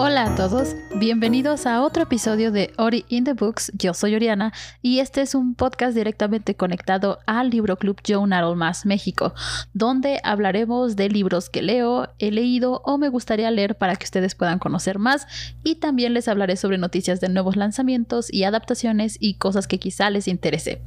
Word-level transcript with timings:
Hola 0.00 0.32
a 0.32 0.34
todos, 0.36 0.74
bienvenidos 0.96 1.66
a 1.66 1.82
otro 1.82 2.04
episodio 2.04 2.50
de 2.50 2.72
Ori 2.76 3.04
in 3.08 3.24
the 3.24 3.34
Books. 3.34 3.70
Yo 3.76 3.94
soy 3.94 4.14
Oriana 4.14 4.52
y 4.82 5.00
este 5.00 5.20
es 5.20 5.34
un 5.34 5.54
podcast 5.54 5.94
directamente 5.94 6.54
conectado 6.54 7.18
al 7.26 7.50
Libro 7.50 7.76
Club 7.76 8.00
Joe 8.06 8.26
Más 8.26 8.86
México, 8.86 9.34
donde 9.74 10.20
hablaremos 10.24 10.96
de 10.96 11.08
libros 11.08 11.50
que 11.50 11.62
leo, 11.62 12.08
he 12.18 12.30
leído 12.30 12.80
o 12.84 12.98
me 12.98 13.08
gustaría 13.10 13.50
leer 13.50 13.76
para 13.76 13.96
que 13.96 14.04
ustedes 14.04 14.34
puedan 14.34 14.58
conocer 14.58 14.98
más 14.98 15.26
y 15.62 15.76
también 15.76 16.14
les 16.14 16.26
hablaré 16.26 16.56
sobre 16.56 16.78
noticias 16.78 17.20
de 17.20 17.28
nuevos 17.28 17.56
lanzamientos 17.56 18.32
y 18.32 18.44
adaptaciones 18.44 19.18
y 19.20 19.34
cosas 19.34 19.68
que 19.68 19.78
quizá 19.78 20.10
les 20.10 20.26
interese. 20.26 20.80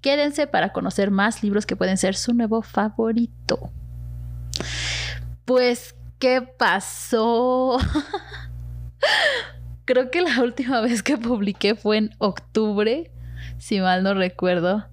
Quédense 0.00 0.46
para 0.46 0.72
conocer 0.72 1.10
más 1.10 1.42
libros 1.42 1.66
que 1.66 1.76
pueden 1.76 1.96
ser 1.96 2.14
su 2.14 2.34
nuevo 2.34 2.62
favorito. 2.62 3.70
Pues, 5.44 5.94
¿qué 6.18 6.42
pasó? 6.42 7.78
Creo 9.84 10.10
que 10.10 10.20
la 10.20 10.42
última 10.42 10.80
vez 10.80 11.02
que 11.02 11.16
publiqué 11.16 11.76
fue 11.76 11.98
en 11.98 12.10
octubre, 12.18 13.10
si 13.58 13.80
mal 13.80 14.02
no 14.02 14.14
recuerdo. 14.14 14.86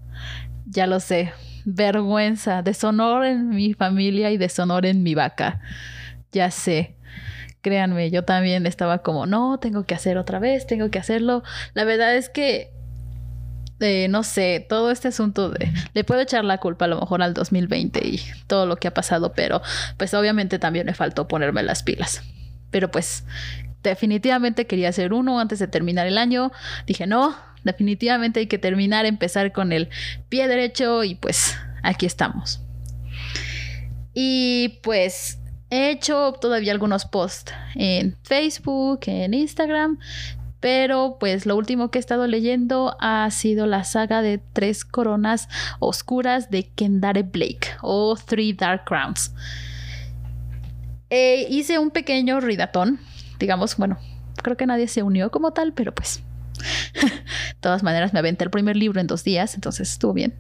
Ya 0.66 0.88
lo 0.88 1.00
sé. 1.00 1.34
Vergüenza, 1.66 2.62
deshonor 2.62 3.26
en 3.26 3.50
mi 3.50 3.74
familia 3.74 4.32
y 4.32 4.38
deshonor 4.38 4.86
en 4.86 5.02
mi 5.02 5.16
vaca. 5.16 5.62
Ya 6.32 6.52
sé. 6.52 6.96
Créanme, 7.62 8.12
yo 8.12 8.24
también 8.24 8.66
estaba 8.66 9.00
como, 9.00 9.26
no, 9.26 9.58
tengo 9.58 9.86
que 9.86 9.96
hacer 9.96 10.18
otra 10.18 10.40
vez, 10.40 10.68
tengo 10.68 10.92
que 10.92 11.00
hacerlo. 11.00 11.44
La 11.74 11.86
verdad 11.86 12.16
es 12.16 12.30
que, 12.30 12.72
no 13.80 14.24
sé, 14.24 14.66
todo 14.68 14.92
este 14.92 15.10
asunto 15.10 15.50
de, 15.50 15.72
le 15.94 16.04
puedo 16.04 16.22
echar 16.22 16.46
la 16.46 16.60
culpa 16.60 16.86
a 16.86 16.88
lo 16.88 17.00
mejor 17.00 17.22
al 17.22 17.34
2020 17.34 18.08
y 18.08 18.22
todo 18.48 18.66
lo 18.66 18.78
que 18.78 18.88
ha 18.88 18.94
pasado, 18.94 19.34
pero 19.34 19.62
pues 19.98 20.14
obviamente 20.14 20.60
también 20.60 20.86
me 20.86 20.94
faltó 20.94 21.28
ponerme 21.28 21.64
las 21.64 21.84
pilas. 21.84 22.22
Pero 22.72 22.90
pues 22.90 23.26
definitivamente 23.84 24.66
quería 24.66 24.90
hacer 24.90 25.14
uno 25.14 25.40
antes 25.40 25.60
de 25.60 25.68
terminar 25.68 26.08
el 26.08 26.18
año. 26.18 26.52
Dije, 26.88 27.06
no, 27.06 27.36
definitivamente 27.64 28.40
hay 28.40 28.48
que 28.48 28.58
terminar, 28.58 29.06
empezar 29.06 29.52
con 29.52 29.72
el 29.74 29.90
pie 30.30 30.48
derecho 30.48 31.04
y 31.04 31.16
pues 31.16 31.58
aquí 31.84 32.06
estamos. 32.06 32.62
Y 34.14 34.80
pues 34.84 35.40
he 35.70 35.90
hecho 35.90 36.34
todavía 36.40 36.72
algunos 36.72 37.06
posts 37.06 37.54
en 37.76 38.16
Facebook, 38.24 39.02
en 39.08 39.34
Instagram, 39.34 40.00
pero 40.64 41.18
pues 41.20 41.46
lo 41.46 41.56
último 41.56 41.92
que 41.92 42.00
he 42.00 42.02
estado 42.02 42.26
leyendo 42.26 42.96
ha 43.00 43.30
sido 43.30 43.68
la 43.68 43.84
saga 43.84 44.24
de 44.24 44.40
Tres 44.40 44.86
Coronas 44.86 45.48
Oscuras 45.80 46.50
de 46.50 46.70
Kendare 46.70 47.24
Blake 47.24 47.68
o 47.82 48.16
Three 48.16 48.54
Dark 48.54 48.86
Crowns. 48.86 49.34
Eh, 51.10 51.46
hice 51.50 51.78
un 51.78 51.92
pequeño 51.92 52.40
ridatón 52.40 53.00
digamos, 53.44 53.76
bueno, 53.76 53.98
creo 54.42 54.56
que 54.58 54.66
nadie 54.66 54.88
se 54.88 55.04
unió 55.04 55.30
como 55.30 55.52
tal, 55.52 55.74
pero 55.74 55.94
pues, 55.94 56.24
de 56.94 57.12
todas 57.60 57.84
maneras 57.84 58.14
me 58.14 58.20
aventé 58.20 58.46
el 58.46 58.50
primer 58.50 58.78
libro 58.78 59.02
en 59.02 59.08
dos 59.08 59.24
días, 59.24 59.56
entonces 59.56 59.92
estuvo 59.92 60.14
bien. 60.14 60.34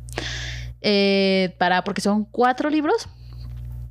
Eh, 0.81 1.55
para, 1.57 1.83
porque 1.83 2.01
son 2.01 2.25
cuatro 2.25 2.69
libros, 2.69 3.09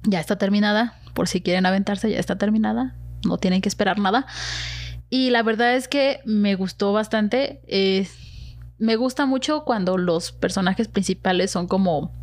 ya 0.04 0.18
está 0.18 0.36
terminada, 0.36 0.98
por 1.14 1.28
si 1.28 1.42
quieren 1.42 1.66
aventarse, 1.66 2.10
ya 2.10 2.18
está 2.18 2.36
terminada, 2.38 2.94
no 3.26 3.36
tienen 3.38 3.60
que 3.60 3.68
esperar 3.68 3.98
nada. 3.98 4.26
Y 5.14 5.28
la 5.28 5.42
verdad 5.42 5.74
es 5.74 5.88
que 5.88 6.20
me 6.24 6.54
gustó 6.54 6.94
bastante. 6.94 7.60
Me 8.78 8.96
gusta 8.96 9.26
mucho 9.26 9.62
cuando 9.62 9.98
los 9.98 10.32
personajes 10.32 10.88
principales 10.88 11.50
son 11.50 11.68
como 11.68 12.14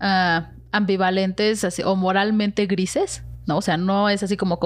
uh, 0.00 0.42
ambivalentes 0.70 1.66
o 1.84 1.96
moralmente 1.96 2.66
grises, 2.66 3.24
¿no? 3.46 3.56
O 3.56 3.62
sea, 3.62 3.78
no 3.78 4.08
es 4.08 4.22
así 4.22 4.36
como 4.36 4.60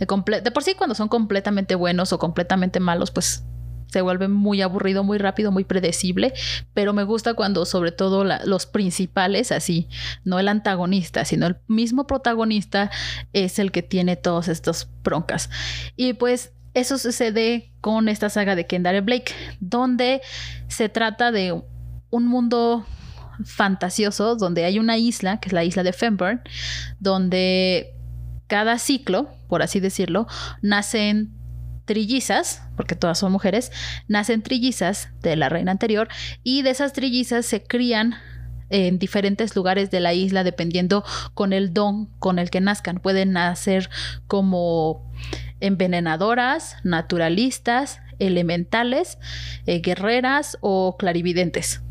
de, 0.00 0.50
por 0.50 0.64
sí 0.64 0.74
cuando 0.74 0.96
son 0.96 1.06
completamente 1.06 1.76
buenos 1.76 2.12
o 2.12 2.18
completamente 2.18 2.80
malos, 2.80 3.12
pues 3.12 3.44
se 3.90 4.00
vuelve 4.02 4.28
muy 4.28 4.62
aburrido, 4.62 5.04
muy 5.04 5.18
rápido, 5.18 5.50
muy 5.50 5.64
predecible, 5.64 6.32
pero 6.74 6.92
me 6.92 7.04
gusta 7.04 7.34
cuando 7.34 7.64
sobre 7.66 7.92
todo 7.92 8.24
los 8.24 8.66
principales, 8.66 9.52
así, 9.52 9.88
no 10.24 10.38
el 10.38 10.48
antagonista, 10.48 11.24
sino 11.24 11.46
el 11.46 11.56
mismo 11.66 12.06
protagonista 12.06 12.90
es 13.32 13.58
el 13.58 13.72
que 13.72 13.82
tiene 13.82 14.16
todos 14.16 14.48
estos 14.48 14.88
broncas. 15.02 15.50
Y 15.96 16.14
pues 16.14 16.52
eso 16.74 16.98
sucede 16.98 17.72
con 17.80 18.08
esta 18.08 18.30
saga 18.30 18.54
de 18.54 18.66
Kendare 18.66 19.00
Blake, 19.00 19.32
donde 19.58 20.20
se 20.68 20.88
trata 20.88 21.32
de 21.32 21.60
un 22.10 22.26
mundo 22.26 22.86
fantasioso, 23.44 24.36
donde 24.36 24.64
hay 24.64 24.78
una 24.78 24.98
isla, 24.98 25.40
que 25.40 25.48
es 25.48 25.52
la 25.52 25.64
isla 25.64 25.82
de 25.82 25.92
Fenburn, 25.92 26.42
donde 26.98 27.94
cada 28.46 28.78
ciclo, 28.78 29.30
por 29.48 29.62
así 29.62 29.80
decirlo, 29.80 30.26
nacen 30.62 31.39
trillizas, 31.90 32.62
porque 32.76 32.94
todas 32.94 33.18
son 33.18 33.32
mujeres, 33.32 33.72
nacen 34.06 34.42
trillizas 34.42 35.08
de 35.22 35.34
la 35.34 35.48
reina 35.48 35.72
anterior 35.72 36.06
y 36.44 36.62
de 36.62 36.70
esas 36.70 36.92
trillizas 36.92 37.46
se 37.46 37.64
crían 37.64 38.14
en 38.68 39.00
diferentes 39.00 39.56
lugares 39.56 39.90
de 39.90 39.98
la 39.98 40.14
isla 40.14 40.44
dependiendo 40.44 41.02
con 41.34 41.52
el 41.52 41.74
don 41.74 42.06
con 42.20 42.38
el 42.38 42.48
que 42.48 42.60
nazcan. 42.60 43.00
Pueden 43.00 43.32
nacer 43.32 43.90
como 44.28 45.12
envenenadoras, 45.58 46.76
naturalistas, 46.84 47.98
elementales, 48.20 49.18
eh, 49.66 49.80
guerreras 49.80 50.58
o 50.60 50.96
clarividentes. 50.96 51.82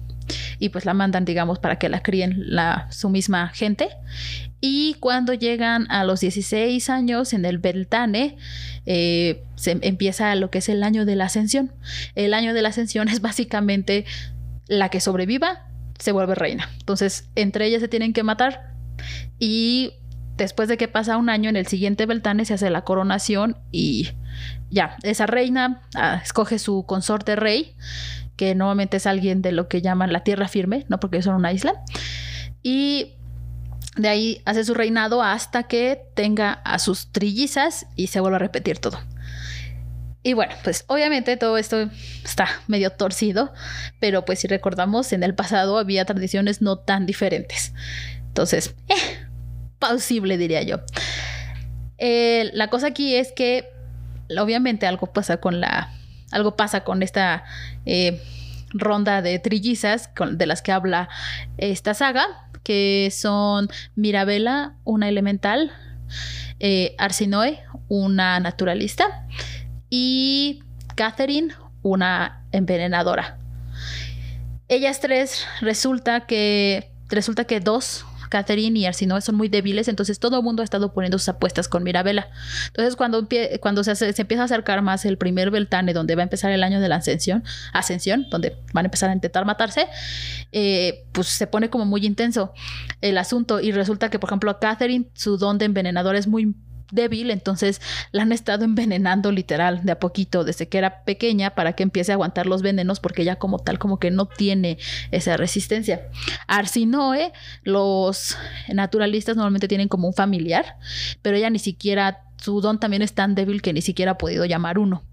Y 0.59 0.69
pues 0.69 0.85
la 0.85 0.93
mandan, 0.93 1.25
digamos, 1.25 1.59
para 1.59 1.77
que 1.77 1.89
la 1.89 2.01
críen 2.01 2.35
la, 2.37 2.87
su 2.89 3.09
misma 3.09 3.49
gente. 3.49 3.89
Y 4.61 4.95
cuando 4.95 5.33
llegan 5.33 5.89
a 5.89 6.03
los 6.03 6.19
16 6.19 6.89
años 6.89 7.33
en 7.33 7.45
el 7.45 7.59
Beltane, 7.59 8.37
eh, 8.85 9.43
se 9.55 9.77
empieza 9.81 10.35
lo 10.35 10.49
que 10.51 10.57
es 10.57 10.69
el 10.69 10.83
año 10.83 11.05
de 11.05 11.15
la 11.15 11.25
ascensión. 11.25 11.71
El 12.15 12.33
año 12.33 12.53
de 12.53 12.61
la 12.61 12.69
ascensión 12.69 13.07
es 13.07 13.21
básicamente 13.21 14.05
la 14.67 14.89
que 14.89 14.99
sobreviva 14.99 15.65
se 15.97 16.11
vuelve 16.11 16.35
reina. 16.35 16.69
Entonces, 16.79 17.29
entre 17.35 17.65
ellas 17.65 17.81
se 17.81 17.87
tienen 17.87 18.13
que 18.13 18.23
matar 18.23 18.73
y 19.37 19.93
después 20.37 20.69
de 20.69 20.77
que 20.77 20.87
pasa 20.87 21.17
un 21.17 21.29
año 21.29 21.49
en 21.49 21.55
el 21.55 21.67
siguiente 21.67 22.05
Beltane 22.05 22.45
se 22.45 22.53
hace 22.53 22.69
la 22.69 22.83
coronación 22.83 23.57
y 23.71 24.09
ya, 24.69 24.97
esa 25.03 25.25
reina 25.25 25.81
ah, 25.95 26.21
escoge 26.23 26.59
su 26.59 26.85
consorte 26.85 27.35
rey, 27.35 27.75
que 28.37 28.55
normalmente 28.55 28.97
es 28.97 29.05
alguien 29.05 29.41
de 29.41 29.51
lo 29.51 29.67
que 29.67 29.81
llaman 29.81 30.13
la 30.13 30.23
tierra 30.23 30.47
firme, 30.47 30.85
no 30.87 30.99
porque 30.99 31.21
son 31.21 31.35
una 31.35 31.51
isla. 31.51 31.73
Y 32.63 33.15
de 33.99 34.07
ahí 34.07 34.41
hace 34.45 34.63
su 34.63 34.73
reinado 34.73 35.21
hasta 35.21 35.63
que 35.63 36.01
tenga 36.13 36.53
a 36.63 36.79
sus 36.79 37.11
trillizas 37.11 37.85
y 37.97 38.07
se 38.07 38.21
vuelve 38.21 38.37
a 38.37 38.39
repetir 38.39 38.79
todo. 38.79 38.97
Y 40.23 40.33
bueno, 40.33 40.53
pues 40.63 40.85
obviamente 40.87 41.35
todo 41.35 41.57
esto 41.57 41.89
está 42.23 42.47
medio 42.67 42.91
torcido, 42.91 43.53
pero 43.99 44.23
pues 44.23 44.39
si 44.39 44.47
recordamos, 44.47 45.11
en 45.11 45.23
el 45.23 45.35
pasado 45.35 45.77
había 45.77 46.05
tradiciones 46.05 46.61
no 46.61 46.77
tan 46.77 47.05
diferentes. 47.05 47.73
Entonces, 48.27 48.73
eh, 48.87 49.27
plausible 49.79 50.37
diría 50.37 50.61
yo. 50.61 50.77
Eh, 51.97 52.51
la 52.53 52.69
cosa 52.69 52.87
aquí 52.87 53.15
es 53.15 53.33
que 53.33 53.69
obviamente 54.37 54.87
algo 54.87 55.07
pasa 55.07 55.37
con 55.37 55.59
la... 55.59 55.93
Algo 56.31 56.55
pasa 56.55 56.83
con 56.83 57.01
esta 57.01 57.43
eh, 57.85 58.21
ronda 58.69 59.21
de 59.21 59.39
trillizas 59.39 60.11
de 60.31 60.45
las 60.45 60.61
que 60.61 60.71
habla 60.71 61.09
esta 61.57 61.95
saga 61.95 62.48
que 62.69 63.09
son 63.11 63.67
Mirabella, 63.95 64.75
una 64.83 65.09
elemental, 65.09 65.71
eh, 66.59 66.93
Arsinoe, 66.99 67.59
una 67.87 68.39
naturalista, 68.39 69.25
y 69.89 70.61
Catherine, 70.93 71.55
una 71.81 72.43
envenenadora. 72.51 73.39
Ellas 74.67 74.99
tres 74.99 75.47
resulta 75.61 76.27
que 76.27 76.91
resulta 77.07 77.45
que 77.45 77.59
dos 77.59 78.05
Catherine 78.29 78.79
y 78.79 78.85
Arsinoe 78.85 79.21
son 79.21 79.35
muy 79.35 79.49
débiles, 79.49 79.87
entonces 79.87 80.19
todo 80.19 80.37
el 80.37 80.43
mundo 80.43 80.61
ha 80.61 80.63
estado 80.63 80.93
poniendo 80.93 81.17
sus 81.17 81.29
apuestas 81.29 81.67
con 81.67 81.83
Mirabella. 81.83 82.29
Entonces, 82.67 82.95
cuando, 82.95 83.27
cuando 83.59 83.83
se, 83.83 83.95
se, 83.95 84.21
empieza 84.21 84.43
a 84.43 84.45
acercar 84.45 84.81
más 84.81 85.05
el 85.05 85.17
primer 85.17 85.51
Beltane, 85.51 85.93
donde 85.93 86.15
va 86.15 86.21
a 86.21 86.23
empezar 86.23 86.51
el 86.51 86.63
año 86.63 86.79
de 86.79 86.89
la 86.89 86.97
ascensión, 86.97 87.43
ascensión 87.73 88.27
donde 88.29 88.55
van 88.73 88.85
a 88.85 88.87
empezar 88.87 89.09
a 89.09 89.13
intentar 89.13 89.45
matarse, 89.45 89.87
eh, 90.51 91.05
pues 91.11 91.27
se 91.27 91.47
pone 91.47 91.69
como 91.69 91.85
muy 91.85 92.05
intenso 92.05 92.53
el 93.01 93.17
asunto 93.17 93.59
y 93.59 93.71
resulta 93.71 94.09
que, 94.09 94.19
por 94.19 94.29
ejemplo, 94.29 94.51
a 94.51 94.59
Catherine, 94.59 95.09
su 95.13 95.37
don 95.37 95.57
de 95.57 95.65
envenenador 95.65 96.15
es 96.15 96.27
muy 96.27 96.55
débil, 96.91 97.31
entonces 97.31 97.81
la 98.11 98.23
han 98.23 98.31
estado 98.31 98.65
envenenando 98.65 99.31
literal 99.31 99.83
de 99.83 99.91
a 99.91 99.99
poquito 99.99 100.43
desde 100.43 100.67
que 100.67 100.77
era 100.77 101.03
pequeña 101.03 101.51
para 101.51 101.73
que 101.73 101.83
empiece 101.83 102.11
a 102.11 102.15
aguantar 102.15 102.45
los 102.45 102.61
venenos 102.61 102.99
porque 102.99 103.21
ella 103.21 103.37
como 103.37 103.59
tal 103.59 103.79
como 103.79 103.99
que 103.99 104.11
no 104.11 104.25
tiene 104.25 104.77
esa 105.11 105.37
resistencia. 105.37 106.07
Arsinoe, 106.47 107.31
los 107.63 108.37
naturalistas 108.69 109.35
normalmente 109.35 109.67
tienen 109.67 109.87
como 109.87 110.07
un 110.07 110.13
familiar, 110.13 110.77
pero 111.21 111.37
ella 111.37 111.49
ni 111.49 111.59
siquiera, 111.59 112.23
su 112.37 112.61
don 112.61 112.79
también 112.79 113.01
es 113.01 113.13
tan 113.13 113.35
débil 113.35 113.61
que 113.61 113.73
ni 113.73 113.81
siquiera 113.81 114.13
ha 114.13 114.17
podido 114.17 114.45
llamar 114.45 114.79
uno. 114.79 115.03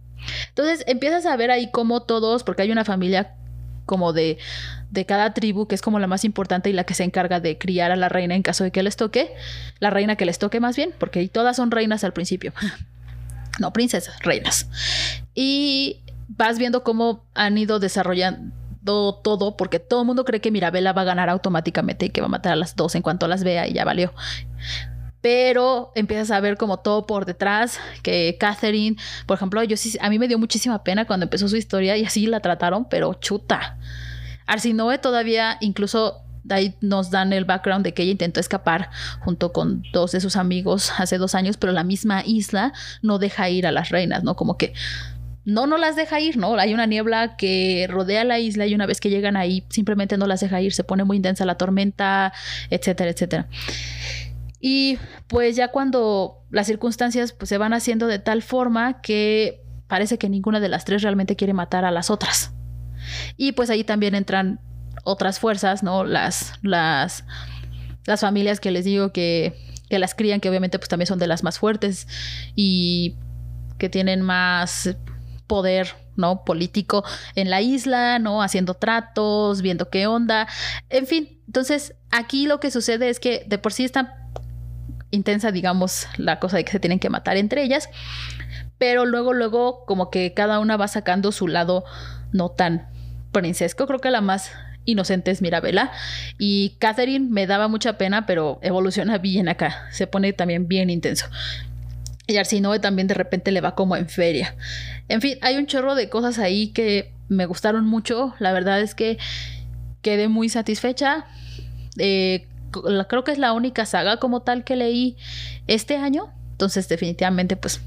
Entonces 0.49 0.85
empiezas 0.87 1.27
a 1.27 1.37
ver 1.37 1.51
ahí 1.51 1.71
como 1.71 2.03
todos, 2.03 2.43
porque 2.43 2.63
hay 2.63 2.73
una 2.73 2.85
familia 2.85 3.35
como 3.85 4.13
de 4.13 4.39
de 4.91 5.07
cada 5.07 5.35
tribu, 5.35 5.67
que 5.67 5.75
es 5.75 5.83
como 5.83 5.99
la 5.99 6.07
más 6.07 6.25
importante 6.25 6.71
y 6.71 6.73
la 6.73 6.85
que 6.85 6.95
se 6.95 7.05
encarga 7.05 7.41
de 7.41 7.59
criar 7.59 7.91
a 7.91 7.97
la 7.97 8.09
reina 8.09 8.35
en 8.35 8.43
caso 8.43 8.65
de 8.65 8.71
que 8.71 8.83
les 8.83 8.97
toque, 8.97 9.33
la 9.79 9.91
reina 9.91 10.17
que 10.17 10.27
les 10.27 10.39
toque 10.39 10.61
más 10.61 10.77
bien, 10.77 10.93
porque 10.99 11.27
todas 11.29 11.57
son 11.57 11.71
reinas 11.71 12.05
al 12.05 12.13
principio. 12.13 12.53
No, 13.59 13.73
princesas, 13.73 14.19
reinas. 14.21 14.69
Y 15.35 16.03
vas 16.29 16.59
viendo 16.59 16.83
cómo 16.83 17.25
han 17.35 17.57
ido 17.57 17.79
desarrollando 17.79 19.15
todo, 19.25 19.57
porque 19.57 19.79
todo 19.79 20.03
el 20.03 20.07
mundo 20.07 20.25
cree 20.27 20.41
que 20.41 20.51
Mirabella 20.51 20.93
va 20.93 21.03
a 21.03 21.07
ganar 21.07 21.29
automáticamente 21.31 22.07
y 22.07 22.11
que 22.11 22.21
va 22.21 22.27
a 22.27 22.31
matar 22.31 22.53
a 22.53 22.57
las 22.57 22.77
dos 22.77 22.95
en 22.95 23.03
cuanto 23.03 23.27
las 23.29 23.45
vea 23.45 23.67
y 23.67 23.73
ya 23.73 23.85
valió. 23.85 24.13
Pero 25.21 25.91
empiezas 25.95 26.31
a 26.31 26.41
ver 26.41 26.57
como 26.57 26.79
todo 26.79 27.07
por 27.07 27.25
detrás, 27.25 27.81
que 28.03 28.37
Catherine, 28.39 28.97
por 29.27 29.37
ejemplo, 29.37 29.63
yo 29.65 29.77
sí, 29.77 29.97
a 30.01 30.09
mí 30.11 30.19
me 30.19 30.29
dio 30.29 30.39
muchísima 30.39 30.85
pena 30.85 31.07
cuando 31.07 31.25
empezó 31.25 31.49
su 31.49 31.57
historia 31.57 31.97
y 31.97 32.05
así 32.05 32.27
la 32.27 32.41
trataron, 32.41 32.89
pero 32.89 33.15
chuta. 33.15 33.79
Arsinoe 34.47 34.99
todavía 34.99 35.59
incluso 35.61 36.23
ahí 36.51 36.75
nos 36.81 37.11
dan 37.11 37.33
el 37.33 37.45
background 37.45 37.85
de 37.85 37.95
que 37.95 38.03
ella 38.03 38.13
intentó 38.13 38.41
escapar 38.41 38.91
junto 39.21 39.53
con 39.53 39.83
dos 39.93 40.13
de 40.13 40.21
sus 40.21 40.37
amigos 40.37 40.93
hace 40.99 41.19
dos 41.19 41.35
años, 41.35 41.57
pero 41.57 41.73
la 41.73 41.85
misma 41.85 42.23
isla 42.25 42.73
no 43.03 43.19
deja 43.19 43.49
ir 43.51 43.67
a 43.67 43.73
las 43.73 43.91
reinas, 43.91 44.23
¿no? 44.23 44.37
Como 44.37 44.57
que 44.57 44.73
no, 45.45 45.67
no 45.69 45.79
las 45.79 45.95
deja 45.95 46.19
ir, 46.19 46.37
¿no? 46.37 46.55
Hay 46.57 46.75
una 46.75 46.87
niebla 46.87 47.37
que 47.37 47.87
rodea 47.89 48.25
la 48.25 48.41
isla 48.41 48.67
y 48.67 48.75
una 48.75 48.87
vez 48.87 49.01
que 49.01 49.11
llegan 49.11 49.37
ahí 49.37 49.65
simplemente 49.69 50.19
no 50.19 50.27
las 50.27 50.41
deja 50.41 50.61
ir, 50.61 50.73
se 50.73 50.83
pone 50.83 51.05
muy 51.05 51.17
intensa 51.17 51.45
la 51.45 51.57
tormenta, 51.57 52.33
etcétera, 52.71 53.11
etcétera. 53.11 53.47
Y 54.61 54.99
pues 55.29 55.55
ya 55.55 55.69
cuando 55.69 56.43
las 56.51 56.67
circunstancias 56.67 57.33
pues, 57.33 57.49
se 57.49 57.59
van 57.59 57.73
haciendo 57.73 58.09
de 58.09 58.19
tal 58.19 58.43
forma 58.43 59.01
que 59.01 59.63
parece 59.87 60.19
que 60.19 60.29
ninguna 60.29 60.59
de 60.59 60.69
las 60.69 60.85
tres 60.85 61.03
realmente 61.03 61.37
quiere 61.37 61.53
matar 61.53 61.85
a 61.85 61.93
las 61.93 62.11
otras. 62.11 62.56
Y 63.37 63.53
pues 63.53 63.71
ahí 63.71 63.85
también 63.85 64.15
entran 64.15 64.61
otras 65.05 65.39
fuerzas, 65.39 65.83
¿no? 65.83 66.05
Las, 66.05 66.55
las, 66.63 67.25
las 68.07 68.21
familias 68.21 68.61
que 68.61 68.71
les 68.71 68.85
digo 68.85 69.13
que, 69.13 69.55
que 69.89 69.99
las 69.99 70.15
crían, 70.15 70.41
que 70.41 70.49
obviamente 70.49 70.79
pues 70.79 70.89
también 70.89 71.07
son 71.07 71.19
de 71.19 71.27
las 71.27 71.43
más 71.43 71.59
fuertes 71.59 72.09
y 72.55 73.17
que 73.79 73.89
tienen 73.89 74.23
más 74.23 74.97
poder 75.47 75.89
¿no? 76.17 76.45
político 76.45 77.05
en 77.35 77.51
la 77.51 77.61
isla, 77.61 78.19
¿no? 78.19 78.43
Haciendo 78.43 78.75
tratos, 78.75 79.63
viendo 79.63 79.91
qué 79.91 80.07
onda. 80.07 80.49
En 80.89 81.07
fin, 81.07 81.41
entonces 81.47 81.95
aquí 82.11 82.47
lo 82.47 82.59
que 82.59 82.71
sucede 82.71 83.09
es 83.09 83.21
que 83.21 83.45
de 83.47 83.59
por 83.59 83.73
sí 83.73 83.85
está 83.85 84.31
intensa, 85.11 85.53
digamos, 85.53 86.09
la 86.17 86.41
cosa 86.41 86.57
de 86.57 86.65
que 86.65 86.73
se 86.73 86.81
tienen 86.81 86.99
que 86.99 87.11
matar 87.11 87.37
entre 87.37 87.63
ellas, 87.63 87.89
pero 88.79 89.07
luego, 89.07 89.33
luego, 89.33 89.85
como 89.87 90.11
que 90.11 90.35
cada 90.35 90.59
una 90.59 90.77
va 90.77 90.89
sacando 90.89 91.33
su 91.33 91.49
lado 91.49 91.85
no 92.33 92.51
tan 92.51 92.89
princesco. 93.37 93.87
Creo 93.87 93.99
que 93.99 94.11
la 94.11 94.23
más 94.23 94.51
inocente 94.87 95.31
es 95.31 95.43
Mirabella. 95.43 95.93
Y 96.39 96.77
Catherine 96.79 97.29
me 97.29 97.47
daba 97.47 97.69
mucha 97.69 97.99
pena, 97.99 98.25
pero 98.25 98.59
evoluciona 98.63 99.19
bien 99.19 99.49
acá. 99.49 99.87
Se 99.91 100.07
pone 100.07 100.33
también 100.33 100.69
bien 100.69 100.89
intenso. 100.89 101.27
Y 102.27 102.39
Arsinoe 102.39 102.81
también 102.81 103.07
de 103.09 103.15
repente 103.15 103.53
le 103.53 103.61
va 103.61 103.75
como 103.75 103.95
en 103.97 104.09
feria. 104.09 104.55
En 105.09 105.21
fin, 105.21 105.39
hay 105.43 105.57
un 105.57 105.67
chorro 105.67 105.95
de 105.95 106.09
cosas 106.09 106.39
ahí 106.39 106.69
que 106.69 107.13
me 107.29 107.45
gustaron 107.45 107.85
mucho. 107.85 108.35
La 108.39 108.53
verdad 108.53 108.81
es 108.81 108.95
que 108.95 109.19
quedé 110.01 110.29
muy 110.29 110.49
satisfecha. 110.49 111.27
Eh, 111.99 112.47
creo 113.09 113.23
que 113.23 113.33
es 113.33 113.39
la 113.39 113.53
única 113.53 113.85
saga 113.85 114.17
como 114.17 114.41
tal 114.41 114.65
que 114.65 114.77
leí 114.77 115.17
este 115.67 115.97
año. 115.97 116.33
Entonces 116.53 116.89
definitivamente 116.89 117.55
pues 117.57 117.83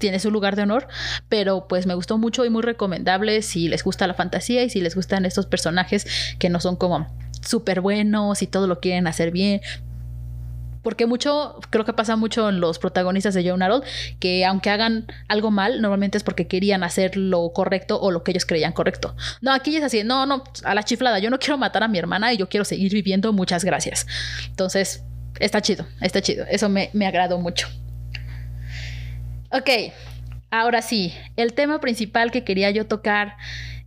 tiene 0.00 0.18
su 0.18 0.32
lugar 0.32 0.56
de 0.56 0.62
honor, 0.62 0.88
pero 1.28 1.68
pues 1.68 1.86
me 1.86 1.94
gustó 1.94 2.18
mucho 2.18 2.44
y 2.44 2.50
muy 2.50 2.62
recomendable 2.62 3.42
si 3.42 3.68
les 3.68 3.84
gusta 3.84 4.08
la 4.08 4.14
fantasía 4.14 4.64
y 4.64 4.70
si 4.70 4.80
les 4.80 4.96
gustan 4.96 5.24
estos 5.24 5.46
personajes 5.46 6.06
que 6.40 6.48
no 6.48 6.58
son 6.58 6.74
como 6.74 7.06
súper 7.42 7.80
buenos 7.80 8.42
y 8.42 8.48
todo 8.48 8.66
lo 8.66 8.80
quieren 8.80 9.06
hacer 9.06 9.30
bien, 9.30 9.60
porque 10.82 11.06
mucho, 11.06 11.60
creo 11.70 11.84
que 11.84 11.92
pasa 11.92 12.16
mucho 12.16 12.48
en 12.48 12.60
los 12.60 12.78
protagonistas 12.78 13.34
de 13.34 13.44
Young 13.44 13.62
Harold, 13.62 13.84
que 14.18 14.44
aunque 14.44 14.70
hagan 14.70 15.06
algo 15.28 15.50
mal, 15.50 15.82
normalmente 15.82 16.16
es 16.16 16.24
porque 16.24 16.46
querían 16.46 16.82
hacer 16.82 17.16
lo 17.16 17.52
correcto 17.52 18.00
o 18.00 18.10
lo 18.10 18.22
que 18.22 18.30
ellos 18.30 18.46
creían 18.46 18.72
correcto. 18.72 19.14
No, 19.40 19.52
aquí 19.52 19.76
es 19.76 19.84
así, 19.84 20.04
no, 20.04 20.26
no, 20.26 20.44
a 20.64 20.74
la 20.74 20.82
chiflada, 20.82 21.18
yo 21.18 21.30
no 21.30 21.38
quiero 21.38 21.58
matar 21.58 21.82
a 21.82 21.88
mi 21.88 21.98
hermana 21.98 22.32
y 22.32 22.38
yo 22.38 22.48
quiero 22.48 22.64
seguir 22.64 22.92
viviendo, 22.92 23.32
muchas 23.32 23.64
gracias. 23.64 24.06
Entonces, 24.46 25.04
está 25.38 25.60
chido, 25.60 25.84
está 26.00 26.22
chido, 26.22 26.46
eso 26.48 26.68
me, 26.68 26.90
me 26.92 27.06
agradó 27.06 27.38
mucho. 27.38 27.68
Ok, 29.52 29.68
ahora 30.52 30.80
sí, 30.80 31.12
el 31.34 31.54
tema 31.54 31.80
principal 31.80 32.30
que 32.30 32.44
quería 32.44 32.70
yo 32.70 32.86
tocar 32.86 33.36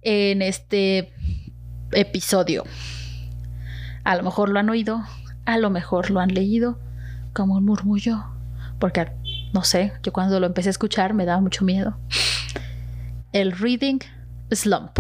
en 0.02 0.42
este 0.42 1.14
episodio. 1.94 2.66
A 4.04 4.18
lo 4.18 4.24
mejor 4.24 4.50
lo 4.50 4.60
han 4.60 4.70
oído, 4.70 5.06
a 5.46 5.58
lo 5.58 5.70
mejor 5.70 6.12
lo 6.12 6.20
han 6.20 6.34
leído 6.34 6.80
como 7.32 7.56
un 7.56 7.64
murmullo, 7.64 8.26
porque 8.78 9.10
no 9.54 9.64
sé, 9.64 9.94
yo 10.04 10.12
cuando 10.12 10.42
lo 10.42 10.48
empecé 10.48 10.68
a 10.68 10.72
escuchar 10.72 11.14
me 11.14 11.24
daba 11.24 11.40
mucho 11.40 11.64
miedo. 11.64 11.98
El 13.32 13.54
reading 13.54 14.00
slump. 14.52 15.00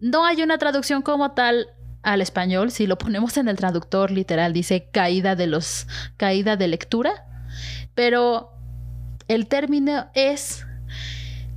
No 0.00 0.26
hay 0.26 0.42
una 0.42 0.58
traducción 0.58 1.00
como 1.00 1.30
tal 1.30 1.68
al 2.02 2.20
español, 2.20 2.70
si 2.70 2.86
lo 2.86 2.98
ponemos 2.98 3.38
en 3.38 3.48
el 3.48 3.56
traductor 3.56 4.10
literal 4.10 4.52
dice 4.52 4.90
caída 4.92 5.34
de 5.34 5.46
los 5.46 5.86
caída 6.18 6.56
de 6.56 6.68
lectura, 6.68 7.24
pero 7.94 8.57
el 9.28 9.46
término 9.46 10.06
es 10.14 10.66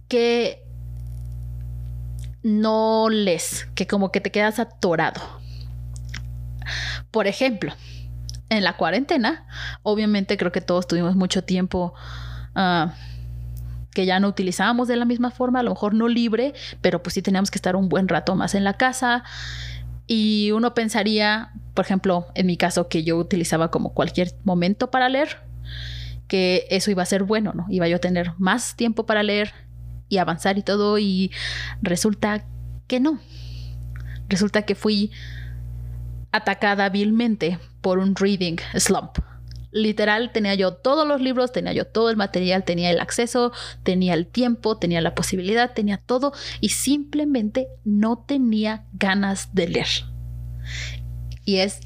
que 0.07 0.63
no 2.43 3.09
lees, 3.09 3.67
que 3.75 3.87
como 3.87 4.11
que 4.11 4.19
te 4.19 4.31
quedas 4.31 4.59
atorado. 4.59 5.21
Por 7.11 7.27
ejemplo, 7.27 7.73
en 8.49 8.63
la 8.63 8.77
cuarentena, 8.77 9.45
obviamente 9.83 10.37
creo 10.37 10.51
que 10.51 10.61
todos 10.61 10.87
tuvimos 10.87 11.15
mucho 11.15 11.43
tiempo 11.43 11.93
ah, 12.55 12.93
que 13.93 14.05
ya 14.05 14.19
no 14.19 14.27
utilizábamos 14.27 14.87
de 14.87 14.95
la 14.97 15.05
misma 15.05 15.31
forma, 15.31 15.59
a 15.59 15.63
lo 15.63 15.71
mejor 15.71 15.93
no 15.93 16.07
libre, 16.07 16.53
pero 16.81 17.01
pues 17.01 17.13
sí 17.13 17.21
teníamos 17.21 17.51
que 17.51 17.57
estar 17.57 17.75
un 17.75 17.89
buen 17.89 18.07
rato 18.07 18.35
más 18.35 18.55
en 18.55 18.63
la 18.63 18.73
casa. 18.73 19.23
Y 20.07 20.51
uno 20.51 20.73
pensaría, 20.73 21.51
por 21.73 21.85
ejemplo, 21.85 22.27
en 22.35 22.47
mi 22.47 22.57
caso, 22.57 22.89
que 22.89 23.03
yo 23.03 23.17
utilizaba 23.17 23.71
como 23.71 23.93
cualquier 23.93 24.33
momento 24.43 24.91
para 24.91 25.07
leer, 25.09 25.37
que 26.31 26.65
eso 26.69 26.89
iba 26.89 27.03
a 27.03 27.05
ser 27.05 27.23
bueno, 27.23 27.51
¿no? 27.53 27.65
Iba 27.67 27.89
yo 27.89 27.97
a 27.97 27.99
tener 27.99 28.31
más 28.37 28.77
tiempo 28.77 29.05
para 29.05 29.21
leer 29.21 29.53
y 30.07 30.17
avanzar 30.17 30.57
y 30.57 30.61
todo, 30.61 30.97
y 30.97 31.29
resulta 31.81 32.45
que 32.87 33.01
no. 33.01 33.19
Resulta 34.29 34.61
que 34.61 34.73
fui 34.73 35.11
atacada 36.31 36.87
vilmente 36.87 37.59
por 37.81 37.99
un 37.99 38.15
reading 38.15 38.55
slump. 38.77 39.17
Literal, 39.71 40.31
tenía 40.31 40.55
yo 40.55 40.75
todos 40.75 41.05
los 41.05 41.19
libros, 41.19 41.51
tenía 41.51 41.73
yo 41.73 41.85
todo 41.85 42.09
el 42.09 42.15
material, 42.15 42.63
tenía 42.63 42.91
el 42.91 43.01
acceso, 43.01 43.51
tenía 43.83 44.13
el 44.13 44.25
tiempo, 44.25 44.77
tenía 44.77 45.01
la 45.01 45.15
posibilidad, 45.15 45.73
tenía 45.73 45.97
todo 45.97 46.31
y 46.61 46.69
simplemente 46.69 47.67
no 47.83 48.23
tenía 48.25 48.85
ganas 48.93 49.53
de 49.53 49.67
leer. 49.67 50.05
Y 51.43 51.57
es 51.57 51.81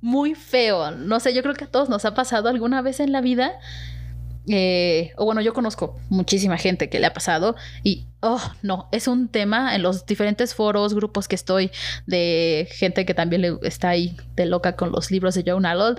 muy 0.00 0.36
feo. 0.36 0.92
No 0.92 1.18
sé, 1.18 1.34
yo 1.34 1.42
creo 1.42 1.56
que 1.56 1.64
a 1.64 1.70
todos 1.70 1.88
nos 1.88 2.04
ha 2.04 2.14
pasado 2.14 2.48
alguna 2.48 2.80
vez 2.80 3.00
en 3.00 3.10
la 3.10 3.20
vida 3.20 3.58
eh, 4.48 5.12
o 5.16 5.24
bueno, 5.24 5.40
yo 5.40 5.52
conozco 5.52 5.98
muchísima 6.08 6.56
gente 6.56 6.88
que 6.88 6.98
le 7.00 7.06
ha 7.06 7.12
pasado 7.12 7.56
y, 7.82 8.06
oh, 8.20 8.40
no, 8.62 8.88
es 8.92 9.06
un 9.06 9.28
tema 9.28 9.74
en 9.74 9.82
los 9.82 10.06
diferentes 10.06 10.54
foros, 10.54 10.94
grupos 10.94 11.28
que 11.28 11.34
estoy 11.34 11.70
de 12.06 12.68
gente 12.70 13.04
que 13.04 13.14
también 13.14 13.42
le 13.42 13.58
está 13.62 13.90
ahí 13.90 14.16
de 14.36 14.46
loca 14.46 14.76
con 14.76 14.90
los 14.92 15.10
libros 15.10 15.34
de 15.34 15.44
Joan 15.46 15.66
Arnold. 15.66 15.98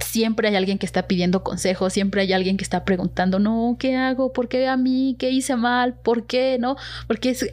Siempre 0.00 0.48
hay 0.48 0.56
alguien 0.56 0.78
que 0.78 0.86
está 0.86 1.06
pidiendo 1.06 1.42
consejos, 1.42 1.92
siempre 1.92 2.22
hay 2.22 2.32
alguien 2.32 2.56
que 2.56 2.64
está 2.64 2.84
preguntando, 2.84 3.38
no, 3.38 3.76
¿qué 3.78 3.96
hago? 3.96 4.32
¿Por 4.32 4.48
qué 4.48 4.68
a 4.68 4.76
mí? 4.76 5.16
¿Qué 5.18 5.30
hice 5.30 5.56
mal? 5.56 5.94
¿Por 5.94 6.26
qué? 6.26 6.58
¿No? 6.60 6.76
Porque 7.06 7.30
es, 7.30 7.46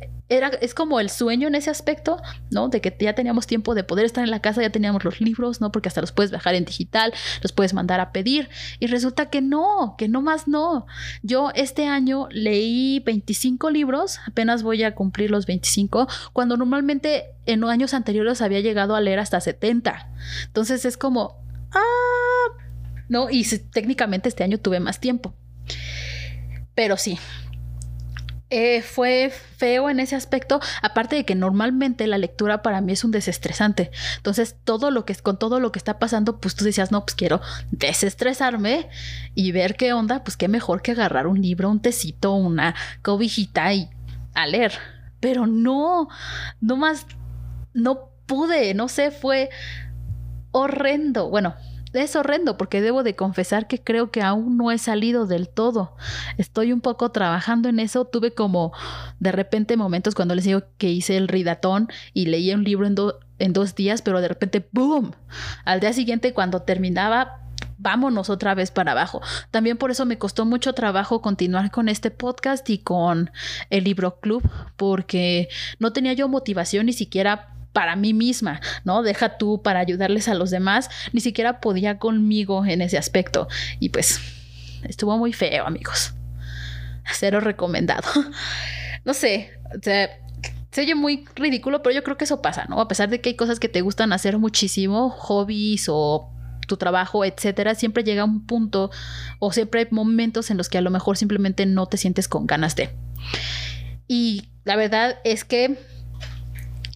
es 0.61 0.73
como 0.73 0.99
el 0.99 1.09
sueño 1.09 1.47
en 1.47 1.55
ese 1.55 1.69
aspecto, 1.69 2.21
¿no? 2.49 2.69
De 2.69 2.79
que 2.79 2.95
ya 2.99 3.13
teníamos 3.13 3.47
tiempo 3.47 3.75
de 3.75 3.83
poder 3.83 4.05
estar 4.05 4.23
en 4.23 4.31
la 4.31 4.39
casa, 4.39 4.61
ya 4.61 4.69
teníamos 4.69 5.03
los 5.03 5.19
libros, 5.19 5.59
¿no? 5.59 5.71
Porque 5.71 5.89
hasta 5.89 5.99
los 5.99 6.13
puedes 6.13 6.31
bajar 6.31 6.55
en 6.55 6.63
digital, 6.63 7.13
los 7.41 7.51
puedes 7.51 7.73
mandar 7.73 7.99
a 7.99 8.11
pedir. 8.11 8.49
Y 8.79 8.87
resulta 8.87 9.29
que 9.29 9.41
no, 9.41 9.95
que 9.97 10.07
no 10.07 10.21
más 10.21 10.47
no. 10.47 10.85
Yo 11.21 11.51
este 11.53 11.87
año 11.87 12.29
leí 12.31 13.01
25 13.01 13.69
libros, 13.71 14.19
apenas 14.25 14.63
voy 14.63 14.83
a 14.83 14.95
cumplir 14.95 15.31
los 15.31 15.45
25, 15.45 16.07
cuando 16.31 16.55
normalmente 16.55 17.25
en 17.45 17.63
años 17.65 17.93
anteriores 17.93 18.41
había 18.41 18.61
llegado 18.61 18.95
a 18.95 19.01
leer 19.01 19.19
hasta 19.19 19.41
70. 19.41 20.09
Entonces 20.45 20.85
es 20.85 20.97
como, 20.97 21.35
ah, 21.73 22.63
¿no? 23.09 23.29
Y 23.29 23.43
técnicamente 23.43 24.29
este 24.29 24.43
año 24.43 24.57
tuve 24.57 24.79
más 24.79 24.99
tiempo. 24.99 25.35
Pero 26.73 26.97
sí, 26.97 27.19
eh, 28.53 28.81
fue 28.81 29.29
feo 29.29 29.89
en 29.89 30.01
ese 30.01 30.13
aspecto, 30.17 30.59
aparte 30.81 31.15
de 31.15 31.23
que 31.23 31.35
normalmente 31.35 32.05
la 32.05 32.17
lectura 32.17 32.61
para 32.61 32.81
mí 32.81 32.91
es 32.91 33.05
un 33.05 33.11
desestresante. 33.11 33.91
Entonces, 34.17 34.57
todo 34.65 34.91
lo 34.91 35.05
que 35.05 35.13
es 35.13 35.21
con 35.21 35.39
todo 35.39 35.61
lo 35.61 35.71
que 35.71 35.79
está 35.79 35.99
pasando, 35.99 36.41
pues 36.41 36.55
tú 36.55 36.65
decías, 36.65 36.91
no, 36.91 37.05
pues 37.05 37.15
quiero 37.15 37.39
desestresarme 37.71 38.89
y 39.35 39.53
ver 39.53 39.77
qué 39.77 39.93
onda, 39.93 40.25
pues 40.25 40.35
qué 40.35 40.49
mejor 40.49 40.81
que 40.81 40.91
agarrar 40.91 41.27
un 41.27 41.41
libro, 41.41 41.69
un 41.69 41.81
tecito, 41.81 42.33
una 42.33 42.75
cobijita 43.01 43.73
y 43.73 43.89
a 44.33 44.45
leer. 44.47 44.73
Pero 45.21 45.47
no, 45.47 46.09
no 46.59 46.75
más 46.75 47.05
no 47.73 48.09
pude, 48.25 48.73
no 48.73 48.89
sé, 48.89 49.11
fue 49.11 49.49
horrendo. 50.51 51.29
Bueno, 51.29 51.55
es 51.93 52.15
horrendo 52.15 52.57
porque 52.57 52.81
debo 52.81 53.03
de 53.03 53.15
confesar 53.15 53.67
que 53.67 53.83
creo 53.83 54.11
que 54.11 54.21
aún 54.21 54.57
no 54.57 54.71
he 54.71 54.77
salido 54.77 55.25
del 55.25 55.49
todo. 55.49 55.95
Estoy 56.37 56.71
un 56.71 56.81
poco 56.81 57.11
trabajando 57.11 57.69
en 57.69 57.79
eso. 57.79 58.05
Tuve 58.05 58.33
como 58.33 58.71
de 59.19 59.31
repente 59.31 59.75
momentos 59.75 60.15
cuando 60.15 60.35
les 60.35 60.45
digo 60.45 60.63
que 60.77 60.89
hice 60.89 61.17
el 61.17 61.27
ridatón 61.27 61.89
y 62.13 62.27
leí 62.27 62.53
un 62.53 62.63
libro 62.63 62.87
en, 62.87 62.95
en 63.39 63.53
dos 63.53 63.75
días, 63.75 64.01
pero 64.01 64.21
de 64.21 64.29
repente, 64.29 64.67
¡boom! 64.71 65.11
Al 65.65 65.79
día 65.79 65.91
siguiente 65.93 66.33
cuando 66.33 66.61
terminaba, 66.61 67.41
vámonos 67.77 68.29
otra 68.29 68.55
vez 68.55 68.71
para 68.71 68.93
abajo. 68.93 69.21
También 69.49 69.77
por 69.77 69.91
eso 69.91 70.05
me 70.05 70.17
costó 70.17 70.45
mucho 70.45 70.73
trabajo 70.73 71.21
continuar 71.21 71.71
con 71.71 71.89
este 71.89 72.11
podcast 72.11 72.69
y 72.69 72.77
con 72.77 73.31
el 73.69 73.83
libro 73.83 74.19
club, 74.19 74.47
porque 74.77 75.49
no 75.79 75.91
tenía 75.91 76.13
yo 76.13 76.29
motivación 76.29 76.85
ni 76.85 76.93
siquiera 76.93 77.49
para 77.73 77.95
mí 77.95 78.13
misma, 78.13 78.61
¿no? 78.83 79.03
Deja 79.03 79.37
tú 79.37 79.61
para 79.61 79.79
ayudarles 79.79 80.27
a 80.27 80.33
los 80.33 80.49
demás, 80.51 80.89
ni 81.13 81.21
siquiera 81.21 81.59
podía 81.59 81.97
conmigo 81.97 82.65
en 82.65 82.81
ese 82.81 82.97
aspecto. 82.97 83.47
Y 83.79 83.89
pues 83.89 84.19
estuvo 84.83 85.17
muy 85.17 85.33
feo, 85.33 85.65
amigos. 85.65 86.13
Cero 87.13 87.39
recomendado. 87.39 88.07
no 89.05 89.13
sé, 89.13 89.51
o 89.75 89.81
sea, 89.81 90.09
se 90.71 90.81
oye 90.81 90.95
muy 90.95 91.25
ridículo, 91.35 91.81
pero 91.83 91.93
yo 91.93 92.03
creo 92.03 92.17
que 92.17 92.25
eso 92.25 92.41
pasa, 92.41 92.65
¿no? 92.69 92.79
A 92.79 92.87
pesar 92.87 93.09
de 93.09 93.19
que 93.19 93.29
hay 93.29 93.35
cosas 93.35 93.59
que 93.59 93.69
te 93.69 93.81
gustan 93.81 94.13
hacer 94.13 94.37
muchísimo, 94.37 95.09
hobbies 95.09 95.87
o 95.89 96.29
tu 96.67 96.77
trabajo, 96.77 97.25
etcétera, 97.25 97.75
siempre 97.75 98.03
llega 98.03 98.23
un 98.23 98.45
punto 98.45 98.91
o 99.39 99.51
siempre 99.51 99.81
hay 99.81 99.87
momentos 99.91 100.49
en 100.49 100.57
los 100.57 100.69
que 100.69 100.77
a 100.77 100.81
lo 100.81 100.89
mejor 100.89 101.17
simplemente 101.17 101.65
no 101.65 101.87
te 101.87 101.97
sientes 101.97 102.29
con 102.29 102.47
ganas 102.47 102.75
de. 102.75 102.89
Y 104.07 104.49
la 104.63 104.77
verdad 104.77 105.19
es 105.25 105.43
que 105.43 105.77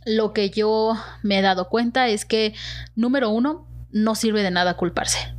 lo 0.05 0.33
que 0.33 0.49
yo 0.51 0.95
me 1.23 1.39
he 1.39 1.41
dado 1.41 1.67
cuenta 1.69 2.07
es 2.07 2.25
que, 2.25 2.53
número 2.95 3.29
uno, 3.29 3.67
no 3.91 4.15
sirve 4.15 4.43
de 4.43 4.51
nada 4.51 4.77
culparse. 4.77 5.33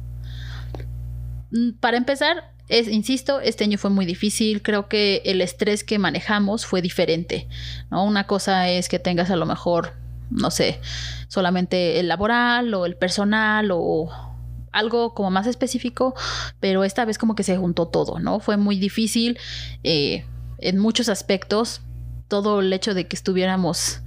Mm, 1.53 1.73
para 1.81 1.97
empezar, 1.97 2.53
es, 2.69 2.89
insisto, 2.89 3.41
este 3.41 3.65
año 3.65 3.79
fue 3.79 3.91
muy 3.91 4.07
difícil. 4.07 4.63
Creo 4.63 4.89
que 4.89 5.23
el 5.25 5.41
estrés 5.41 5.85
que 5.85 5.99
manejamos 5.99 6.67
fue 6.67 6.83
diferente. 6.83 7.49
¿no? 7.91 8.05
Una 8.05 8.27
cosa 8.27 8.69
es 8.69 8.89
que 8.89 8.99
tengas 8.99 9.31
a 9.31 9.37
lo 9.37 9.47
mejor, 9.47 9.95
no 10.31 10.51
sé, 10.51 10.81
solamente 11.29 12.01
el 12.01 12.09
laboral 12.09 12.75
o 12.75 12.87
el 12.87 12.97
personal 12.97 13.71
o 13.73 14.11
algo 14.73 15.15
como 15.15 15.31
más 15.31 15.47
específico, 15.47 16.15
pero 16.61 16.85
esta 16.85 17.05
vez 17.05 17.19
como 17.19 17.35
que 17.35 17.45
se 17.45 17.57
juntó 17.57 17.89
todo, 17.89 18.19
¿no? 18.19 18.41
Fue 18.41 18.59
muy 18.59 18.79
difícil 18.79 19.39
eh, 19.85 20.27
en 20.59 20.79
muchos 20.79 21.09
aspectos 21.09 21.81
todo 22.29 22.61
el 22.61 22.73
hecho 22.73 22.95
de 22.95 23.07
que 23.07 23.17
estuviéramos 23.17 24.01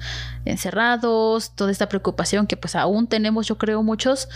encerrados, 0.46 1.56
toda 1.56 1.72
esta 1.72 1.90
preocupación 1.90 2.48
que 2.48 2.58
pues 2.58 2.76
aún 2.76 3.08
tenemos, 3.08 3.48
yo 3.48 3.58
creo, 3.58 3.84
muchos, 3.84 4.30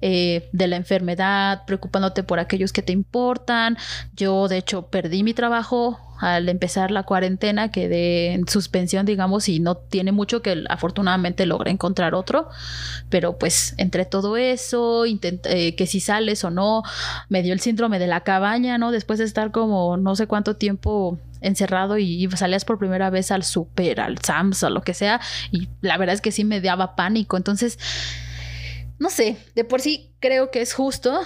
eh, 0.00 0.48
de 0.52 0.66
la 0.68 0.76
enfermedad, 0.76 1.64
preocupándote 1.66 2.22
por 2.22 2.38
aquellos 2.38 2.72
que 2.72 2.82
te 2.82 2.92
importan. 2.92 3.76
Yo, 4.14 4.48
de 4.48 4.58
hecho, 4.58 4.86
perdí 4.88 5.22
mi 5.22 5.34
trabajo 5.34 5.98
al 6.20 6.50
empezar 6.50 6.90
la 6.90 7.02
cuarentena, 7.04 7.70
quedé 7.70 8.32
en 8.32 8.46
suspensión, 8.46 9.06
digamos, 9.06 9.48
y 9.48 9.58
no 9.58 9.76
tiene 9.76 10.12
mucho 10.12 10.42
que 10.42 10.64
afortunadamente 10.68 11.46
logré 11.46 11.70
encontrar 11.70 12.14
otro, 12.14 12.48
pero 13.08 13.38
pues 13.38 13.74
entre 13.78 14.04
todo 14.04 14.36
eso, 14.36 15.04
eh, 15.06 15.74
que 15.74 15.86
si 15.86 16.00
sales 16.00 16.44
o 16.44 16.50
no, 16.50 16.82
me 17.30 17.42
dio 17.42 17.54
el 17.54 17.60
síndrome 17.60 17.98
de 17.98 18.06
la 18.06 18.20
cabaña, 18.20 18.76
¿no? 18.76 18.90
Después 18.90 19.18
de 19.18 19.24
estar 19.24 19.50
como 19.50 19.96
no 19.96 20.14
sé 20.14 20.26
cuánto 20.26 20.56
tiempo 20.56 21.18
encerrado 21.40 21.96
y, 21.96 22.28
salías 22.36 22.66
por 22.66 22.78
primera 22.78 23.08
vez 23.08 23.30
al 23.30 23.42
super, 23.42 24.00
al 24.00 24.18
Sams 24.18 24.62
o 24.62 24.68
lo 24.68 24.82
que 24.82 24.92
sea, 24.92 25.22
y 25.50 25.68
la 25.80 25.96
verdad 25.96 26.14
es 26.14 26.20
que 26.20 26.32
sí 26.32 26.44
me 26.44 26.60
daba 26.60 26.96
pánico, 26.96 27.36
entonces... 27.36 27.78
No 28.98 29.08
sé, 29.08 29.38
de 29.54 29.64
por 29.64 29.80
sí 29.80 30.12
creo 30.20 30.50
que 30.50 30.60
es 30.60 30.74
justo 30.74 31.18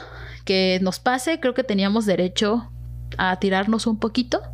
que 0.44 0.78
nos 0.80 1.00
pase, 1.00 1.40
creo 1.40 1.54
que 1.54 1.64
teníamos 1.64 2.06
derecho 2.06 2.70
a 3.18 3.40
tirarnos 3.40 3.88
un 3.88 3.98
poquito, 3.98 4.53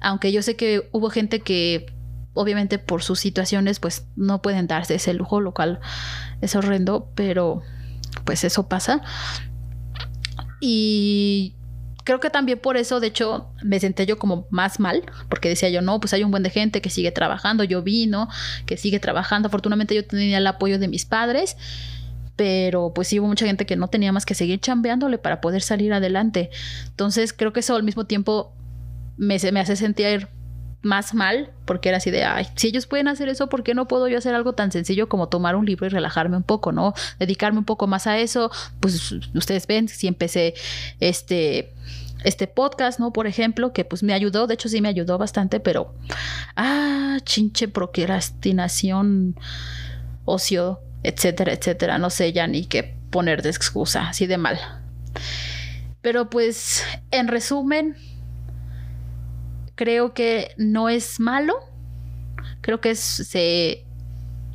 aunque 0.00 0.32
yo 0.32 0.42
sé 0.42 0.56
que 0.56 0.88
hubo 0.92 1.10
gente 1.10 1.40
que 1.40 1.86
obviamente 2.34 2.78
por 2.78 3.02
sus 3.02 3.18
situaciones 3.18 3.80
pues 3.80 4.06
no 4.16 4.40
pueden 4.42 4.66
darse 4.66 4.94
ese 4.94 5.14
lujo, 5.14 5.40
lo 5.40 5.52
cual 5.52 5.80
es 6.40 6.54
horrendo, 6.54 7.10
pero 7.14 7.62
pues 8.24 8.44
eso 8.44 8.68
pasa. 8.68 9.02
Y 10.60 11.54
creo 12.04 12.20
que 12.20 12.30
también 12.30 12.58
por 12.58 12.76
eso, 12.76 13.00
de 13.00 13.08
hecho, 13.08 13.50
me 13.62 13.80
senté 13.80 14.06
yo 14.06 14.18
como 14.18 14.46
más 14.50 14.80
mal, 14.80 15.02
porque 15.28 15.48
decía 15.48 15.70
yo, 15.70 15.82
no, 15.82 16.00
pues 16.00 16.12
hay 16.12 16.24
un 16.24 16.30
buen 16.30 16.42
de 16.42 16.50
gente 16.50 16.80
que 16.80 16.90
sigue 16.90 17.10
trabajando, 17.10 17.64
yo 17.64 17.82
vino, 17.82 18.28
que 18.66 18.76
sigue 18.76 19.00
trabajando, 19.00 19.48
afortunadamente 19.48 19.94
yo 19.94 20.04
tenía 20.04 20.38
el 20.38 20.46
apoyo 20.46 20.78
de 20.78 20.88
mis 20.88 21.04
padres, 21.04 21.56
pero 22.36 22.92
pues 22.94 23.12
hubo 23.12 23.26
mucha 23.26 23.46
gente 23.46 23.66
que 23.66 23.76
no 23.76 23.88
tenía 23.88 24.12
más 24.12 24.24
que 24.24 24.34
seguir 24.34 24.60
chambeándole 24.60 25.18
para 25.18 25.40
poder 25.40 25.62
salir 25.62 25.92
adelante. 25.92 26.50
Entonces 26.86 27.32
creo 27.32 27.52
que 27.52 27.60
eso 27.60 27.76
al 27.76 27.82
mismo 27.82 28.06
tiempo 28.06 28.54
me, 29.20 29.36
me 29.52 29.60
hace 29.60 29.76
sentir 29.76 30.28
más 30.82 31.12
mal, 31.12 31.52
porque 31.66 31.90
era 31.90 31.98
así 31.98 32.10
de, 32.10 32.24
ay, 32.24 32.46
si 32.56 32.68
ellos 32.68 32.86
pueden 32.86 33.06
hacer 33.06 33.28
eso, 33.28 33.50
¿por 33.50 33.62
qué 33.62 33.74
no 33.74 33.86
puedo 33.86 34.08
yo 34.08 34.16
hacer 34.16 34.34
algo 34.34 34.54
tan 34.54 34.72
sencillo 34.72 35.10
como 35.10 35.28
tomar 35.28 35.56
un 35.56 35.66
libro 35.66 35.84
y 35.84 35.90
relajarme 35.90 36.38
un 36.38 36.42
poco, 36.42 36.72
¿no? 36.72 36.94
Dedicarme 37.18 37.58
un 37.58 37.66
poco 37.66 37.86
más 37.86 38.06
a 38.06 38.18
eso. 38.18 38.50
Pues 38.80 39.12
ustedes 39.34 39.66
ven, 39.66 39.88
si 39.88 40.06
empecé 40.06 40.54
este, 41.00 41.74
este 42.24 42.46
podcast, 42.46 42.98
¿no? 42.98 43.12
Por 43.12 43.26
ejemplo, 43.26 43.74
que 43.74 43.84
pues 43.84 44.02
me 44.02 44.14
ayudó, 44.14 44.46
de 44.46 44.54
hecho 44.54 44.70
sí 44.70 44.80
me 44.80 44.88
ayudó 44.88 45.18
bastante, 45.18 45.60
pero, 45.60 45.94
ah, 46.56 47.18
chinche 47.22 47.68
procrastinación, 47.68 49.38
ocio, 50.24 50.80
etcétera, 51.02 51.52
etcétera. 51.52 51.98
No 51.98 52.08
sé 52.08 52.32
ya 52.32 52.46
ni 52.46 52.64
qué 52.64 52.96
poner 53.10 53.42
de 53.42 53.50
excusa, 53.50 54.08
así 54.08 54.26
de 54.26 54.38
mal. 54.38 54.58
Pero 56.00 56.30
pues, 56.30 56.82
en 57.10 57.28
resumen, 57.28 57.96
creo 59.80 60.12
que 60.12 60.52
no 60.58 60.90
es 60.90 61.20
malo. 61.20 61.54
Creo 62.60 62.82
que 62.82 62.94
se, 62.94 63.86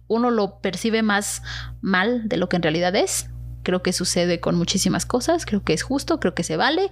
uno 0.08 0.30
lo 0.30 0.60
percibe 0.60 1.02
más 1.02 1.42
mal 1.82 2.30
de 2.30 2.38
lo 2.38 2.48
que 2.48 2.58
en 2.58 2.62
realidad 2.62 2.96
es. 2.96 3.28
Creo 3.64 3.82
que 3.82 3.92
sucede 3.92 4.40
con 4.40 4.56
muchísimas 4.56 5.08
cosas, 5.08 5.48
creo 5.48 5.64
que 5.64 5.74
es 5.74 5.82
justo, 5.82 6.20
creo 6.20 6.36
que 6.36 6.44
se 6.44 6.58
vale 6.58 6.92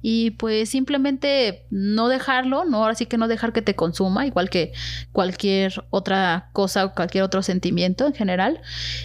y 0.00 0.30
pues 0.30 0.70
simplemente 0.70 1.66
no 1.68 2.08
dejarlo, 2.08 2.64
no 2.64 2.78
ahora 2.78 2.94
sí 2.94 3.04
que 3.04 3.18
no 3.18 3.28
dejar 3.28 3.52
que 3.52 3.60
te 3.60 3.76
consuma, 3.76 4.26
igual 4.26 4.48
que 4.48 4.72
cualquier 5.12 5.84
otra 5.90 6.48
cosa 6.54 6.86
o 6.86 6.94
cualquier 6.94 7.22
otro 7.22 7.42
sentimiento 7.42 8.06
en 8.06 8.14
general 8.14 8.62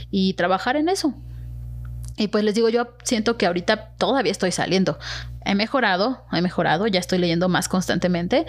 y 0.09 0.35
trabajar 0.35 0.77
en 0.77 0.87
eso. 0.87 1.13
Y 2.19 2.27
pues 2.27 2.43
les 2.43 2.53
digo, 2.53 2.69
yo 2.69 2.95
siento 3.03 3.37
que 3.37 3.47
ahorita 3.47 3.95
todavía 3.97 4.31
estoy 4.31 4.51
saliendo 4.51 4.99
he 5.49 5.55
mejorado, 5.55 6.23
he 6.31 6.41
mejorado, 6.41 6.85
ya 6.85 6.99
estoy 6.99 7.17
leyendo 7.17 7.49
más 7.49 7.67
constantemente, 7.67 8.45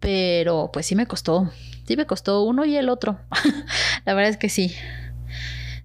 pero 0.00 0.70
pues 0.72 0.84
sí 0.86 0.94
me 0.94 1.06
costó, 1.06 1.50
sí 1.86 1.96
me 1.96 2.06
costó 2.06 2.42
uno 2.42 2.64
y 2.64 2.76
el 2.76 2.90
otro. 2.90 3.18
la 4.04 4.14
verdad 4.14 4.30
es 4.30 4.36
que 4.36 4.50
sí. 4.50 4.74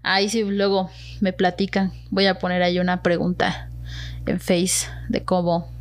Ahí 0.04 0.30
sí 0.30 0.44
luego 0.44 0.90
me 1.22 1.32
platican, 1.32 1.94
voy 2.10 2.26
a 2.26 2.40
poner 2.40 2.64
ahí 2.64 2.80
una 2.80 3.02
pregunta 3.02 3.70
en 4.26 4.40
Face 4.40 4.90
de 5.10 5.24
cómo, 5.24 5.72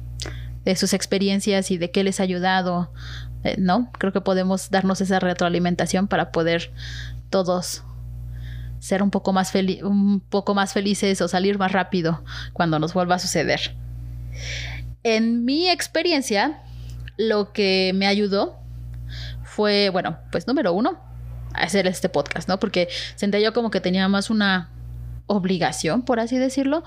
de 0.64 0.76
sus 0.76 0.92
experiencias 0.92 1.70
y 1.70 1.78
de 1.78 1.90
qué 1.90 2.04
les 2.04 2.20
ha 2.20 2.24
ayudado, 2.24 2.92
eh, 3.42 3.56
¿no? 3.58 3.90
Creo 3.98 4.12
que 4.12 4.20
podemos 4.20 4.70
darnos 4.70 5.00
esa 5.00 5.18
retroalimentación 5.18 6.06
para 6.06 6.30
poder 6.30 6.70
todos 7.30 7.82
ser 8.80 9.02
un 9.02 9.10
poco 9.10 9.32
más 9.32 9.54
un 9.82 10.20
poco 10.20 10.54
más 10.54 10.72
felices 10.72 11.20
o 11.20 11.28
salir 11.28 11.58
más 11.58 11.70
rápido 11.70 12.24
cuando 12.52 12.78
nos 12.78 12.92
vuelva 12.92 13.14
a 13.14 13.18
suceder. 13.18 13.76
En 15.02 15.44
mi 15.44 15.68
experiencia, 15.68 16.62
lo 17.16 17.52
que 17.52 17.92
me 17.94 18.06
ayudó 18.06 18.58
fue, 19.44 19.90
bueno, 19.90 20.18
pues 20.32 20.46
número 20.46 20.72
uno, 20.72 20.98
hacer 21.54 21.86
este 21.86 22.08
podcast, 22.08 22.48
¿no? 22.48 22.58
Porque 22.58 22.88
sentía 23.16 23.40
yo 23.40 23.52
como 23.52 23.70
que 23.70 23.80
tenía 23.80 24.08
más 24.08 24.30
una 24.30 24.70
obligación, 25.26 26.02
por 26.02 26.20
así 26.20 26.38
decirlo. 26.38 26.82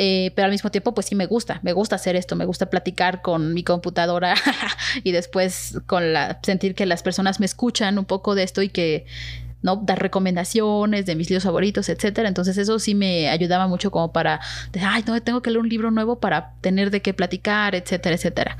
Eh, 0.00 0.30
pero 0.36 0.46
al 0.46 0.52
mismo 0.52 0.70
tiempo, 0.70 0.94
pues 0.94 1.06
sí 1.06 1.16
me 1.16 1.26
gusta, 1.26 1.58
me 1.64 1.72
gusta 1.72 1.96
hacer 1.96 2.14
esto, 2.14 2.36
me 2.36 2.44
gusta 2.44 2.70
platicar 2.70 3.20
con 3.20 3.52
mi 3.52 3.64
computadora 3.64 4.34
y 5.02 5.10
después 5.10 5.76
con 5.86 6.12
la 6.12 6.38
sentir 6.44 6.76
que 6.76 6.86
las 6.86 7.02
personas 7.02 7.40
me 7.40 7.46
escuchan 7.46 7.98
un 7.98 8.04
poco 8.04 8.36
de 8.36 8.44
esto 8.44 8.62
y 8.62 8.68
que 8.68 9.06
¿no? 9.62 9.76
Dar 9.76 10.00
recomendaciones 10.00 11.06
de 11.06 11.16
mis 11.16 11.30
libros 11.30 11.44
favoritos, 11.44 11.88
etcétera. 11.88 12.28
Entonces 12.28 12.58
eso 12.58 12.78
sí 12.78 12.94
me 12.94 13.28
ayudaba 13.28 13.66
mucho 13.66 13.90
como 13.90 14.12
para, 14.12 14.40
ay, 14.80 15.04
no, 15.06 15.20
tengo 15.22 15.42
que 15.42 15.50
leer 15.50 15.60
un 15.60 15.68
libro 15.68 15.90
nuevo 15.90 16.20
para 16.20 16.54
tener 16.60 16.90
de 16.90 17.02
qué 17.02 17.14
platicar, 17.14 17.74
etcétera, 17.74 18.16
etcétera. 18.16 18.56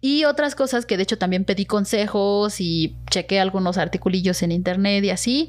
Y 0.00 0.24
otras 0.24 0.54
cosas 0.54 0.86
que 0.86 0.96
de 0.96 1.02
hecho 1.02 1.18
también 1.18 1.44
pedí 1.44 1.64
consejos 1.64 2.60
y 2.60 2.94
chequé 3.10 3.40
algunos 3.40 3.78
articulillos 3.78 4.42
en 4.42 4.52
internet 4.52 5.02
y 5.04 5.10
así, 5.10 5.48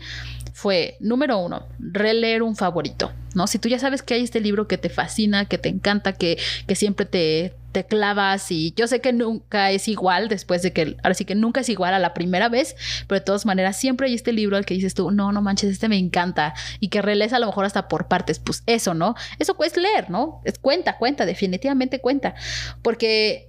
fue, 0.58 0.98
número 1.00 1.38
uno, 1.38 1.68
releer 1.78 2.42
un 2.42 2.56
favorito, 2.56 3.12
¿no? 3.36 3.46
Si 3.46 3.60
tú 3.60 3.70
ya 3.70 3.78
sabes 3.78 4.02
que 4.02 4.16
hay 4.16 4.24
este 4.24 4.42
libro 4.42 4.68
que 4.68 4.80
te 4.80 4.90
fascina, 4.90 5.46
que 5.46 5.60
te 5.60 5.70
encanta, 5.70 6.14
que, 6.14 6.40
que 6.66 6.76
siempre 6.76 7.06
te, 7.06 7.54
te 7.78 7.86
clavas 7.86 8.52
y 8.52 8.74
yo 8.76 8.88
sé 8.88 9.02
que 9.02 9.14
nunca 9.14 9.70
es 9.70 9.88
igual 9.88 10.30
después 10.30 10.64
de 10.64 10.74
que, 10.74 10.98
ahora 11.04 11.14
sí 11.14 11.26
que 11.26 11.36
nunca 11.36 11.62
es 11.62 11.70
igual 11.70 11.94
a 11.94 12.00
la 12.00 12.16
primera 12.16 12.50
vez, 12.50 12.76
pero 13.06 13.20
de 13.20 13.24
todas 13.24 13.46
maneras 13.46 13.78
siempre 13.78 14.08
hay 14.08 14.16
este 14.16 14.34
libro 14.34 14.58
al 14.58 14.66
que 14.66 14.74
dices 14.74 14.96
tú, 14.96 15.12
no, 15.12 15.32
no 15.32 15.44
manches, 15.44 15.70
este 15.70 15.88
me 15.88 16.00
encanta 16.00 16.56
y 16.80 16.88
que 16.88 17.04
relees 17.04 17.34
a 17.34 17.40
lo 17.40 17.46
mejor 17.46 17.66
hasta 17.66 17.88
por 17.88 18.08
partes, 18.08 18.40
pues 18.40 18.64
eso, 18.66 18.96
¿no? 18.96 19.14
Eso 19.38 19.56
es 19.64 19.78
leer, 19.78 20.10
¿no? 20.10 20.42
Es 20.44 20.58
cuenta, 20.58 20.98
cuenta, 20.98 21.28
definitivamente 21.28 22.02
cuenta, 22.02 22.34
porque 22.82 23.48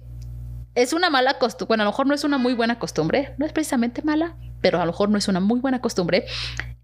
es 0.75 0.93
una 0.93 1.09
mala 1.09 1.39
costumbre, 1.39 1.69
bueno, 1.69 1.81
a 1.81 1.85
lo 1.85 1.91
mejor 1.91 2.05
no 2.05 2.13
es 2.13 2.23
una 2.23 2.37
muy 2.37 2.53
buena 2.53 2.77
costumbre, 2.77 3.33
no 3.39 3.47
es 3.47 3.51
precisamente 3.51 4.03
mala, 4.03 4.35
pero 4.61 4.77
a 4.77 4.85
lo 4.85 4.91
mejor 4.91 5.09
no 5.09 5.17
es 5.17 5.27
una 5.27 5.39
muy 5.39 5.59
buena 5.59 5.81
costumbre. 5.81 6.27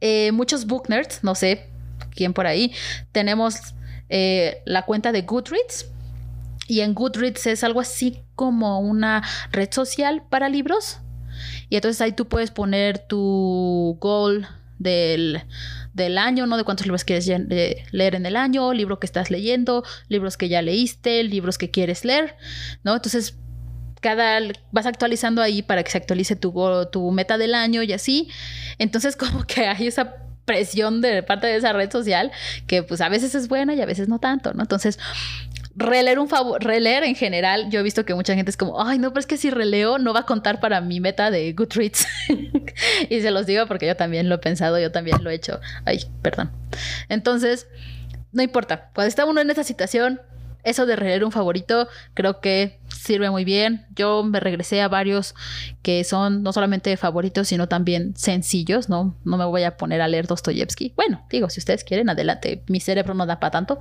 Eh, 0.02 0.32
muchos 0.32 0.66
book 0.66 0.90
nerds, 0.90 1.24
no 1.24 1.36
sé 1.36 1.70
quién 2.10 2.34
por 2.34 2.48
ahí, 2.48 2.74
tenemos 3.12 3.76
eh, 4.10 4.64
la 4.66 4.82
cuenta 4.82 5.12
de 5.12 5.22
Goodreads. 5.22 5.92
Y 6.68 6.82
en 6.82 6.94
Goodreads 6.94 7.48
es 7.48 7.64
algo 7.64 7.80
así 7.80 8.22
como 8.36 8.80
una 8.80 9.24
red 9.52 9.70
social 9.72 10.24
para 10.30 10.50
libros. 10.50 11.00
Y 11.70 11.76
entonces 11.76 12.02
ahí 12.02 12.12
tú 12.12 12.28
puedes 12.28 12.52
poner 12.52 13.00
tu 13.00 13.98
goal 14.00 14.48
del, 14.80 15.44
del 15.94 16.18
año, 16.18 16.48
¿no? 16.48 16.58
De 16.58 16.64
cuántos 16.64 16.86
libros 16.86 17.04
quieres 17.04 17.28
leer 17.28 18.16
en 18.16 18.26
el 18.26 18.36
año, 18.36 18.74
libro 18.74 19.00
que 19.00 19.06
estás 19.06 19.32
leyendo, 19.32 19.84
libros 20.08 20.38
que 20.38 20.50
ya 20.50 20.62
leíste, 20.62 21.24
libros 21.24 21.58
que 21.58 21.72
quieres 21.72 22.04
leer, 22.06 22.36
¿no? 22.84 22.96
Entonces 22.96 23.38
cada 24.02 24.40
vas 24.72 24.86
actualizando 24.86 25.42
ahí 25.42 25.64
para 25.64 25.84
que 25.84 25.90
se 25.90 25.98
actualice 25.98 26.36
tu, 26.36 26.54
tu 26.92 27.12
meta 27.12 27.38
del 27.38 27.56
año 27.56 27.82
y 27.82 27.94
así. 27.94 28.30
Entonces 28.78 29.16
como 29.18 29.46
que 29.46 29.68
hay 29.68 29.88
esa 29.88 30.16
presión 30.46 31.02
de 31.02 31.24
parte 31.24 31.48
de 31.48 31.56
esa 31.56 31.74
red 31.74 31.92
social 31.92 32.32
que 32.68 32.84
pues 32.84 33.02
a 33.02 33.10
veces 33.10 33.34
es 33.36 33.48
buena 33.48 33.74
y 33.74 33.82
a 33.82 33.86
veces 33.86 34.08
no 34.08 34.20
tanto, 34.20 34.54
¿no? 34.54 34.62
Entonces, 34.62 35.00
releer 35.76 36.20
un 36.20 36.30
favor, 36.30 36.64
releer 36.64 37.04
en 37.04 37.16
general, 37.16 37.70
yo 37.70 37.80
he 37.80 37.84
visto 37.84 38.06
que 38.06 38.16
mucha 38.16 38.34
gente 38.34 38.50
es 38.50 38.58
como, 38.58 38.82
ay, 38.82 38.98
no, 38.98 39.10
pero 39.10 39.20
es 39.20 39.28
que 39.28 39.38
si 39.38 39.50
releo 39.50 39.98
no 39.98 40.14
va 40.14 40.22
a 40.22 40.26
contar 40.26 40.60
para 40.60 40.82
mi 40.82 41.00
meta 41.00 41.32
de 41.32 41.52
Goodreads. 41.54 42.08
y 43.10 43.22
se 43.22 43.32
los 43.32 43.46
digo 43.46 43.66
porque 43.68 43.86
yo 43.86 43.96
también 43.96 44.30
lo 44.30 44.36
he 44.36 44.40
pensado, 44.40 44.80
yo 44.80 44.92
también 44.92 45.24
lo 45.24 45.30
he 45.30 45.36
hecho. 45.36 45.60
Ay, 45.84 46.06
perdón. 46.22 46.52
Entonces, 47.10 47.68
no 48.32 48.42
importa, 48.42 48.90
cuando 48.94 49.10
está 49.10 49.26
uno 49.26 49.42
en 49.42 49.50
esa 49.50 49.64
situación, 49.64 50.22
eso 50.64 50.86
de 50.86 50.96
releer 50.96 51.24
un 51.24 51.32
favorito 51.32 51.88
creo 52.14 52.40
que 52.40 52.80
sirve 53.06 53.30
muy 53.30 53.46
bien. 53.46 53.86
Yo 53.96 54.24
me 54.24 54.40
regresé 54.40 54.82
a 54.82 54.88
varios 54.88 55.36
que 55.82 56.04
son 56.04 56.44
no 56.44 56.52
solamente 56.52 56.98
favoritos, 56.98 57.48
sino 57.48 57.68
también 57.68 58.16
sencillos, 58.16 58.90
¿no? 58.90 59.16
No 59.24 59.38
me 59.38 59.46
voy 59.46 59.64
a 59.64 59.78
poner 59.78 60.02
a 60.02 60.08
leer 60.08 60.28
Dostoyevsky. 60.28 60.94
Bueno, 60.96 61.26
digo, 61.30 61.50
si 61.50 61.60
ustedes 61.60 61.84
quieren, 61.84 62.10
adelante. 62.10 62.64
Mi 62.68 62.80
cerebro 62.80 63.14
no 63.14 63.26
da 63.26 63.40
para 63.40 63.52
tanto. 63.52 63.80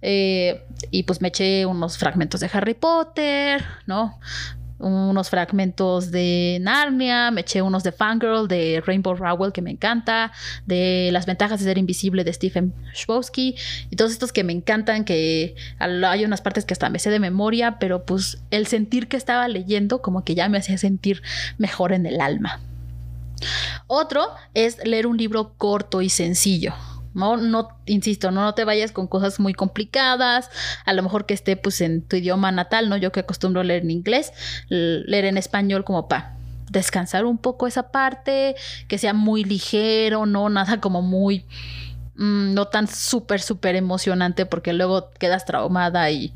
Eh, 0.00 0.64
y 0.90 1.02
pues 1.02 1.20
me 1.20 1.28
eché 1.28 1.66
unos 1.66 1.98
fragmentos 1.98 2.40
de 2.40 2.50
Harry 2.52 2.74
Potter, 2.74 3.64
¿no? 3.86 4.18
Unos 4.78 5.30
fragmentos 5.30 6.10
de 6.10 6.58
Narnia, 6.60 7.30
me 7.30 7.42
eché 7.42 7.62
unos 7.62 7.84
de 7.84 7.92
Fangirl, 7.92 8.48
de 8.48 8.82
Rainbow 8.84 9.14
Rowell, 9.14 9.52
que 9.52 9.62
me 9.62 9.70
encanta, 9.70 10.32
de 10.66 11.10
Las 11.12 11.26
ventajas 11.26 11.60
de 11.60 11.66
ser 11.66 11.78
invisible 11.78 12.24
de 12.24 12.32
Stephen 12.32 12.74
Chbosky, 12.92 13.54
y 13.90 13.96
todos 13.96 14.12
estos 14.12 14.32
que 14.32 14.44
me 14.44 14.52
encantan, 14.52 15.04
que 15.04 15.54
hay 15.78 16.24
unas 16.24 16.40
partes 16.40 16.64
que 16.64 16.74
hasta 16.74 16.90
me 16.90 16.98
sé 16.98 17.10
de 17.10 17.20
memoria, 17.20 17.78
pero 17.78 18.04
pues 18.04 18.42
el 18.50 18.66
sentir 18.66 19.08
que 19.08 19.16
estaba 19.16 19.48
leyendo 19.48 20.02
como 20.02 20.24
que 20.24 20.34
ya 20.34 20.48
me 20.48 20.58
hacía 20.58 20.78
sentir 20.78 21.22
mejor 21.58 21.92
en 21.92 22.06
el 22.06 22.20
alma. 22.20 22.60
Otro 23.86 24.28
es 24.54 24.78
leer 24.84 25.06
un 25.06 25.16
libro 25.16 25.54
corto 25.56 26.02
y 26.02 26.08
sencillo. 26.08 26.74
¿No? 27.14 27.36
No, 27.36 27.68
insisto, 27.86 28.30
no, 28.30 28.42
no 28.42 28.54
te 28.54 28.64
vayas 28.64 28.92
con 28.92 29.06
cosas 29.06 29.40
muy 29.40 29.54
complicadas, 29.54 30.50
a 30.84 30.92
lo 30.92 31.02
mejor 31.02 31.26
que 31.26 31.34
esté 31.34 31.56
pues 31.56 31.80
en 31.80 32.02
tu 32.02 32.16
idioma 32.16 32.52
natal, 32.52 32.88
¿no? 32.88 32.96
Yo 32.96 33.12
que 33.12 33.20
acostumbro 33.20 33.60
a 33.60 33.64
leer 33.64 33.82
en 33.82 33.90
inglés, 33.90 34.32
leer 34.68 35.24
en 35.24 35.38
español 35.38 35.84
como 35.84 36.08
para 36.08 36.36
descansar 36.70 37.24
un 37.24 37.38
poco 37.38 37.66
esa 37.66 37.90
parte, 37.90 38.56
que 38.88 38.98
sea 38.98 39.14
muy 39.14 39.44
ligero, 39.44 40.26
no 40.26 40.48
nada 40.50 40.80
como 40.80 41.02
muy, 41.02 41.46
mm, 42.16 42.54
no 42.54 42.66
tan 42.66 42.88
súper, 42.88 43.40
súper 43.40 43.76
emocionante 43.76 44.46
porque 44.46 44.72
luego 44.72 45.10
quedas 45.18 45.44
traumada 45.44 46.10
y, 46.10 46.34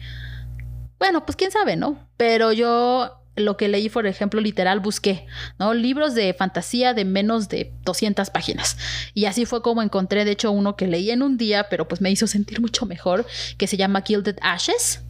bueno, 0.98 1.24
pues 1.24 1.36
quién 1.36 1.50
sabe, 1.50 1.76
¿no? 1.76 1.98
Pero 2.16 2.52
yo 2.52 3.20
lo 3.38 3.56
que 3.56 3.68
leí, 3.68 3.88
por 3.88 4.06
ejemplo, 4.06 4.40
literal 4.40 4.80
busqué, 4.80 5.26
¿no? 5.58 5.74
Libros 5.74 6.14
de 6.14 6.34
fantasía 6.34 6.94
de 6.94 7.04
menos 7.04 7.48
de 7.48 7.72
200 7.84 8.30
páginas. 8.30 8.76
Y 9.14 9.26
así 9.26 9.44
fue 9.44 9.62
como 9.62 9.82
encontré, 9.82 10.24
de 10.24 10.32
hecho, 10.32 10.50
uno 10.50 10.76
que 10.76 10.86
leí 10.86 11.10
en 11.10 11.22
un 11.22 11.36
día, 11.36 11.68
pero 11.68 11.88
pues 11.88 12.00
me 12.00 12.10
hizo 12.10 12.26
sentir 12.26 12.60
mucho 12.60 12.86
mejor, 12.86 13.26
que 13.56 13.66
se 13.66 13.76
llama 13.76 14.02
Gilded 14.02 14.36
Ashes, 14.40 15.02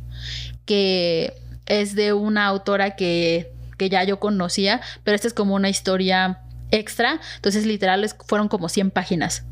que 0.65 1.33
es 1.67 1.95
de 1.95 2.13
una 2.13 2.47
autora 2.47 2.97
que, 2.97 3.53
que 3.77 3.89
ya 3.89 4.05
yo 4.05 4.19
conocía, 4.19 4.81
pero 5.05 5.15
esta 5.15 5.29
es 5.29 5.35
como 5.35 5.55
una 5.55 5.69
historia 5.69 6.41
extra, 6.71 7.21
entonces 7.37 7.65
literal 7.65 8.07
fueron 8.27 8.49
como 8.49 8.69
100 8.69 8.91
páginas 8.91 9.45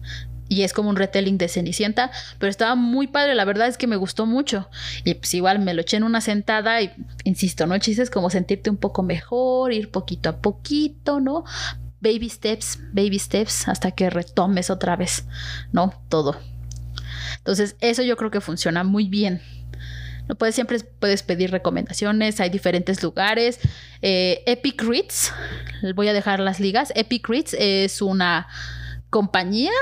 y 0.48 0.62
es 0.62 0.72
como 0.72 0.90
un 0.90 0.96
retelling 0.96 1.38
de 1.38 1.48
Cenicienta, 1.48 2.10
pero 2.38 2.50
estaba 2.50 2.74
muy 2.74 3.06
padre, 3.06 3.34
la 3.34 3.44
verdad 3.44 3.68
es 3.68 3.76
que 3.76 3.86
me 3.86 3.96
gustó 3.96 4.26
mucho. 4.26 4.68
Y 5.04 5.14
pues 5.14 5.34
igual 5.34 5.58
me 5.58 5.74
lo 5.74 5.82
eché 5.82 5.96
en 5.96 6.04
una 6.04 6.20
sentada 6.20 6.80
y 6.82 6.92
insisto, 7.24 7.66
¿no? 7.66 7.74
El 7.74 7.80
como 8.10 8.30
sentirte 8.30 8.70
un 8.70 8.76
poco 8.76 9.02
mejor, 9.02 9.72
ir 9.72 9.90
poquito 9.90 10.28
a 10.28 10.36
poquito, 10.38 11.20
¿no? 11.20 11.44
Baby 12.00 12.28
steps, 12.28 12.78
baby 12.92 13.18
steps, 13.18 13.68
hasta 13.68 13.90
que 13.90 14.10
retomes 14.10 14.70
otra 14.70 14.96
vez, 14.96 15.24
¿no? 15.72 15.92
Todo. 16.08 16.36
Entonces, 17.38 17.76
eso 17.80 18.02
yo 18.02 18.16
creo 18.16 18.30
que 18.30 18.40
funciona 18.40 18.84
muy 18.84 19.08
bien. 19.08 19.40
No 20.28 20.34
puedes, 20.34 20.54
siempre 20.54 20.80
puedes 20.80 21.22
pedir 21.22 21.50
recomendaciones, 21.52 22.40
hay 22.40 22.50
diferentes 22.50 23.02
lugares. 23.02 23.60
Eh, 24.02 24.42
Epic 24.46 24.82
Reads, 24.82 25.32
voy 25.94 26.08
a 26.08 26.12
dejar 26.12 26.40
las 26.40 26.58
ligas. 26.58 26.92
Epic 26.96 27.28
Reads 27.28 27.54
es 27.58 28.02
una 28.02 28.48
compañía 29.10 29.72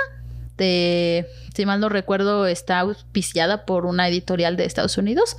este, 0.55 1.27
si 1.53 1.67
mal 1.67 1.81
no 1.81 1.89
recuerdo, 1.89 2.47
está 2.47 2.81
auspiciada 2.81 3.67
por 3.67 3.87
una 3.87 4.09
editorial 4.09 4.57
de 4.57 4.65
Estados 4.65 4.97
Unidos, 4.99 5.37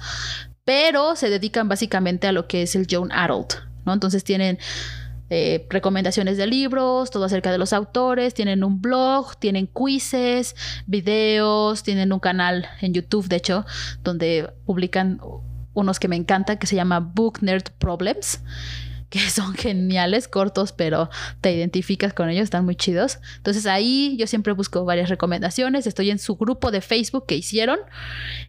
pero 0.66 1.16
se 1.16 1.30
dedican 1.30 1.70
básicamente 1.70 2.28
a 2.28 2.34
lo 2.34 2.48
que 2.48 2.64
es 2.64 2.76
el 2.76 2.86
Young 2.86 3.12
Adult, 3.14 3.54
¿no? 3.86 3.94
Entonces 3.94 4.26
tienen 4.26 4.60
eh, 5.30 5.66
recomendaciones 5.70 6.36
de 6.36 6.48
libros, 6.48 7.12
todo 7.12 7.24
acerca 7.24 7.50
de 7.50 7.58
los 7.58 7.72
autores, 7.72 8.34
tienen 8.34 8.66
un 8.66 8.82
blog, 8.82 9.38
tienen 9.38 9.68
quizzes, 9.68 10.54
videos, 10.86 11.84
tienen 11.84 12.12
un 12.12 12.20
canal 12.20 12.68
en 12.82 12.94
YouTube, 12.94 13.30
de 13.30 13.38
hecho, 13.38 13.66
donde 14.04 14.52
publican 14.66 15.22
unos 15.74 15.98
que 15.98 16.10
me 16.10 16.18
encantan, 16.18 16.58
que 16.58 16.68
se 16.68 16.76
llama 16.76 17.00
Book 17.00 17.40
Nerd 17.42 17.72
Problems 17.78 18.42
que 19.16 19.30
son 19.30 19.54
geniales, 19.54 20.28
cortos, 20.28 20.74
pero 20.74 21.10
te 21.40 21.54
identificas 21.54 22.14
con 22.14 22.30
ellos, 22.30 22.44
están 22.44 22.66
muy 22.66 22.76
chidos. 22.76 23.20
Entonces 23.38 23.66
ahí 23.66 24.18
yo 24.20 24.28
siempre 24.28 24.52
busco 24.52 24.84
varias 24.84 25.10
recomendaciones, 25.10 25.88
estoy 25.88 26.12
en 26.12 26.20
su 26.20 26.36
grupo 26.36 26.70
de 26.70 26.82
Facebook 26.82 27.26
que 27.26 27.36
hicieron 27.36 27.80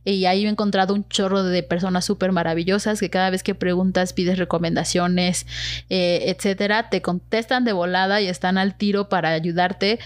y 0.05 0.25
ahí 0.25 0.45
he 0.45 0.49
encontrado 0.49 0.93
un 0.93 1.09
chorro 1.09 1.45
de 1.45 1.63
personas 1.63 2.05
súper 2.05 2.33
maravillosas 2.33 2.99
que 2.99 3.11
cada 3.11 3.31
vez 3.31 3.45
que 3.45 3.55
preguntas, 3.55 4.13
pides 4.13 4.39
recomendaciones, 4.39 5.47
eh, 5.89 6.35
etcétera, 6.37 6.91
te 6.91 7.01
contestan 7.01 7.65
de 7.65 7.73
volada 7.73 8.21
y 8.21 8.27
están 8.27 8.59
al 8.59 8.77
tiro 8.77 9.09
para 9.09 9.31
ayudarte, 9.31 10.01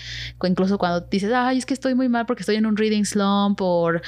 incluso 0.44 0.76
cuando 0.76 1.00
dices, 1.00 1.32
ay, 1.34 1.56
es 1.56 1.64
que 1.64 1.72
estoy 1.74 1.94
muy 1.94 2.10
mal 2.10 2.26
porque 2.26 2.42
estoy 2.42 2.56
en 2.56 2.66
un 2.66 2.76
reading 2.76 3.04
slump 3.04 3.62
o 3.62 4.00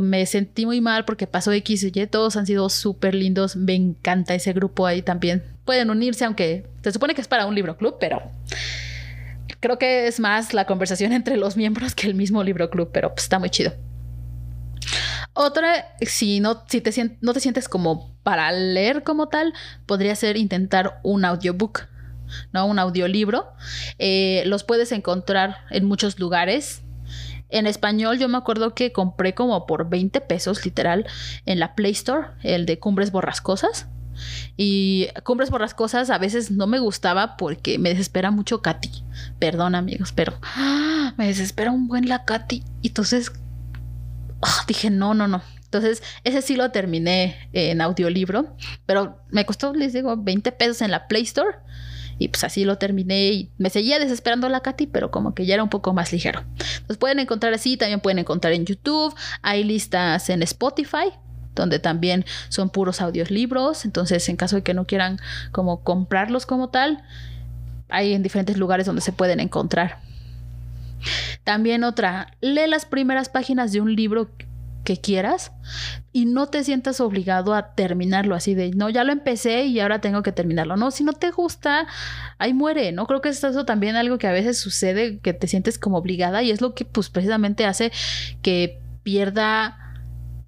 me 0.00 0.24
sentí 0.24 0.64
muy 0.64 0.80
mal 0.80 1.04
porque 1.04 1.26
pasó 1.26 1.52
X 1.52 1.84
Y, 1.84 2.06
todos 2.06 2.36
han 2.36 2.46
sido 2.46 2.70
súper 2.70 3.14
lindos, 3.14 3.56
me 3.56 3.74
encanta 3.74 4.34
ese 4.34 4.54
grupo 4.54 4.86
ahí 4.86 5.02
también. 5.02 5.51
Pueden 5.64 5.90
unirse, 5.90 6.24
aunque 6.24 6.66
se 6.82 6.92
supone 6.92 7.14
que 7.14 7.20
es 7.20 7.28
para 7.28 7.46
un 7.46 7.54
libro 7.54 7.76
club, 7.76 7.96
pero 8.00 8.22
creo 9.60 9.78
que 9.78 10.08
es 10.08 10.20
más 10.20 10.52
la 10.52 10.66
conversación 10.66 11.12
entre 11.12 11.36
los 11.36 11.56
miembros 11.56 11.94
que 11.94 12.06
el 12.06 12.14
mismo 12.14 12.42
libro 12.42 12.68
club, 12.70 12.90
pero 12.92 13.14
pues, 13.14 13.24
está 13.24 13.38
muy 13.38 13.50
chido. 13.50 13.72
Otra, 15.34 15.96
si 16.02 16.40
no, 16.40 16.64
si 16.68 16.82
te, 16.82 17.16
no 17.22 17.32
te 17.32 17.40
sientes 17.40 17.68
como 17.68 18.14
para 18.22 18.52
leer 18.52 19.02
como 19.02 19.28
tal, 19.28 19.54
podría 19.86 20.14
ser 20.14 20.36
intentar 20.36 21.00
un 21.02 21.24
audiobook, 21.24 21.86
¿no? 22.52 22.66
Un 22.66 22.78
audiolibro. 22.78 23.50
Eh, 23.98 24.42
los 24.44 24.62
puedes 24.62 24.92
encontrar 24.92 25.58
en 25.70 25.86
muchos 25.86 26.18
lugares. 26.18 26.82
En 27.48 27.66
español 27.66 28.18
yo 28.18 28.28
me 28.28 28.36
acuerdo 28.36 28.74
que 28.74 28.92
compré 28.92 29.34
como 29.34 29.66
por 29.66 29.88
20 29.88 30.20
pesos 30.22 30.64
literal 30.64 31.06
en 31.46 31.60
la 31.60 31.74
Play 31.74 31.92
Store, 31.92 32.28
el 32.42 32.66
de 32.66 32.78
Cumbres 32.78 33.10
Borrascosas. 33.10 33.86
Y 34.56 35.08
Cumbres 35.24 35.50
Borrascosas 35.50 36.10
a 36.10 36.18
veces 36.18 36.50
no 36.50 36.66
me 36.66 36.78
gustaba 36.78 37.36
porque 37.36 37.78
me 37.78 37.88
desespera 37.88 38.30
mucho 38.30 38.62
Katy. 38.62 38.90
Perdón 39.38 39.74
amigos, 39.74 40.12
pero 40.12 40.38
¡ah! 40.42 41.14
me 41.16 41.26
desespera 41.26 41.70
un 41.70 41.88
buen 41.88 42.08
la 42.08 42.24
Katy. 42.24 42.62
Y 42.82 42.88
entonces 42.88 43.32
¡ah! 44.42 44.64
dije, 44.66 44.90
no, 44.90 45.14
no, 45.14 45.26
no. 45.26 45.42
Entonces, 45.64 46.02
ese 46.22 46.42
sí 46.42 46.54
lo 46.56 46.70
terminé 46.70 47.48
en 47.54 47.80
audiolibro, 47.80 48.54
pero 48.84 49.22
me 49.30 49.46
costó, 49.46 49.72
les 49.72 49.94
digo, 49.94 50.14
20 50.18 50.52
pesos 50.52 50.82
en 50.82 50.90
la 50.90 51.08
Play 51.08 51.22
Store. 51.22 51.56
Y 52.18 52.28
pues 52.28 52.44
así 52.44 52.66
lo 52.66 52.76
terminé 52.76 53.30
y 53.30 53.50
me 53.56 53.70
seguía 53.70 53.98
desesperando 53.98 54.50
la 54.50 54.60
Katy, 54.60 54.86
pero 54.86 55.10
como 55.10 55.34
que 55.34 55.46
ya 55.46 55.54
era 55.54 55.62
un 55.62 55.70
poco 55.70 55.94
más 55.94 56.12
ligero. 56.12 56.44
Los 56.88 56.98
pueden 56.98 57.20
encontrar 57.20 57.54
así, 57.54 57.78
también 57.78 58.00
pueden 58.00 58.18
encontrar 58.18 58.52
en 58.52 58.66
YouTube, 58.66 59.14
hay 59.40 59.64
listas 59.64 60.28
en 60.28 60.42
Spotify 60.42 61.10
donde 61.54 61.78
también 61.78 62.24
son 62.48 62.70
puros 62.70 63.00
audiolibros. 63.00 63.84
Entonces, 63.84 64.28
en 64.28 64.36
caso 64.36 64.56
de 64.56 64.62
que 64.62 64.74
no 64.74 64.86
quieran 64.86 65.18
como 65.50 65.82
comprarlos 65.82 66.46
como 66.46 66.68
tal, 66.68 67.02
hay 67.88 68.14
en 68.14 68.22
diferentes 68.22 68.56
lugares 68.56 68.86
donde 68.86 69.02
se 69.02 69.12
pueden 69.12 69.40
encontrar. 69.40 69.98
También 71.44 71.84
otra, 71.84 72.32
lee 72.40 72.66
las 72.68 72.84
primeras 72.84 73.28
páginas 73.28 73.72
de 73.72 73.80
un 73.80 73.94
libro 73.94 74.30
que 74.84 74.96
quieras 74.96 75.52
y 76.12 76.24
no 76.24 76.46
te 76.48 76.64
sientas 76.64 77.00
obligado 77.00 77.54
a 77.54 77.74
terminarlo 77.74 78.34
así 78.34 78.54
de, 78.54 78.70
no, 78.72 78.90
ya 78.90 79.04
lo 79.04 79.12
empecé 79.12 79.64
y 79.66 79.80
ahora 79.80 80.00
tengo 80.00 80.22
que 80.22 80.32
terminarlo. 80.32 80.76
No, 80.76 80.90
si 80.90 81.04
no 81.04 81.12
te 81.12 81.30
gusta, 81.30 81.86
ahí 82.38 82.52
muere, 82.52 82.92
¿no? 82.92 83.06
Creo 83.06 83.20
que 83.20 83.28
es 83.28 83.42
eso 83.42 83.64
también 83.64 83.96
algo 83.96 84.18
que 84.18 84.26
a 84.26 84.32
veces 84.32 84.58
sucede, 84.58 85.18
que 85.18 85.32
te 85.32 85.46
sientes 85.46 85.78
como 85.78 85.98
obligada 85.98 86.42
y 86.42 86.50
es 86.50 86.60
lo 86.60 86.74
que 86.74 86.84
pues 86.84 87.10
precisamente 87.10 87.64
hace 87.64 87.92
que 88.42 88.80
pierda 89.02 89.78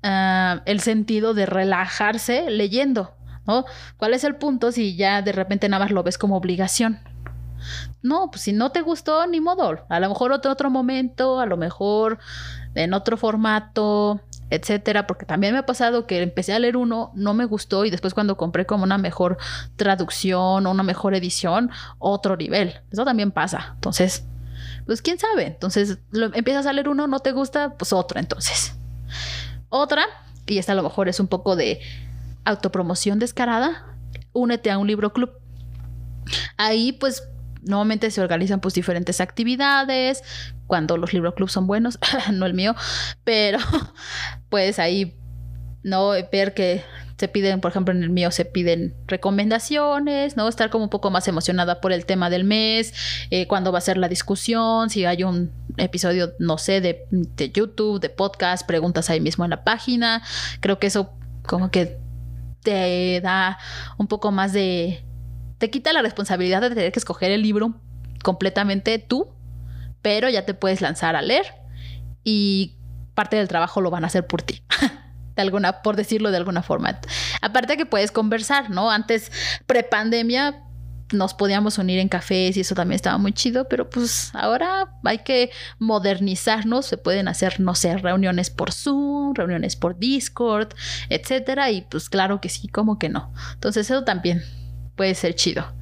ah, 0.05 0.63
el 0.67 0.81
sentido 0.81 1.35
de 1.35 1.47
relajarse 1.47 2.49
leyendo, 2.51 3.15
¿no? 3.47 3.65
¿Cuál 3.97 4.15
es 4.15 4.23
el 4.23 4.37
punto 4.37 4.71
si 4.71 4.95
ya 4.95 5.23
de 5.23 5.33
repente 5.33 5.69
nada 5.69 5.85
más 5.85 5.91
lo 5.91 6.05
ves 6.05 6.19
como 6.19 6.37
obligación? 6.37 7.01
No, 8.03 8.31
pues 8.31 8.43
si 8.43 8.53
no 8.53 8.71
te 8.71 8.83
gustó, 8.83 9.27
ni 9.27 9.41
modo. 9.41 9.87
A 9.89 10.01
lo 10.01 10.09
mejor 10.09 10.33
otro, 10.33 10.53
otro 10.53 10.71
momento, 10.71 11.41
a 11.41 11.47
lo 11.47 11.57
mejor 11.57 12.19
en 12.75 12.93
otro 12.93 13.17
formato, 13.17 14.21
etcétera, 14.51 15.07
porque 15.07 15.27
también 15.27 15.53
me 15.53 15.61
ha 15.61 15.67
pasado 15.67 16.07
que 16.07 16.23
empecé 16.23 16.53
a 16.53 16.59
leer 16.59 16.77
uno, 16.77 17.11
no 17.15 17.35
me 17.35 17.45
gustó 17.45 17.85
y 17.85 17.91
después 17.91 18.15
cuando 18.15 18.37
compré 18.37 18.67
como 18.67 18.85
una 18.85 18.99
mejor 18.99 19.39
traducción 19.77 20.67
o 20.67 20.71
una 20.71 20.83
mejor 20.83 21.15
edición, 21.15 21.71
otro 21.99 22.37
nivel. 22.37 22.75
Eso 22.91 23.05
también 23.05 23.31
pasa. 23.31 23.73
Entonces, 23.75 24.27
pues 24.87 25.03
quién 25.03 25.19
sabe. 25.19 25.47
Entonces, 25.47 25.99
empiezas 26.35 26.67
a 26.67 26.73
leer 26.73 26.89
uno, 26.89 27.07
no 27.07 27.21
te 27.21 27.33
gusta, 27.33 27.75
pues 27.77 27.93
otro 27.93 28.21
entonces. 28.21 28.77
Otra, 29.77 30.05
y 30.47 30.59
esta 30.59 30.71
a 30.71 30.75
lo 30.77 30.85
mejor 30.85 31.09
es 31.09 31.19
un 31.19 31.27
poco 31.27 31.57
de 31.57 31.81
autopromoción 32.45 33.19
descarada, 33.19 33.97
únete 34.33 34.71
a 34.71 34.79
un 34.79 34.87
libro 34.87 35.13
club. 35.13 35.33
Ahí 36.57 36.93
pues 36.93 37.25
Nuevamente 37.65 38.11
se 38.11 38.21
organizan 38.21 38.61
pues 38.61 38.75
diferentes 38.75 39.21
actividades, 39.21 40.23
cuando 40.67 40.99
los 40.99 41.15
libro 41.15 41.35
clubs 41.35 41.53
son 41.53 41.67
buenos, 41.67 41.99
no 42.33 42.45
el 42.45 42.55
mío, 42.55 42.75
pero 43.25 43.59
pues 44.51 44.79
ahí 44.79 45.17
no 45.83 46.11
ver 46.11 46.53
que 46.53 46.85
se 47.19 47.29
piden, 47.29 47.61
por 47.61 47.71
ejemplo, 47.71 47.95
en 47.95 48.03
el 48.03 48.11
mío 48.11 48.31
se 48.31 48.45
piden 48.45 48.95
recomendaciones, 49.07 50.37
¿no? 50.37 50.49
Estar 50.49 50.71
como 50.71 50.85
un 50.85 50.91
poco 50.91 51.11
más 51.11 51.29
emocionada 51.29 51.81
por 51.81 51.93
el 51.93 52.07
tema 52.07 52.31
del 52.31 52.45
mes, 52.45 52.93
eh, 53.31 53.47
cuándo 53.47 53.71
va 53.73 53.79
a 53.79 53.83
ser 53.83 53.99
la 53.99 54.09
discusión, 54.09 54.91
si 54.91 55.05
hay 55.05 55.23
un 55.23 55.53
episodio, 55.77 56.33
no 56.39 56.59
sé, 56.59 56.81
de, 56.81 57.07
de, 57.11 57.51
YouTube, 57.51 58.01
de 58.01 58.11
podcast, 58.11 58.67
preguntas 58.67 59.11
ahí 59.11 59.21
mismo 59.21 59.45
en 59.45 59.51
la 59.51 59.65
página. 59.65 60.23
Creo 60.61 60.79
que 60.79 60.89
eso 60.89 61.13
como 61.47 61.71
que 61.71 61.99
te 62.63 63.21
da 63.21 63.59
un 63.99 64.09
poco 64.09 64.33
más 64.33 64.53
de 64.53 65.05
te 65.59 65.71
quita 65.71 65.93
la 65.93 66.03
responsabilidad 66.03 66.63
de 66.63 66.71
tener 66.71 66.93
que 66.93 66.99
escoger 66.99 67.31
el 67.31 67.43
libro 67.43 67.75
completamente 68.23 68.99
tú, 68.99 69.29
pero 70.03 70.29
ya 70.29 70.45
te 70.45 70.55
puedes 70.55 70.81
lanzar 70.81 71.15
a 71.15 71.23
leer 71.23 71.47
y 72.25 72.77
parte 73.15 73.37
del 73.37 73.49
trabajo 73.49 73.81
lo 73.81 73.91
van 73.91 74.05
a 74.05 74.09
hacer 74.09 74.27
por 74.27 74.43
ti. 74.43 74.63
de 75.37 75.43
alguna, 75.43 75.83
por 75.83 75.97
decirlo 75.97 76.31
de 76.31 76.37
alguna 76.37 76.63
forma. 76.63 77.01
Aparte 77.41 77.77
que 77.77 77.87
puedes 77.87 78.11
conversar, 78.11 78.71
¿no? 78.71 78.91
Antes, 78.91 79.33
prepandemia, 79.67 80.61
nos 81.13 81.35
podíamos 81.35 81.79
unir 81.79 81.99
en 81.99 82.09
cafés 82.09 82.57
y 82.57 82.61
eso 82.61 82.75
también 82.75 82.97
estaba 82.97 83.19
muy 83.19 83.33
chido, 83.33 83.69
pero 83.69 83.91
pues 83.91 84.31
ahora 84.35 84.93
hay 85.05 85.19
que 85.19 85.51
modernizarnos, 85.79 86.87
se 86.87 86.97
pueden 86.97 87.29
hacer, 87.29 87.61
no 87.61 87.75
sé, 87.75 87.97
reuniones 87.97 88.51
por 88.51 88.73
Zoom, 88.73 89.35
reuniones 89.35 89.77
por 89.77 89.99
Discord, 89.99 90.69
etcétera, 91.09 91.71
y 91.71 91.83
pues 91.83 92.09
claro 92.09 92.41
que 92.41 92.49
sí, 92.49 92.69
como 92.69 92.99
que 92.99 93.09
no. 93.09 93.33
Entonces 93.55 93.91
eso 93.91 94.05
también 94.05 94.43
puede 94.97 95.15
ser 95.15 95.35
chido. 95.35 95.75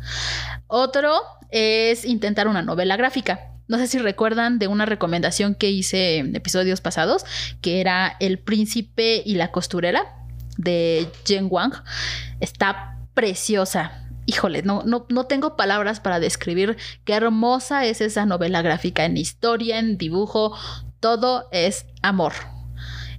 Otro 0.67 1.15
es 1.51 2.05
intentar 2.05 2.49
una 2.49 2.63
novela 2.63 2.97
gráfica. 2.97 3.52
No 3.73 3.79
sé 3.79 3.87
si 3.87 3.97
recuerdan 3.97 4.59
de 4.59 4.67
una 4.67 4.85
recomendación 4.85 5.55
que 5.55 5.71
hice 5.71 6.19
en 6.19 6.37
episodios 6.37 6.83
pasados, 6.83 7.25
que 7.63 7.81
era 7.81 8.19
El 8.21 8.39
príncipe 8.39 9.23
y 9.25 9.37
la 9.37 9.51
costurera 9.51 10.15
de 10.59 11.09
Jen 11.25 11.47
Wang. 11.49 11.73
Está 12.39 12.99
preciosa. 13.15 14.07
Híjole, 14.27 14.63
no, 14.63 14.83
no, 14.85 15.07
no 15.09 15.25
tengo 15.25 15.57
palabras 15.57 16.01
para 16.01 16.21
describir 16.21 16.77
qué 17.07 17.15
hermosa 17.15 17.87
es 17.87 18.03
esa 18.03 18.27
novela 18.27 18.61
gráfica 18.61 19.07
en 19.07 19.17
historia, 19.17 19.79
en 19.79 19.97
dibujo, 19.97 20.55
todo 21.01 21.49
es 21.51 21.87
amor. 22.03 22.35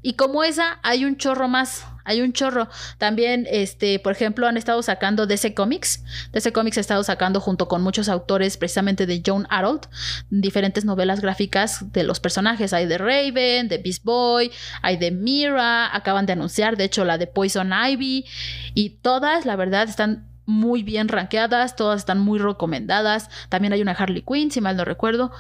Y 0.04 0.14
como 0.14 0.44
esa, 0.44 0.78
hay 0.84 1.04
un 1.04 1.18
chorro 1.18 1.48
más. 1.48 1.88
Hay 2.06 2.22
un 2.22 2.34
chorro. 2.34 2.68
También, 2.98 3.48
este, 3.50 4.00
por 4.00 4.12
ejemplo, 4.12 4.48
han 4.48 4.58
estado 4.58 4.82
sacando 4.82 5.26
DC 5.26 5.54
Comics. 5.54 6.04
DC 6.32 6.52
Comics 6.52 6.78
ha 6.78 6.82
estado 6.82 7.04
sacando 7.04 7.40
junto 7.40 7.68
con 7.68 7.82
muchos 7.82 8.10
autores, 8.10 8.58
precisamente 8.58 9.06
de 9.06 9.22
John 9.26 9.48
Harold, 9.50 9.88
diferentes 10.30 10.86
novelas 10.86 11.22
gráficas 11.22 11.92
de 11.94 12.04
los 12.04 12.20
personajes. 12.20 12.74
Hay 12.74 12.86
de 12.86 12.98
Raven, 12.98 13.68
de 13.68 13.78
Beast 13.78 14.04
Boy, 14.04 14.52
hay 14.82 14.98
de 14.98 15.12
Mira. 15.12 15.96
Acaban 15.96 16.26
de 16.26 16.34
anunciar, 16.34 16.78
de 16.78 16.86
hecho, 16.86 17.06
la 17.06 17.18
de 17.18 17.28
Poison 17.28 17.72
Ivy. 17.74 18.26
Y 18.74 18.90
todas, 19.02 19.46
la 19.46 19.56
verdad, 19.56 19.88
están 19.88 20.28
muy 20.46 20.84
bien 20.84 21.08
rankeadas, 21.08 21.76
todas 21.76 22.00
están 22.00 22.20
muy 22.20 22.40
recomendadas. 22.40 23.30
También 23.50 23.74
hay 23.74 23.82
una 23.82 23.94
Harley 23.94 24.24
Quinn, 24.24 24.52
si 24.52 24.62
mal 24.62 24.76
no 24.76 24.86
recuerdo. 24.86 25.32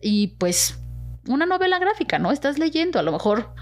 Y 0.00 0.28
pues, 0.38 0.78
una 1.26 1.46
novela 1.46 1.78
gráfica, 1.78 2.18
¿no? 2.18 2.32
Estás 2.32 2.58
leyendo, 2.58 2.98
a 2.98 3.02
lo 3.02 3.12
mejor 3.12 3.54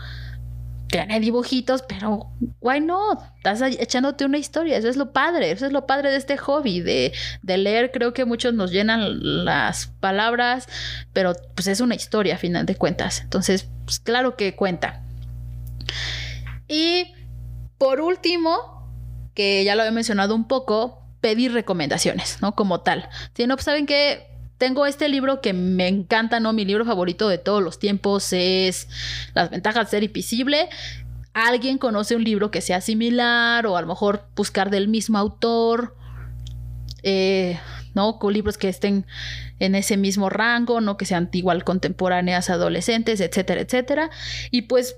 tiene 0.98 1.20
dibujitos, 1.20 1.83
pero 1.83 2.30
why 2.61 2.80
no? 2.80 3.20
Estás 3.37 3.62
echándote 3.62 4.24
una 4.24 4.38
historia, 4.38 4.76
eso 4.76 4.88
es 4.88 4.96
lo 4.96 5.12
padre, 5.12 5.50
eso 5.50 5.66
es 5.66 5.72
lo 5.72 5.87
padre 5.87 6.11
de 6.11 6.16
este 6.16 6.37
hobby, 6.37 6.80
de, 6.80 7.12
leer, 7.42 7.90
creo 7.90 8.12
que 8.12 8.24
muchos 8.24 8.54
nos 8.54 8.70
llenan 8.70 9.44
las 9.44 9.88
palabras, 9.98 10.68
pero 11.12 11.35
pues 11.54 11.66
es 11.66 11.80
una 11.80 11.96
historia 11.96 12.37
a 12.37 12.38
final 12.38 12.64
de 12.64 12.76
cuentas, 12.76 13.20
entonces, 13.22 13.68
pues 13.85 13.98
claro 13.98 14.37
que 14.37 14.54
cuenta. 14.54 15.02
Y 16.68 17.12
por 17.76 18.00
último, 18.00 18.88
que 19.35 19.64
ya 19.64 19.74
lo 19.74 19.83
había 19.83 19.92
mencionado 19.92 20.35
un 20.35 20.46
poco, 20.46 21.02
pedir 21.20 21.52
recomendaciones, 21.52 22.38
¿no? 22.40 22.54
Como 22.54 22.83
tal. 22.83 23.09
Si 23.35 23.46
no, 23.46 23.57
pues 23.57 23.64
saben 23.64 23.87
que 23.87 24.34
tengo 24.64 24.87
este 24.87 25.11
libro 25.11 25.42
que 25.42 25.53
me 25.53 25.88
encanta, 25.88 26.40
¿no? 26.40 26.55
Mi 26.55 26.64
libro 26.64 26.87
favorito 26.87 27.29
de 27.29 27.37
todos 27.37 27.62
los 27.62 27.79
tiempos 27.79 28.33
es 28.33 28.88
Las 29.35 29.50
ventajas 29.50 29.88
de 29.88 29.90
ser 29.90 30.05
invisible. 30.05 30.70
Alguien 31.35 31.77
conoce 31.77 32.16
un 32.16 32.24
libro 32.24 32.50
que 32.50 32.62
sea 32.62 32.81
similar 32.81 33.66
o 33.66 33.77
a 33.77 33.83
lo 33.83 33.87
mejor 33.87 34.27
buscar 34.35 34.70
del 34.70 34.88
mismo 34.88 35.18
autor, 35.18 35.94
eh, 37.03 37.61
¿no? 37.92 38.18
Con 38.18 38.33
libros 38.33 38.57
que 38.57 38.70
estén 38.70 39.05
en 39.59 39.74
ese 39.74 39.98
mismo 39.98 40.31
rango, 40.31 40.81
¿no? 40.81 40.96
Que 40.96 41.05
sean 41.05 41.29
igual 41.33 41.62
contemporáneas, 41.62 42.48
adolescentes, 42.48 43.20
etcétera, 43.20 43.61
etcétera. 43.61 44.11
Y 44.50 44.62
pues 44.62 44.96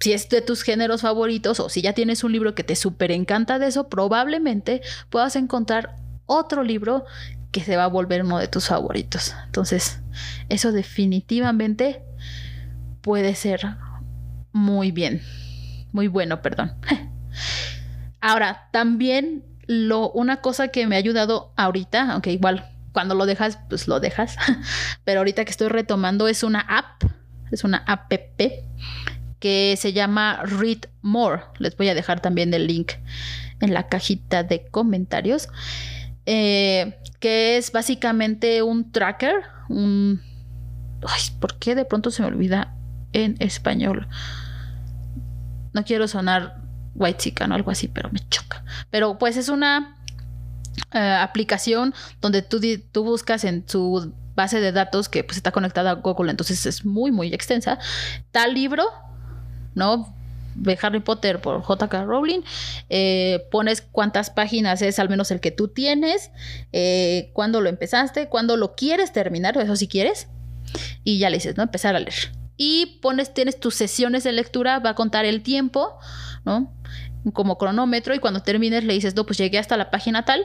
si 0.00 0.14
es 0.14 0.30
de 0.30 0.40
tus 0.40 0.62
géneros 0.62 1.02
favoritos 1.02 1.60
o 1.60 1.68
si 1.68 1.82
ya 1.82 1.92
tienes 1.92 2.24
un 2.24 2.32
libro 2.32 2.54
que 2.54 2.64
te 2.64 2.74
súper 2.74 3.10
encanta 3.10 3.58
de 3.58 3.66
eso, 3.66 3.90
probablemente 3.90 4.80
puedas 5.10 5.36
encontrar 5.36 5.96
otro 6.24 6.62
libro 6.62 7.04
que 7.54 7.60
se 7.60 7.76
va 7.76 7.84
a 7.84 7.88
volver 7.88 8.24
uno 8.24 8.38
de 8.38 8.48
tus 8.48 8.66
favoritos. 8.66 9.32
Entonces, 9.46 10.00
eso 10.48 10.72
definitivamente 10.72 12.02
puede 13.00 13.36
ser 13.36 13.76
muy 14.52 14.90
bien, 14.90 15.22
muy 15.92 16.08
bueno, 16.08 16.42
perdón. 16.42 16.72
Ahora, 18.20 18.68
también 18.72 19.44
lo, 19.68 20.10
una 20.10 20.38
cosa 20.38 20.68
que 20.68 20.88
me 20.88 20.96
ha 20.96 20.98
ayudado 20.98 21.52
ahorita, 21.56 22.10
aunque 22.10 22.32
igual 22.32 22.68
cuando 22.92 23.14
lo 23.14 23.24
dejas, 23.24 23.60
pues 23.68 23.86
lo 23.86 24.00
dejas, 24.00 24.36
pero 25.04 25.20
ahorita 25.20 25.44
que 25.44 25.52
estoy 25.52 25.68
retomando 25.68 26.26
es 26.26 26.42
una 26.42 26.60
app, 26.60 27.04
es 27.52 27.62
una 27.62 27.84
app 27.86 28.10
que 29.38 29.76
se 29.78 29.92
llama 29.92 30.42
Read 30.42 30.86
More. 31.02 31.42
Les 31.58 31.76
voy 31.76 31.88
a 31.88 31.94
dejar 31.94 32.18
también 32.20 32.52
el 32.52 32.66
link 32.66 32.94
en 33.60 33.72
la 33.72 33.86
cajita 33.86 34.42
de 34.42 34.66
comentarios. 34.66 35.48
Eh, 36.26 36.98
que 37.20 37.56
es 37.56 37.72
básicamente 37.72 38.62
un 38.62 38.90
tracker, 38.92 39.34
un... 39.68 40.20
Ay, 41.06 41.22
¿por 41.40 41.58
qué 41.58 41.74
de 41.74 41.84
pronto 41.84 42.10
se 42.10 42.22
me 42.22 42.28
olvida 42.28 42.74
en 43.12 43.36
español? 43.40 44.08
No 45.72 45.84
quiero 45.84 46.08
sonar 46.08 46.62
white 46.94 47.18
chica 47.18 47.46
o 47.46 47.52
algo 47.52 47.70
así, 47.70 47.88
pero 47.88 48.10
me 48.10 48.20
choca. 48.28 48.64
Pero 48.90 49.18
pues 49.18 49.36
es 49.36 49.48
una 49.48 49.96
eh, 50.92 51.18
aplicación 51.20 51.94
donde 52.20 52.42
tú, 52.42 52.60
tú 52.92 53.04
buscas 53.04 53.44
en 53.44 53.64
su 53.68 54.12
base 54.34 54.60
de 54.60 54.72
datos 54.72 55.08
que 55.08 55.24
pues 55.24 55.36
está 55.36 55.52
conectada 55.52 55.90
a 55.90 55.94
Google, 55.94 56.30
entonces 56.30 56.66
es 56.66 56.84
muy, 56.84 57.12
muy 57.12 57.32
extensa. 57.32 57.78
Tal 58.30 58.54
libro, 58.54 58.84
¿no? 59.74 60.14
De 60.54 60.78
Harry 60.80 61.00
Potter 61.00 61.40
por 61.40 61.62
J.K. 61.62 62.04
Rowling, 62.04 62.40
eh, 62.88 63.46
pones 63.50 63.82
cuántas 63.82 64.30
páginas 64.30 64.82
es 64.82 64.98
al 64.98 65.08
menos 65.08 65.30
el 65.30 65.40
que 65.40 65.50
tú 65.50 65.68
tienes, 65.68 66.30
eh, 66.72 67.30
cuándo 67.32 67.60
lo 67.60 67.68
empezaste, 67.68 68.28
cuándo 68.28 68.56
lo 68.56 68.74
quieres 68.74 69.12
terminar, 69.12 69.56
eso 69.58 69.76
si 69.76 69.88
quieres, 69.88 70.28
y 71.02 71.18
ya 71.18 71.30
le 71.30 71.36
dices, 71.36 71.56
¿no? 71.56 71.62
Empezar 71.62 71.96
a 71.96 72.00
leer. 72.00 72.32
y 72.56 73.00
pones, 73.02 73.34
tienes 73.34 73.58
tus 73.58 73.74
sesiones 73.74 74.22
de 74.22 74.32
lectura, 74.32 74.78
va 74.78 74.90
a 74.90 74.94
contar 74.94 75.24
el 75.24 75.42
tiempo, 75.42 75.98
¿no? 76.44 76.72
Como 77.32 77.58
cronómetro 77.58 78.14
y 78.14 78.20
cuando 78.20 78.40
termines 78.40 78.84
le 78.84 78.92
dices, 78.92 79.16
no, 79.16 79.26
pues 79.26 79.38
llegué 79.38 79.58
hasta 79.58 79.76
la 79.76 79.90
página 79.90 80.24
tal. 80.24 80.44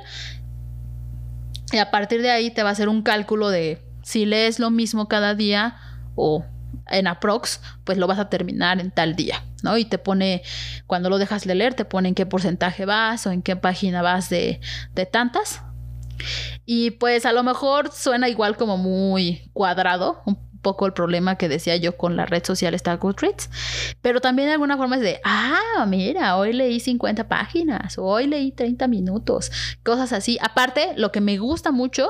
Y 1.71 1.77
a 1.77 1.91
partir 1.91 2.23
de 2.23 2.31
ahí 2.31 2.49
te 2.49 2.63
va 2.63 2.69
a 2.69 2.71
hacer 2.71 2.89
un 2.89 3.03
cálculo 3.03 3.49
de 3.49 3.83
si 4.01 4.25
lees 4.25 4.57
lo 4.57 4.71
mismo 4.71 5.07
cada 5.07 5.35
día 5.35 5.75
o 6.15 6.43
en 6.87 7.07
aprox, 7.07 7.61
pues 7.83 7.97
lo 7.97 8.07
vas 8.07 8.19
a 8.19 8.29
terminar 8.29 8.79
en 8.79 8.91
tal 8.91 9.15
día, 9.15 9.43
¿no? 9.63 9.77
Y 9.77 9.85
te 9.85 9.97
pone, 9.97 10.41
cuando 10.87 11.09
lo 11.09 11.17
dejas 11.17 11.45
de 11.45 11.55
leer, 11.55 11.73
te 11.73 11.85
pone 11.85 12.09
en 12.09 12.15
qué 12.15 12.25
porcentaje 12.25 12.85
vas 12.85 13.25
o 13.27 13.31
en 13.31 13.41
qué 13.41 13.55
página 13.55 14.01
vas 14.01 14.29
de, 14.29 14.59
de 14.93 15.05
tantas. 15.05 15.61
Y 16.65 16.91
pues 16.91 17.25
a 17.25 17.31
lo 17.31 17.43
mejor 17.43 17.91
suena 17.91 18.27
igual 18.29 18.57
como 18.57 18.77
muy 18.77 19.49
cuadrado, 19.53 20.21
un 20.25 20.48
poco 20.61 20.85
el 20.85 20.93
problema 20.93 21.37
que 21.37 21.49
decía 21.49 21.75
yo 21.77 21.97
con 21.97 22.15
la 22.15 22.25
red 22.25 22.43
social 22.43 22.73
está 22.73 22.95
Goodreads, 22.95 23.49
pero 24.01 24.21
también 24.21 24.47
de 24.47 24.53
alguna 24.53 24.77
forma 24.77 24.97
es 24.97 25.01
de, 25.01 25.19
ah, 25.23 25.85
mira, 25.87 26.37
hoy 26.37 26.53
leí 26.53 26.79
50 26.79 27.27
páginas, 27.27 27.97
hoy 27.97 28.27
leí 28.27 28.51
30 28.51 28.87
minutos, 28.87 29.51
cosas 29.83 30.13
así. 30.13 30.37
Aparte, 30.41 30.93
lo 30.95 31.11
que 31.11 31.21
me 31.21 31.37
gusta 31.37 31.71
mucho 31.71 32.09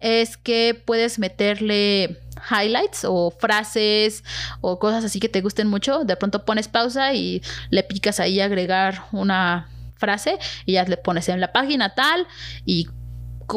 es 0.00 0.36
que 0.36 0.80
puedes 0.84 1.18
meterle 1.18 2.20
highlights 2.50 3.04
o 3.04 3.30
frases 3.30 4.24
o 4.60 4.78
cosas 4.78 5.04
así 5.04 5.20
que 5.20 5.28
te 5.28 5.40
gusten 5.40 5.68
mucho. 5.68 6.04
De 6.04 6.16
pronto 6.16 6.44
pones 6.44 6.68
pausa 6.68 7.14
y 7.14 7.42
le 7.70 7.82
picas 7.82 8.20
ahí 8.20 8.40
agregar 8.40 9.04
una 9.12 9.68
frase 9.96 10.38
y 10.66 10.72
ya 10.72 10.84
le 10.84 10.96
pones 10.96 11.28
en 11.28 11.40
la 11.40 11.52
página 11.52 11.94
tal 11.94 12.26
y 12.64 12.88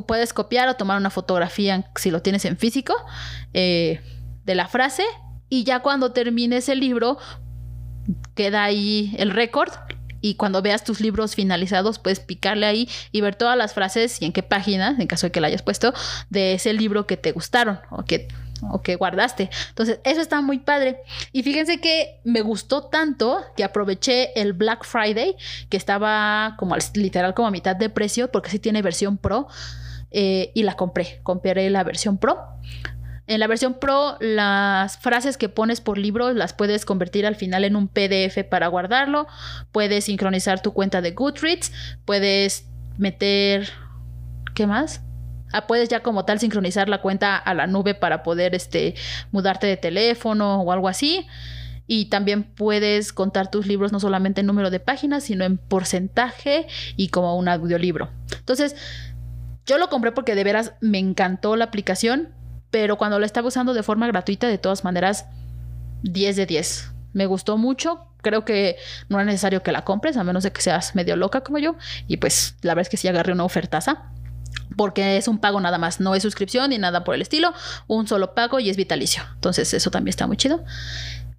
puedes 0.08 0.34
copiar 0.34 0.68
o 0.68 0.76
tomar 0.76 0.98
una 0.98 1.10
fotografía 1.10 1.90
si 1.96 2.12
lo 2.12 2.22
tienes 2.22 2.46
en 2.46 2.58
físico. 2.58 2.94
Eh, 3.54 4.02
de 4.46 4.56
la 4.56 4.68
frase 4.68 5.04
y 5.50 5.64
ya 5.64 5.80
cuando 5.82 6.12
termines 6.12 6.70
el 6.70 6.80
libro 6.80 7.18
queda 8.36 8.64
ahí 8.64 9.16
el 9.18 9.32
récord 9.32 9.72
y 10.22 10.36
cuando 10.36 10.64
veas 10.64 10.84
tus 10.84 11.02
libros 11.02 11.36
finalizados 11.36 12.00
puedes 12.00 12.20
picarle 12.20 12.66
ahí 12.66 12.90
y 13.12 13.22
ver 13.22 13.36
todas 13.36 13.56
las 13.56 13.74
frases 13.74 14.20
y 14.22 14.26
en 14.26 14.34
qué 14.34 14.42
página, 14.42 14.96
en 14.98 15.06
caso 15.06 15.28
de 15.28 15.32
que 15.32 15.40
la 15.40 15.48
hayas 15.48 15.62
puesto, 15.62 15.94
de 16.32 16.54
ese 16.54 16.74
libro 16.74 17.06
que 17.06 17.16
te 17.16 17.32
gustaron 17.32 17.80
o 17.92 18.06
que, 18.06 18.28
o 18.72 18.82
que 18.82 18.96
guardaste. 18.96 19.52
Entonces, 19.70 20.00
eso 20.04 20.22
está 20.22 20.42
muy 20.42 20.58
padre. 20.58 20.98
Y 21.32 21.44
fíjense 21.44 21.80
que 21.80 22.22
me 22.24 22.42
gustó 22.42 22.86
tanto 22.86 23.40
que 23.56 23.64
aproveché 23.64 24.40
el 24.42 24.54
Black 24.54 24.84
Friday, 24.84 25.36
que 25.70 25.78
estaba 25.78 26.56
como 26.58 26.76
literal 26.96 27.36
como 27.36 27.50
a 27.50 27.52
mitad 27.52 27.76
de 27.76 27.92
precio, 27.92 28.32
porque 28.32 28.50
sí 28.50 28.58
tiene 28.58 28.82
versión 28.82 29.18
Pro. 29.18 29.48
Eh, 30.10 30.52
y 30.56 30.64
la 30.64 30.76
compré, 30.76 31.20
compré 31.24 31.70
la 31.70 31.84
versión 31.84 32.18
Pro 32.18 32.40
en 33.28 33.40
la 33.40 33.48
versión 33.48 33.74
Pro, 33.76 34.18
las 34.20 34.98
frases 35.00 35.38
que 35.38 35.50
pones 35.50 35.82
por 35.82 35.98
libro 35.98 36.32
las 36.34 36.54
puedes 36.54 36.86
convertir 36.86 37.26
al 37.26 37.36
final 37.36 37.64
en 37.64 37.76
un 37.76 37.88
PDF 37.88 38.44
para 38.50 38.68
guardarlo. 38.68 39.28
Puedes 39.72 40.06
sincronizar 40.06 40.62
tu 40.62 40.74
cuenta 40.74 41.02
de 41.02 41.12
Goodreads. 41.12 41.72
Puedes 42.06 42.68
meter. 42.98 43.70
¿Qué 44.54 44.68
más? 44.68 45.02
Ah, 45.54 45.66
puedes 45.66 45.90
ya 45.90 46.02
como 46.02 46.26
tal 46.26 46.40
sincronizar 46.40 46.88
la 46.88 47.02
cuenta 47.02 47.36
a 47.36 47.54
la 47.56 47.66
nube 47.66 47.96
para 47.96 48.22
poder 48.22 48.54
este, 48.54 48.94
mudarte 49.32 49.66
de 49.66 49.78
teléfono 49.78 50.62
o 50.62 50.72
algo 50.72 50.88
así. 50.88 51.26
Y 51.88 52.06
también 52.06 52.44
puedes 52.44 53.12
contar 53.12 53.50
tus 53.50 53.66
libros 53.66 53.92
no 53.92 54.00
solamente 54.00 54.42
en 54.42 54.48
número 54.48 54.70
de 54.70 54.80
páginas, 54.80 55.24
sino 55.24 55.46
en 55.46 55.58
porcentaje 55.58 56.68
y 56.96 57.10
como 57.10 57.36
un 57.38 57.48
audiolibro. 57.48 58.12
Entonces, 58.38 58.76
yo 59.66 59.80
lo 59.80 59.90
compré 59.90 60.12
porque 60.12 60.36
de 60.36 60.44
veras 60.44 60.74
me 60.80 61.00
encantó 61.00 61.56
la 61.56 61.66
aplicación 61.66 62.30
pero 62.72 62.98
cuando 62.98 63.20
la 63.20 63.26
estaba 63.26 63.48
usando 63.48 63.74
de 63.74 63.84
forma 63.84 64.08
gratuita, 64.08 64.48
de 64.48 64.58
todas 64.58 64.84
maneras, 64.84 65.26
10 66.04 66.36
de 66.36 66.46
10. 66.46 66.92
Me 67.14 67.26
gustó 67.26 67.58
mucho. 67.58 68.08
Creo 68.22 68.44
que 68.44 68.78
no 69.10 69.20
es 69.20 69.26
necesario 69.26 69.64
que 69.64 69.72
la 69.72 69.84
compres, 69.84 70.18
a 70.18 70.24
menos 70.24 70.44
de 70.44 70.52
que 70.52 70.62
seas 70.62 70.96
medio 70.96 71.16
loca 71.16 71.42
como 71.42 71.60
yo. 71.60 71.76
Y 72.08 72.18
pues 72.18 72.56
la 72.62 72.74
verdad 72.74 72.84
es 72.84 72.90
que 72.90 72.98
sí 72.98 73.08
agarré 73.08 73.34
una 73.34 73.44
ofertaza. 73.44 74.12
Porque 74.78 75.18
es 75.18 75.28
un 75.28 75.38
pago 75.38 75.60
nada 75.62 75.78
más, 75.78 76.00
no 76.00 76.16
es 76.16 76.24
suscripción 76.24 76.70
ni 76.70 76.78
nada 76.78 77.04
por 77.04 77.16
el 77.16 77.22
estilo. 77.22 77.54
Un 77.88 78.08
solo 78.08 78.34
pago 78.34 78.60
y 78.60 78.70
es 78.70 78.78
vitalicio. 78.78 79.24
Entonces 79.36 79.74
eso 79.74 79.92
también 79.92 80.10
está 80.10 80.28
muy 80.28 80.38
chido. 80.38 80.64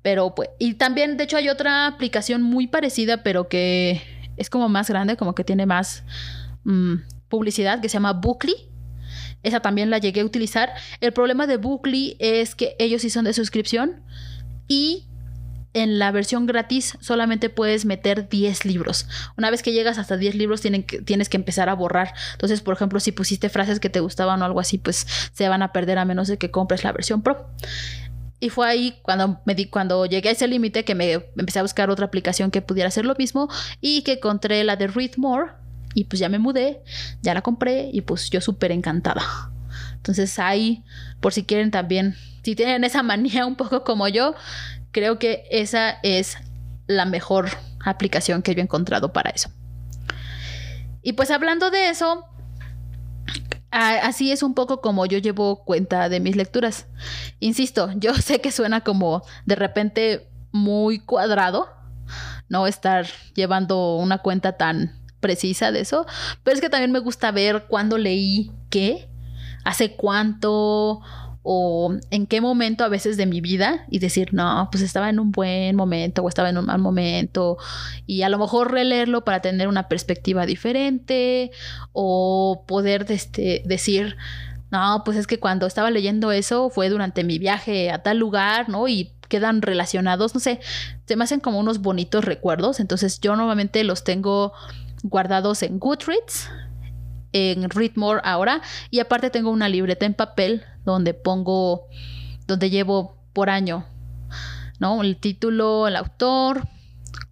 Pero 0.02 0.34
pues, 0.34 0.50
y 0.58 0.74
también 0.74 1.16
de 1.16 1.24
hecho 1.24 1.36
hay 1.36 1.48
otra 1.48 1.86
aplicación 1.86 2.40
muy 2.42 2.68
parecida, 2.68 3.22
pero 3.22 3.48
que 3.48 4.02
es 4.36 4.48
como 4.48 4.68
más 4.68 4.88
grande, 4.88 5.16
como 5.16 5.34
que 5.34 5.44
tiene 5.44 5.66
más 5.66 6.04
mm, 6.64 6.94
publicidad, 7.28 7.80
que 7.80 7.88
se 7.88 7.94
llama 7.94 8.12
Bookly 8.12 8.54
esa 9.46 9.60
también 9.60 9.90
la 9.90 9.98
llegué 9.98 10.20
a 10.20 10.24
utilizar. 10.24 10.70
El 11.00 11.12
problema 11.12 11.46
de 11.46 11.56
Bookly 11.56 12.16
es 12.18 12.54
que 12.54 12.76
ellos 12.78 13.02
sí 13.02 13.10
son 13.10 13.24
de 13.24 13.32
suscripción 13.32 14.02
y 14.68 15.06
en 15.72 15.98
la 15.98 16.10
versión 16.10 16.46
gratis 16.46 16.96
solamente 17.00 17.50
puedes 17.50 17.84
meter 17.84 18.28
10 18.30 18.64
libros. 18.64 19.06
Una 19.36 19.50
vez 19.50 19.62
que 19.62 19.72
llegas 19.72 19.98
hasta 19.98 20.16
10 20.16 20.34
libros 20.34 20.62
tienes 20.62 21.28
que 21.28 21.36
empezar 21.36 21.68
a 21.68 21.74
borrar. 21.74 22.14
Entonces, 22.32 22.62
por 22.62 22.74
ejemplo, 22.74 22.98
si 22.98 23.12
pusiste 23.12 23.50
frases 23.50 23.78
que 23.78 23.90
te 23.90 24.00
gustaban 24.00 24.40
o 24.40 24.44
algo 24.46 24.58
así, 24.58 24.78
pues 24.78 25.06
se 25.32 25.48
van 25.48 25.62
a 25.62 25.72
perder 25.72 25.98
a 25.98 26.06
menos 26.06 26.28
de 26.28 26.38
que 26.38 26.50
compres 26.50 26.82
la 26.82 26.92
versión 26.92 27.22
Pro. 27.22 27.46
Y 28.40 28.48
fue 28.48 28.66
ahí 28.66 28.98
cuando 29.02 29.40
me 29.44 29.54
di, 29.54 29.66
cuando 29.66 30.06
llegué 30.06 30.30
a 30.30 30.32
ese 30.32 30.48
límite 30.48 30.84
que 30.84 30.94
me 30.94 31.12
empecé 31.36 31.58
a 31.58 31.62
buscar 31.62 31.90
otra 31.90 32.06
aplicación 32.06 32.50
que 32.50 32.62
pudiera 32.62 32.88
hacer 32.88 33.04
lo 33.04 33.14
mismo 33.14 33.48
y 33.80 34.02
que 34.02 34.14
encontré 34.14 34.64
la 34.64 34.76
de 34.76 34.86
Read 34.88 35.16
More 35.18 35.52
y 35.96 36.04
pues 36.04 36.20
ya 36.20 36.28
me 36.28 36.38
mudé, 36.38 36.82
ya 37.22 37.32
la 37.32 37.40
compré 37.40 37.88
y 37.90 38.02
pues 38.02 38.28
yo 38.28 38.42
súper 38.42 38.70
encantada. 38.70 39.22
Entonces 39.94 40.38
ahí, 40.38 40.84
por 41.20 41.32
si 41.32 41.44
quieren 41.44 41.70
también, 41.70 42.14
si 42.42 42.54
tienen 42.54 42.84
esa 42.84 43.02
manía 43.02 43.46
un 43.46 43.56
poco 43.56 43.82
como 43.82 44.06
yo, 44.06 44.34
creo 44.90 45.18
que 45.18 45.44
esa 45.50 45.98
es 46.02 46.36
la 46.86 47.06
mejor 47.06 47.48
aplicación 47.82 48.42
que 48.42 48.54
yo 48.54 48.60
he 48.60 48.64
encontrado 48.64 49.14
para 49.14 49.30
eso. 49.30 49.50
Y 51.00 51.14
pues 51.14 51.30
hablando 51.30 51.70
de 51.70 51.88
eso, 51.88 52.26
así 53.70 54.32
es 54.32 54.42
un 54.42 54.52
poco 54.52 54.82
como 54.82 55.06
yo 55.06 55.16
llevo 55.16 55.64
cuenta 55.64 56.10
de 56.10 56.20
mis 56.20 56.36
lecturas. 56.36 56.88
Insisto, 57.40 57.90
yo 57.96 58.12
sé 58.16 58.42
que 58.42 58.52
suena 58.52 58.82
como 58.82 59.22
de 59.46 59.54
repente 59.54 60.28
muy 60.52 60.98
cuadrado, 60.98 61.70
no 62.50 62.66
estar 62.66 63.06
llevando 63.34 63.96
una 63.96 64.18
cuenta 64.18 64.58
tan 64.58 65.05
precisa 65.26 65.72
de 65.72 65.80
eso, 65.80 66.06
pero 66.44 66.54
es 66.54 66.60
que 66.60 66.70
también 66.70 66.92
me 66.92 67.00
gusta 67.00 67.32
ver 67.32 67.66
cuándo 67.68 67.98
leí 67.98 68.52
qué, 68.70 69.08
hace 69.64 69.96
cuánto 69.96 71.00
o 71.48 71.94
en 72.10 72.26
qué 72.26 72.40
momento 72.40 72.84
a 72.84 72.88
veces 72.88 73.16
de 73.16 73.26
mi 73.26 73.40
vida 73.40 73.86
y 73.88 73.98
decir, 73.98 74.34
no, 74.34 74.68
pues 74.70 74.82
estaba 74.82 75.10
en 75.10 75.18
un 75.18 75.30
buen 75.30 75.74
momento 75.76 76.22
o 76.22 76.28
estaba 76.28 76.50
en 76.50 76.58
un 76.58 76.66
mal 76.66 76.78
momento 76.78 77.56
y 78.06 78.22
a 78.22 78.28
lo 78.28 78.38
mejor 78.38 78.72
releerlo 78.72 79.24
para 79.24 79.40
tener 79.40 79.68
una 79.68 79.88
perspectiva 79.88 80.46
diferente 80.46 81.50
o 81.92 82.64
poder 82.66 83.06
este, 83.10 83.62
decir, 83.64 84.16
no, 84.70 85.02
pues 85.04 85.16
es 85.16 85.26
que 85.26 85.38
cuando 85.38 85.66
estaba 85.66 85.90
leyendo 85.90 86.32
eso 86.32 86.70
fue 86.70 86.88
durante 86.88 87.22
mi 87.22 87.38
viaje 87.38 87.90
a 87.90 88.02
tal 88.02 88.18
lugar, 88.18 88.68
¿no? 88.68 88.88
Y 88.88 89.12
quedan 89.28 89.62
relacionados, 89.62 90.34
no 90.34 90.40
sé, 90.40 90.60
se 91.06 91.16
me 91.16 91.24
hacen 91.24 91.40
como 91.40 91.60
unos 91.60 91.80
bonitos 91.80 92.24
recuerdos, 92.24 92.80
entonces 92.80 93.20
yo 93.20 93.36
normalmente 93.36 93.84
los 93.84 94.04
tengo 94.04 94.52
guardados 95.02 95.62
en 95.62 95.78
Goodreads, 95.78 96.50
en 97.32 97.68
Readmore 97.68 98.20
ahora, 98.24 98.62
y 98.90 99.00
aparte 99.00 99.30
tengo 99.30 99.50
una 99.50 99.68
libreta 99.68 100.06
en 100.06 100.14
papel 100.14 100.64
donde 100.84 101.14
pongo, 101.14 101.88
donde 102.46 102.70
llevo 102.70 103.16
por 103.32 103.50
año, 103.50 103.86
¿no? 104.78 105.02
El 105.02 105.16
título, 105.16 105.88
el 105.88 105.96
autor, 105.96 106.68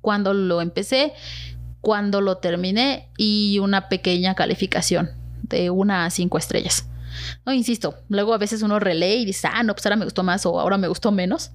cuando 0.00 0.35
lo 0.35 0.61
empecé, 0.61 1.12
cuando 1.81 2.20
lo 2.20 2.38
terminé 2.38 3.09
y 3.16 3.59
una 3.61 3.88
pequeña 3.88 4.35
calificación 4.35 5.11
de 5.42 5.70
una 5.70 6.07
a 6.07 6.11
cinco 6.11 6.38
estrellas. 6.38 6.87
No, 7.46 7.53
insisto, 7.53 7.96
luego 8.09 8.35
a 8.35 8.38
veces 8.38 8.62
uno 8.62 8.79
relee 8.79 9.16
y 9.16 9.24
dice, 9.24 9.48
ah, 9.53 9.62
no, 9.62 9.74
pues 9.74 9.87
ahora 9.87 9.96
me 9.96 10.05
gustó 10.05 10.22
más 10.22 10.44
o 10.46 10.59
ahora 10.59 10.79
me 10.79 10.88
gustó 10.88 11.12
menos. 11.12 11.50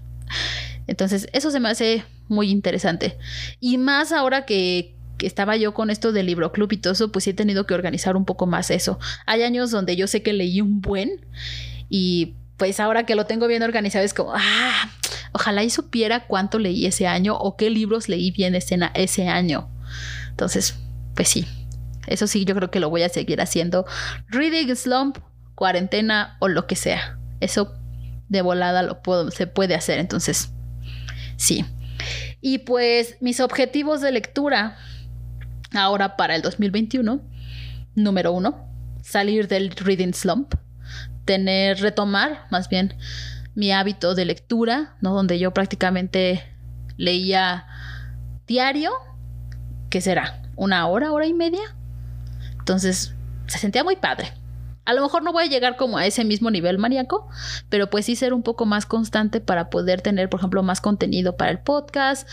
Entonces, 0.87 1.27
eso 1.33 1.51
se 1.51 1.59
me 1.59 1.69
hace 1.69 2.03
muy 2.27 2.49
interesante. 2.49 3.17
Y 3.59 3.77
más 3.77 4.11
ahora 4.11 4.45
que, 4.45 4.95
que 5.19 5.27
estaba 5.27 5.55
yo 5.57 5.75
con 5.75 5.91
esto 5.91 6.11
del 6.11 6.25
libro 6.25 6.51
club 6.51 6.71
y 6.71 6.77
todo 6.77 6.93
eso, 6.93 7.11
pues 7.11 7.27
he 7.27 7.33
tenido 7.35 7.67
que 7.67 7.75
organizar 7.75 8.15
un 8.15 8.25
poco 8.25 8.47
más 8.47 8.71
eso. 8.71 8.97
Hay 9.27 9.43
años 9.43 9.69
donde 9.69 9.95
yo 9.95 10.07
sé 10.07 10.23
que 10.23 10.33
leí 10.33 10.61
un 10.61 10.81
buen 10.81 11.27
y 11.89 12.33
pues 12.57 12.79
ahora 12.79 13.05
que 13.05 13.15
lo 13.15 13.25
tengo 13.25 13.47
bien 13.47 13.61
organizado 13.61 14.03
es 14.03 14.15
como, 14.15 14.33
ah, 14.33 14.89
ojalá 15.33 15.63
y 15.63 15.69
supiera 15.69 16.25
cuánto 16.25 16.57
leí 16.57 16.85
ese 16.87 17.05
año 17.05 17.37
o 17.37 17.55
qué 17.55 17.69
libros 17.69 18.09
leí 18.09 18.31
bien 18.31 18.55
ese, 18.55 18.79
ese 18.95 19.27
año. 19.27 19.69
Entonces, 20.29 20.75
pues 21.15 21.29
sí, 21.29 21.45
eso 22.07 22.25
sí, 22.25 22.45
yo 22.45 22.55
creo 22.55 22.71
que 22.71 22.79
lo 22.79 22.89
voy 22.89 23.03
a 23.03 23.09
seguir 23.09 23.41
haciendo. 23.41 23.85
Reading 24.29 24.75
Slump, 24.75 25.19
cuarentena 25.55 26.37
o 26.39 26.47
lo 26.47 26.65
que 26.65 26.75
sea. 26.75 27.19
Eso 27.39 27.75
de 28.29 28.41
volada 28.41 28.83
lo 28.83 29.01
puedo, 29.01 29.29
se 29.31 29.47
puede 29.47 29.75
hacer. 29.75 29.99
Entonces, 29.99 30.51
sí. 31.37 31.65
Y 32.41 32.59
pues 32.59 33.17
mis 33.19 33.41
objetivos 33.41 34.01
de 34.01 34.11
lectura 34.11 34.77
ahora 35.73 36.15
para 36.15 36.35
el 36.35 36.41
2021, 36.41 37.21
número 37.95 38.31
uno, 38.31 38.67
salir 39.01 39.47
del 39.47 39.71
reading 39.71 40.13
slump, 40.13 40.55
tener, 41.25 41.79
retomar 41.79 42.47
más 42.49 42.69
bien 42.69 42.95
mi 43.55 43.71
hábito 43.71 44.15
de 44.15 44.25
lectura, 44.25 44.95
¿no? 45.01 45.13
Donde 45.13 45.37
yo 45.39 45.53
prácticamente 45.53 46.43
leía 46.97 47.65
diario, 48.47 48.91
¿qué 49.89 50.01
será? 50.01 50.41
¿Una 50.55 50.87
hora, 50.87 51.11
hora 51.11 51.27
y 51.27 51.33
media? 51.33 51.75
Entonces, 52.57 53.13
se 53.47 53.57
sentía 53.57 53.83
muy 53.83 53.95
padre. 53.95 54.33
A 54.85 54.93
lo 54.93 55.01
mejor 55.03 55.23
no 55.23 55.31
voy 55.31 55.43
a 55.43 55.47
llegar 55.47 55.75
como 55.75 55.97
a 55.97 56.05
ese 56.05 56.23
mismo 56.23 56.49
nivel 56.49 56.77
maníaco, 56.77 57.27
pero 57.69 57.89
pues 57.89 58.05
sí 58.05 58.15
ser 58.15 58.33
un 58.33 58.41
poco 58.41 58.65
más 58.65 58.85
constante 58.85 59.39
para 59.39 59.69
poder 59.69 60.01
tener, 60.01 60.29
por 60.29 60.39
ejemplo, 60.39 60.63
más 60.63 60.81
contenido 60.81 61.37
para 61.37 61.51
el 61.51 61.59
podcast, 61.59 62.27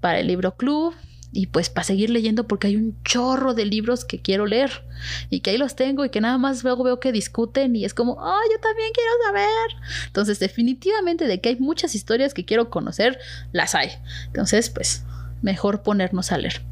para 0.00 0.20
el 0.20 0.28
libro 0.28 0.56
club 0.56 0.94
y 1.30 1.46
pues 1.46 1.68
para 1.68 1.84
seguir 1.84 2.10
leyendo 2.10 2.48
porque 2.48 2.68
hay 2.68 2.76
un 2.76 2.96
chorro 3.04 3.52
de 3.54 3.66
libros 3.66 4.04
que 4.04 4.20
quiero 4.20 4.46
leer 4.46 4.84
y 5.28 5.40
que 5.40 5.50
ahí 5.50 5.58
los 5.58 5.76
tengo 5.76 6.04
y 6.04 6.10
que 6.10 6.20
nada 6.20 6.38
más 6.38 6.64
luego 6.64 6.84
veo 6.84 7.00
que 7.00 7.12
discuten 7.12 7.76
y 7.76 7.84
es 7.84 7.92
como, 7.92 8.12
oh, 8.12 8.40
yo 8.50 8.60
también 8.60 8.90
quiero 8.94 9.10
saber. 9.26 10.06
Entonces 10.06 10.38
definitivamente 10.38 11.26
de 11.26 11.40
que 11.40 11.50
hay 11.50 11.56
muchas 11.56 11.94
historias 11.94 12.32
que 12.32 12.44
quiero 12.44 12.70
conocer, 12.70 13.18
las 13.52 13.74
hay. 13.74 13.90
Entonces 14.26 14.70
pues 14.70 15.04
mejor 15.42 15.82
ponernos 15.82 16.32
a 16.32 16.38
leer. 16.38 16.62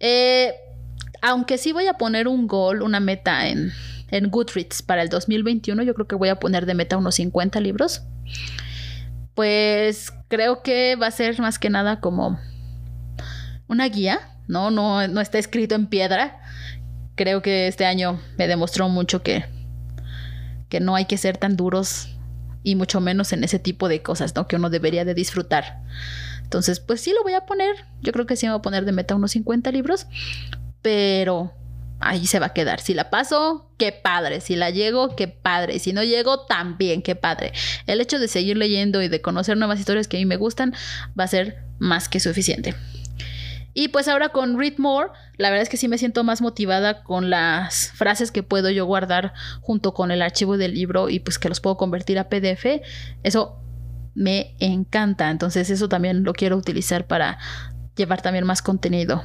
Eh, 0.00 0.54
aunque 1.20 1.58
sí 1.58 1.72
voy 1.72 1.86
a 1.88 1.94
poner 1.94 2.26
un 2.26 2.46
gol, 2.46 2.82
una 2.82 3.00
meta 3.00 3.48
en, 3.48 3.72
en 4.10 4.30
Goodreads 4.30 4.80
para 4.82 5.02
el 5.02 5.10
2021, 5.10 5.82
yo 5.82 5.94
creo 5.94 6.06
que 6.06 6.16
voy 6.16 6.30
a 6.30 6.36
poner 6.36 6.64
de 6.64 6.74
meta 6.74 6.96
unos 6.96 7.16
50 7.16 7.60
libros. 7.60 8.02
Pues 9.34 10.12
creo 10.28 10.62
que 10.62 10.96
va 10.96 11.08
a 11.08 11.12
ser 11.12 11.38
más 11.40 11.58
que 11.58 11.70
nada 11.70 12.00
como 12.00 12.40
una 13.68 13.88
guía, 13.88 14.20
¿no? 14.46 14.70
No, 14.70 15.06
no 15.06 15.20
está 15.20 15.38
escrito 15.38 15.74
en 15.74 15.86
piedra. 15.86 16.40
Creo 17.14 17.42
que 17.42 17.68
este 17.68 17.86
año 17.86 18.20
me 18.36 18.48
demostró 18.48 18.88
mucho 18.88 19.22
que, 19.22 19.44
que 20.68 20.80
no 20.80 20.94
hay 20.94 21.04
que 21.04 21.18
ser 21.18 21.36
tan 21.36 21.56
duros 21.56 22.08
y 22.62 22.74
mucho 22.74 23.00
menos 23.00 23.32
en 23.32 23.44
ese 23.44 23.58
tipo 23.58 23.88
de 23.88 24.02
cosas, 24.02 24.34
¿no? 24.34 24.48
Que 24.48 24.56
uno 24.56 24.70
debería 24.70 25.04
de 25.04 25.14
disfrutar. 25.14 25.82
Entonces, 26.42 26.80
pues 26.80 27.00
sí 27.00 27.12
lo 27.12 27.22
voy 27.22 27.34
a 27.34 27.46
poner. 27.46 27.76
Yo 28.00 28.12
creo 28.12 28.26
que 28.26 28.36
sí 28.36 28.46
me 28.46 28.52
voy 28.52 28.58
a 28.58 28.62
poner 28.62 28.84
de 28.84 28.92
meta 28.92 29.14
unos 29.14 29.32
50 29.32 29.70
libros, 29.70 30.06
pero 30.82 31.52
ahí 32.00 32.26
se 32.26 32.38
va 32.38 32.46
a 32.46 32.52
quedar. 32.54 32.80
Si 32.80 32.94
la 32.94 33.10
paso, 33.10 33.70
qué 33.76 33.92
padre. 33.92 34.40
Si 34.40 34.56
la 34.56 34.70
llego, 34.70 35.14
qué 35.16 35.28
padre. 35.28 35.78
Si 35.78 35.92
no 35.92 36.02
llego, 36.02 36.46
también, 36.46 37.02
qué 37.02 37.16
padre. 37.16 37.52
El 37.86 38.00
hecho 38.00 38.18
de 38.18 38.28
seguir 38.28 38.56
leyendo 38.56 39.02
y 39.02 39.08
de 39.08 39.20
conocer 39.20 39.56
nuevas 39.56 39.78
historias 39.78 40.08
que 40.08 40.16
a 40.16 40.20
mí 40.20 40.26
me 40.26 40.36
gustan 40.36 40.74
va 41.18 41.24
a 41.24 41.28
ser 41.28 41.64
más 41.78 42.08
que 42.08 42.20
suficiente. 42.20 42.74
Y 43.80 43.86
pues 43.86 44.08
ahora 44.08 44.30
con 44.30 44.58
Read 44.58 44.78
More, 44.78 45.10
la 45.36 45.50
verdad 45.50 45.62
es 45.62 45.68
que 45.68 45.76
sí 45.76 45.86
me 45.86 45.98
siento 45.98 46.24
más 46.24 46.42
motivada 46.42 47.04
con 47.04 47.30
las 47.30 47.92
frases 47.94 48.32
que 48.32 48.42
puedo 48.42 48.70
yo 48.70 48.84
guardar 48.86 49.34
junto 49.60 49.94
con 49.94 50.10
el 50.10 50.20
archivo 50.20 50.58
del 50.58 50.74
libro 50.74 51.08
y 51.08 51.20
pues 51.20 51.38
que 51.38 51.48
los 51.48 51.60
puedo 51.60 51.76
convertir 51.76 52.18
a 52.18 52.28
PDF. 52.28 52.82
Eso 53.22 53.62
me 54.16 54.56
encanta. 54.58 55.30
Entonces 55.30 55.70
eso 55.70 55.88
también 55.88 56.24
lo 56.24 56.32
quiero 56.32 56.56
utilizar 56.56 57.06
para 57.06 57.38
llevar 57.94 58.20
también 58.20 58.44
más 58.44 58.62
contenido 58.62 59.22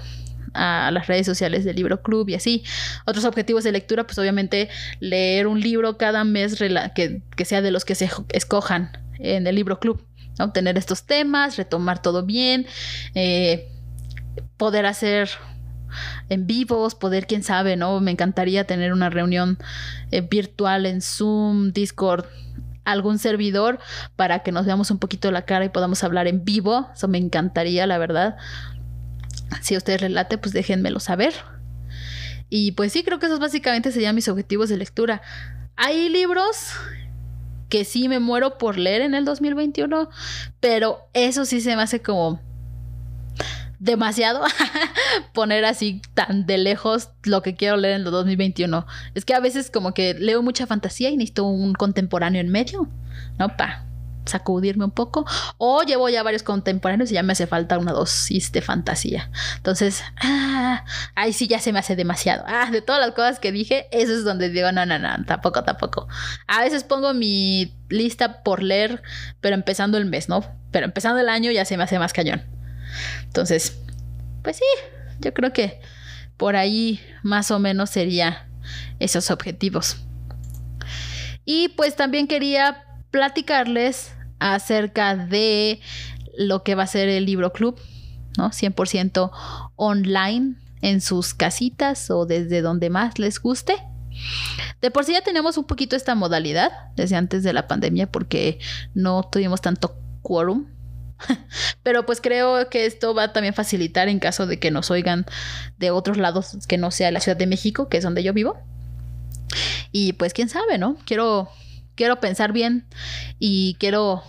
a 0.53 0.91
las 0.91 1.07
redes 1.07 1.25
sociales 1.25 1.65
del 1.65 1.77
libro 1.77 2.03
club 2.03 2.29
y 2.29 2.35
así. 2.35 2.63
Otros 3.07 3.25
objetivos 3.25 3.63
de 3.63 3.71
lectura, 3.71 4.03
pues 4.03 4.19
obviamente 4.19 4.69
leer 4.99 5.47
un 5.47 5.61
libro 5.61 5.97
cada 5.97 6.25
mes 6.25 6.59
que, 6.93 7.23
que 7.35 7.45
sea 7.45 7.63
de 7.63 7.71
los 7.71 7.85
que 7.85 7.95
se 7.95 8.07
escojan 8.29 8.91
en 9.17 9.47
el 9.47 9.55
libro 9.55 9.79
club. 9.79 10.05
Obtener 10.37 10.77
estos 10.77 11.07
temas, 11.07 11.57
retomar 11.57 12.03
todo 12.03 12.23
bien, 12.23 12.67
eh, 13.15 13.71
poder 14.63 14.85
hacer 14.85 15.29
en 16.29 16.47
vivos, 16.47 16.95
poder, 16.95 17.27
quién 17.27 17.43
sabe, 17.43 17.75
¿no? 17.75 17.99
Me 17.99 18.11
encantaría 18.11 18.65
tener 18.65 18.93
una 18.93 19.09
reunión 19.09 19.57
eh, 20.09 20.21
virtual 20.21 20.85
en 20.85 21.01
Zoom, 21.01 21.73
Discord, 21.73 22.27
algún 22.85 23.19
servidor 23.19 23.79
para 24.15 24.39
que 24.39 24.53
nos 24.53 24.65
veamos 24.65 24.89
un 24.89 24.99
poquito 24.99 25.29
la 25.31 25.41
cara 25.41 25.65
y 25.65 25.69
podamos 25.69 26.01
hablar 26.05 26.27
en 26.27 26.45
vivo. 26.45 26.87
Eso 26.95 27.09
me 27.09 27.17
encantaría, 27.17 27.85
la 27.87 27.97
verdad. 27.97 28.37
Si 29.61 29.75
a 29.75 29.79
ustedes 29.79 29.99
les 29.99 30.11
late, 30.11 30.37
pues 30.37 30.53
déjenmelo 30.53 31.01
saber. 31.01 31.33
Y 32.49 32.71
pues 32.71 32.93
sí, 32.93 33.03
creo 33.03 33.19
que 33.19 33.25
esos 33.25 33.41
básicamente 33.41 33.91
serían 33.91 34.15
mis 34.15 34.29
objetivos 34.29 34.69
de 34.69 34.77
lectura. 34.77 35.21
Hay 35.75 36.07
libros 36.07 36.71
que 37.67 37.83
sí 37.83 38.07
me 38.07 38.19
muero 38.19 38.57
por 38.57 38.77
leer 38.77 39.01
en 39.01 39.13
el 39.13 39.25
2021, 39.25 40.09
pero 40.61 40.99
eso 41.11 41.43
sí 41.43 41.59
se 41.59 41.75
me 41.75 41.81
hace 41.81 42.01
como 42.01 42.39
demasiado 43.83 44.41
poner 45.33 45.65
así 45.65 46.01
tan 46.13 46.45
de 46.45 46.57
lejos 46.57 47.09
lo 47.23 47.41
que 47.41 47.55
quiero 47.55 47.75
leer 47.75 47.95
en 47.99 48.05
el 48.05 48.11
2021. 48.11 48.87
Es 49.13 49.25
que 49.25 49.33
a 49.33 49.41
veces 49.41 49.69
como 49.69 49.93
que 49.93 50.13
leo 50.13 50.41
mucha 50.41 50.65
fantasía 50.65 51.09
y 51.09 51.17
necesito 51.17 51.43
un 51.43 51.73
contemporáneo 51.73 52.39
en 52.39 52.49
medio, 52.49 52.87
¿no? 53.37 53.57
Para 53.57 53.85
sacudirme 54.25 54.85
un 54.85 54.91
poco. 54.91 55.25
O 55.57 55.83
llevo 55.83 56.07
ya 56.07 56.23
varios 56.23 56.43
contemporáneos 56.43 57.11
y 57.11 57.15
ya 57.15 57.23
me 57.23 57.33
hace 57.33 57.45
falta 57.45 57.77
una 57.77 57.91
dosis 57.91 58.53
de 58.53 58.61
fantasía. 58.61 59.29
Entonces, 59.57 60.01
ah, 60.23 60.85
ahí 61.15 61.33
sí 61.33 61.47
ya 61.47 61.59
se 61.59 61.73
me 61.73 61.79
hace 61.79 61.97
demasiado. 61.97 62.45
Ah, 62.47 62.71
de 62.71 62.81
todas 62.81 63.05
las 63.05 63.13
cosas 63.13 63.41
que 63.41 63.51
dije, 63.51 63.87
eso 63.91 64.13
es 64.13 64.23
donde 64.23 64.49
digo, 64.49 64.71
no, 64.71 64.85
no, 64.85 64.97
no, 64.97 65.09
tampoco, 65.25 65.65
tampoco. 65.65 66.07
A 66.47 66.61
veces 66.61 66.85
pongo 66.85 67.13
mi 67.13 67.75
lista 67.89 68.43
por 68.43 68.63
leer, 68.63 69.03
pero 69.41 69.55
empezando 69.55 69.97
el 69.97 70.05
mes, 70.05 70.29
¿no? 70.29 70.45
Pero 70.71 70.85
empezando 70.85 71.19
el 71.19 71.27
año 71.27 71.51
ya 71.51 71.65
se 71.65 71.75
me 71.75 71.83
hace 71.83 71.99
más 71.99 72.13
cañón. 72.13 72.52
Entonces, 73.23 73.77
pues 74.43 74.57
sí, 74.57 74.63
yo 75.19 75.33
creo 75.33 75.53
que 75.53 75.81
por 76.37 76.55
ahí 76.55 76.99
más 77.21 77.51
o 77.51 77.59
menos 77.59 77.89
sería 77.89 78.47
esos 78.99 79.31
objetivos. 79.31 79.97
Y 81.45 81.69
pues 81.69 81.95
también 81.95 82.27
quería 82.27 82.83
platicarles 83.11 84.13
acerca 84.39 85.15
de 85.15 85.79
lo 86.37 86.63
que 86.63 86.75
va 86.75 86.83
a 86.83 86.87
ser 86.87 87.09
el 87.09 87.25
libro 87.25 87.53
club, 87.53 87.79
¿no? 88.37 88.49
100% 88.49 89.31
online 89.75 90.55
en 90.81 91.01
sus 91.01 91.33
casitas 91.33 92.09
o 92.09 92.25
desde 92.25 92.61
donde 92.61 92.89
más 92.89 93.19
les 93.19 93.39
guste. 93.39 93.75
De 94.81 94.91
por 94.91 95.05
sí 95.05 95.13
ya 95.13 95.21
tenemos 95.21 95.57
un 95.57 95.63
poquito 95.65 95.95
esta 95.95 96.13
modalidad 96.15 96.71
desde 96.95 97.15
antes 97.15 97.43
de 97.43 97.53
la 97.53 97.67
pandemia 97.67 98.11
porque 98.11 98.59
no 98.93 99.23
tuvimos 99.23 99.61
tanto 99.61 99.95
quórum 100.21 100.67
Pero 101.83 102.05
pues 102.05 102.21
creo 102.21 102.69
que 102.69 102.85
esto 102.85 103.13
va 103.13 103.23
a 103.23 103.33
también 103.33 103.53
facilitar 103.53 104.07
en 104.09 104.19
caso 104.19 104.45
de 104.47 104.59
que 104.59 104.71
nos 104.71 104.91
oigan 104.91 105.25
de 105.77 105.91
otros 105.91 106.17
lados 106.17 106.57
que 106.67 106.77
no 106.77 106.91
sea 106.91 107.11
la 107.11 107.19
Ciudad 107.19 107.37
de 107.37 107.47
México, 107.47 107.89
que 107.89 107.97
es 107.97 108.03
donde 108.03 108.23
yo 108.23 108.33
vivo. 108.33 108.57
Y 109.91 110.13
pues 110.13 110.33
quién 110.33 110.49
sabe, 110.49 110.77
¿no? 110.77 110.97
Quiero, 111.05 111.49
quiero 111.95 112.19
pensar 112.19 112.51
bien 112.51 112.85
y 113.39 113.75
quiero 113.79 114.23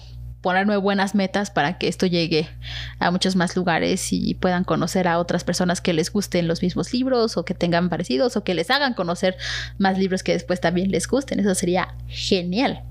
ponerme 0.44 0.76
buenas 0.76 1.14
metas 1.14 1.50
para 1.50 1.78
que 1.78 1.88
esto 1.88 2.04
llegue 2.04 2.46
a 2.98 3.10
muchos 3.10 3.34
más 3.34 3.56
lugares 3.56 4.12
y 4.12 4.34
puedan 4.34 4.62
conocer 4.62 5.08
a 5.08 5.18
otras 5.18 5.42
personas 5.42 5.80
que 5.80 5.94
les 5.94 6.12
gusten 6.12 6.48
los 6.48 6.60
mismos 6.60 6.92
libros 6.92 7.38
o 7.38 7.46
que 7.46 7.54
tengan 7.54 7.88
parecidos 7.88 8.36
o 8.36 8.44
que 8.44 8.52
les 8.52 8.70
hagan 8.70 8.92
conocer 8.92 9.38
más 9.78 9.98
libros 9.98 10.22
que 10.22 10.32
después 10.32 10.60
también 10.60 10.90
les 10.90 11.08
gusten. 11.08 11.40
Eso 11.40 11.54
sería 11.54 11.94
genial. 12.08 12.82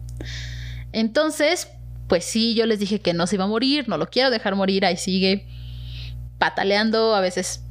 Entonces, 0.93 1.67
pues 2.07 2.25
sí, 2.25 2.53
yo 2.55 2.65
les 2.65 2.79
dije 2.79 3.01
que 3.01 3.13
no 3.13 3.27
se 3.27 3.35
iba 3.35 3.45
a 3.45 3.47
morir, 3.47 3.87
no 3.87 3.97
lo 3.97 4.07
quiero 4.07 4.29
dejar 4.29 4.55
morir, 4.55 4.85
ahí 4.85 4.97
sigue 4.97 5.47
pataleando, 6.37 7.15
a 7.15 7.21
veces, 7.21 7.63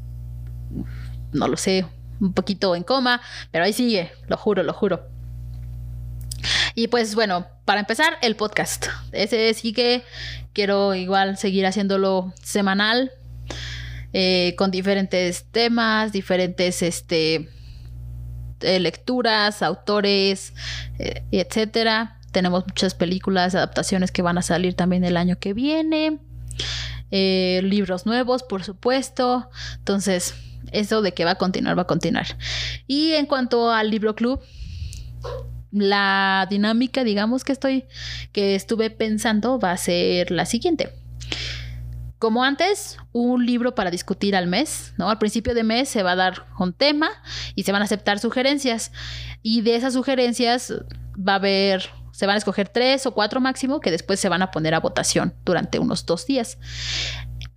no 1.32 1.48
lo 1.48 1.56
sé, 1.56 1.86
un 2.20 2.32
poquito 2.32 2.74
en 2.74 2.82
coma, 2.82 3.20
pero 3.50 3.64
ahí 3.64 3.72
sigue, 3.72 4.12
lo 4.28 4.36
juro, 4.36 4.62
lo 4.62 4.72
juro. 4.72 5.08
Y 6.74 6.88
pues 6.88 7.14
bueno, 7.14 7.46
para 7.64 7.80
empezar, 7.80 8.18
el 8.22 8.36
podcast. 8.36 8.86
Ese 9.12 9.52
sí 9.54 9.72
que 9.72 10.02
quiero 10.52 10.94
igual 10.94 11.36
seguir 11.36 11.66
haciéndolo 11.66 12.32
semanal, 12.42 13.12
eh, 14.12 14.54
con 14.56 14.70
diferentes 14.70 15.44
temas, 15.50 16.12
diferentes 16.12 16.82
este, 16.82 17.48
eh, 18.60 18.80
lecturas, 18.80 19.62
autores, 19.62 20.52
eh, 20.98 21.24
etcétera. 21.30 22.18
Tenemos 22.32 22.66
muchas 22.66 22.94
películas, 22.94 23.54
adaptaciones 23.54 24.10
que 24.10 24.22
van 24.22 24.38
a 24.38 24.42
salir 24.42 24.74
también 24.74 25.04
el 25.04 25.16
año 25.16 25.38
que 25.38 25.52
viene. 25.52 26.18
Eh, 27.10 27.60
libros 27.62 28.06
nuevos, 28.06 28.42
por 28.42 28.64
supuesto. 28.64 29.50
Entonces, 29.76 30.34
eso 30.72 31.02
de 31.02 31.12
que 31.12 31.24
va 31.24 31.32
a 31.32 31.36
continuar, 31.36 31.76
va 31.76 31.82
a 31.82 31.86
continuar. 31.86 32.26
Y 32.86 33.12
en 33.12 33.26
cuanto 33.26 33.70
al 33.70 33.90
libro 33.90 34.16
club, 34.16 34.40
la 35.70 36.46
dinámica, 36.50 37.04
digamos 37.04 37.44
que 37.44 37.52
estoy, 37.52 37.84
que 38.32 38.54
estuve 38.54 38.90
pensando, 38.90 39.58
va 39.58 39.72
a 39.72 39.76
ser 39.76 40.30
la 40.30 40.46
siguiente. 40.46 40.90
Como 42.18 42.44
antes, 42.44 42.98
un 43.10 43.44
libro 43.44 43.74
para 43.74 43.90
discutir 43.90 44.36
al 44.36 44.46
mes, 44.46 44.94
¿no? 44.96 45.10
Al 45.10 45.18
principio 45.18 45.54
de 45.54 45.64
mes 45.64 45.88
se 45.88 46.04
va 46.04 46.12
a 46.12 46.16
dar 46.16 46.46
un 46.58 46.72
tema 46.72 47.10
y 47.56 47.64
se 47.64 47.72
van 47.72 47.82
a 47.82 47.86
aceptar 47.86 48.20
sugerencias. 48.20 48.92
Y 49.42 49.62
de 49.62 49.74
esas 49.74 49.94
sugerencias 49.94 50.72
va 51.18 51.32
a 51.32 51.36
haber 51.36 51.90
se 52.12 52.26
van 52.26 52.36
a 52.36 52.38
escoger 52.38 52.68
tres 52.68 53.04
o 53.06 53.12
cuatro 53.12 53.40
máximo 53.40 53.80
que 53.80 53.90
después 53.90 54.20
se 54.20 54.28
van 54.28 54.42
a 54.42 54.52
poner 54.52 54.74
a 54.74 54.80
votación 54.80 55.34
durante 55.44 55.80
unos 55.80 56.06
dos 56.06 56.26
días. 56.26 56.58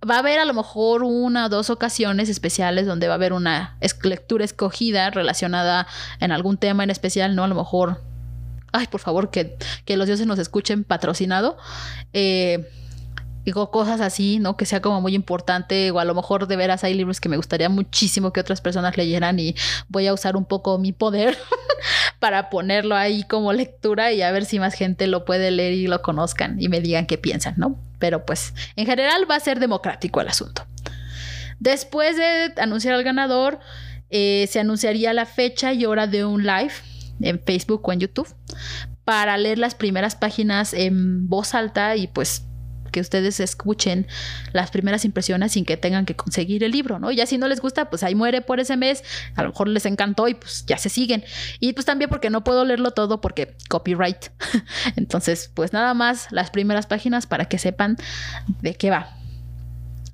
Va 0.08 0.16
a 0.16 0.18
haber 0.18 0.40
a 0.40 0.44
lo 0.44 0.54
mejor 0.54 1.04
una 1.04 1.46
o 1.46 1.48
dos 1.48 1.70
ocasiones 1.70 2.28
especiales 2.28 2.86
donde 2.86 3.06
va 3.06 3.14
a 3.14 3.16
haber 3.16 3.32
una 3.32 3.78
lectura 4.02 4.44
escogida 4.44 5.10
relacionada 5.10 5.86
en 6.20 6.32
algún 6.32 6.58
tema 6.58 6.82
en 6.82 6.90
especial, 6.90 7.36
¿no? 7.36 7.44
A 7.44 7.48
lo 7.48 7.54
mejor 7.54 8.02
ay, 8.72 8.86
por 8.88 9.00
favor, 9.00 9.30
que, 9.30 9.56
que 9.84 9.96
los 9.96 10.06
dioses 10.06 10.26
nos 10.26 10.38
escuchen 10.38 10.84
patrocinado. 10.84 11.56
Eh, 12.12 12.68
digo, 13.46 13.70
cosas 13.70 14.00
así, 14.00 14.40
¿no? 14.40 14.56
Que 14.56 14.66
sea 14.66 14.82
como 14.82 15.00
muy 15.00 15.14
importante 15.14 15.92
o 15.92 16.00
a 16.00 16.04
lo 16.04 16.16
mejor 16.16 16.48
de 16.48 16.56
veras 16.56 16.82
hay 16.82 16.94
libros 16.94 17.20
que 17.20 17.28
me 17.28 17.36
gustaría 17.36 17.68
muchísimo 17.68 18.32
que 18.32 18.40
otras 18.40 18.60
personas 18.60 18.96
leyeran 18.96 19.38
y 19.38 19.54
voy 19.88 20.08
a 20.08 20.12
usar 20.12 20.36
un 20.36 20.44
poco 20.44 20.78
mi 20.78 20.92
poder 20.92 21.38
para 22.18 22.50
ponerlo 22.50 22.96
ahí 22.96 23.22
como 23.22 23.52
lectura 23.52 24.12
y 24.12 24.20
a 24.20 24.32
ver 24.32 24.44
si 24.44 24.58
más 24.58 24.74
gente 24.74 25.06
lo 25.06 25.24
puede 25.24 25.52
leer 25.52 25.74
y 25.74 25.86
lo 25.86 26.02
conozcan 26.02 26.60
y 26.60 26.68
me 26.68 26.80
digan 26.80 27.06
qué 27.06 27.18
piensan, 27.18 27.54
¿no? 27.56 27.78
Pero 28.00 28.26
pues 28.26 28.52
en 28.74 28.84
general 28.84 29.30
va 29.30 29.36
a 29.36 29.40
ser 29.40 29.60
democrático 29.60 30.20
el 30.20 30.26
asunto. 30.26 30.66
Después 31.60 32.16
de 32.16 32.52
anunciar 32.60 32.94
al 32.94 33.04
ganador, 33.04 33.60
eh, 34.10 34.48
se 34.50 34.58
anunciaría 34.58 35.12
la 35.12 35.24
fecha 35.24 35.72
y 35.72 35.86
hora 35.86 36.08
de 36.08 36.24
un 36.24 36.44
live 36.44 36.72
en 37.20 37.40
Facebook 37.40 37.82
o 37.84 37.92
en 37.92 38.00
YouTube 38.00 38.28
para 39.04 39.38
leer 39.38 39.58
las 39.58 39.76
primeras 39.76 40.16
páginas 40.16 40.74
en 40.74 41.28
voz 41.28 41.54
alta 41.54 41.94
y 41.94 42.08
pues 42.08 42.42
que 42.96 43.00
ustedes 43.02 43.40
escuchen 43.40 44.06
las 44.54 44.70
primeras 44.70 45.04
impresiones 45.04 45.52
sin 45.52 45.66
que 45.66 45.76
tengan 45.76 46.06
que 46.06 46.16
conseguir 46.16 46.64
el 46.64 46.72
libro, 46.72 46.98
¿no? 46.98 47.12
Ya 47.12 47.26
si 47.26 47.36
no 47.36 47.46
les 47.46 47.60
gusta, 47.60 47.90
pues 47.90 48.02
ahí 48.02 48.14
muere 48.14 48.40
por 48.40 48.58
ese 48.58 48.78
mes, 48.78 49.04
a 49.34 49.42
lo 49.42 49.50
mejor 49.50 49.68
les 49.68 49.84
encantó 49.84 50.28
y 50.28 50.34
pues 50.34 50.64
ya 50.64 50.78
se 50.78 50.88
siguen. 50.88 51.22
Y 51.60 51.74
pues 51.74 51.84
también 51.84 52.08
porque 52.08 52.30
no 52.30 52.42
puedo 52.42 52.64
leerlo 52.64 52.92
todo 52.92 53.20
porque 53.20 53.54
copyright. 53.68 54.28
Entonces, 54.96 55.50
pues 55.52 55.74
nada 55.74 55.92
más 55.92 56.32
las 56.32 56.50
primeras 56.50 56.86
páginas 56.86 57.26
para 57.26 57.44
que 57.44 57.58
sepan 57.58 57.98
de 58.62 58.74
qué 58.76 58.88
va. 58.88 59.14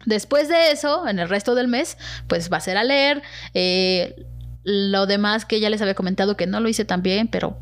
Después 0.04 0.48
de 0.48 0.72
eso, 0.72 1.06
en 1.06 1.20
el 1.20 1.28
resto 1.28 1.54
del 1.54 1.68
mes, 1.68 1.96
pues 2.26 2.52
va 2.52 2.56
a 2.56 2.60
ser 2.60 2.78
a 2.78 2.82
leer. 2.82 3.22
Eh, 3.54 4.26
lo 4.64 5.06
demás 5.06 5.44
que 5.44 5.60
ya 5.60 5.70
les 5.70 5.80
había 5.82 5.94
comentado 5.94 6.36
que 6.36 6.48
no 6.48 6.58
lo 6.58 6.68
hice 6.68 6.84
tan 6.84 7.00
bien, 7.00 7.28
pero 7.28 7.60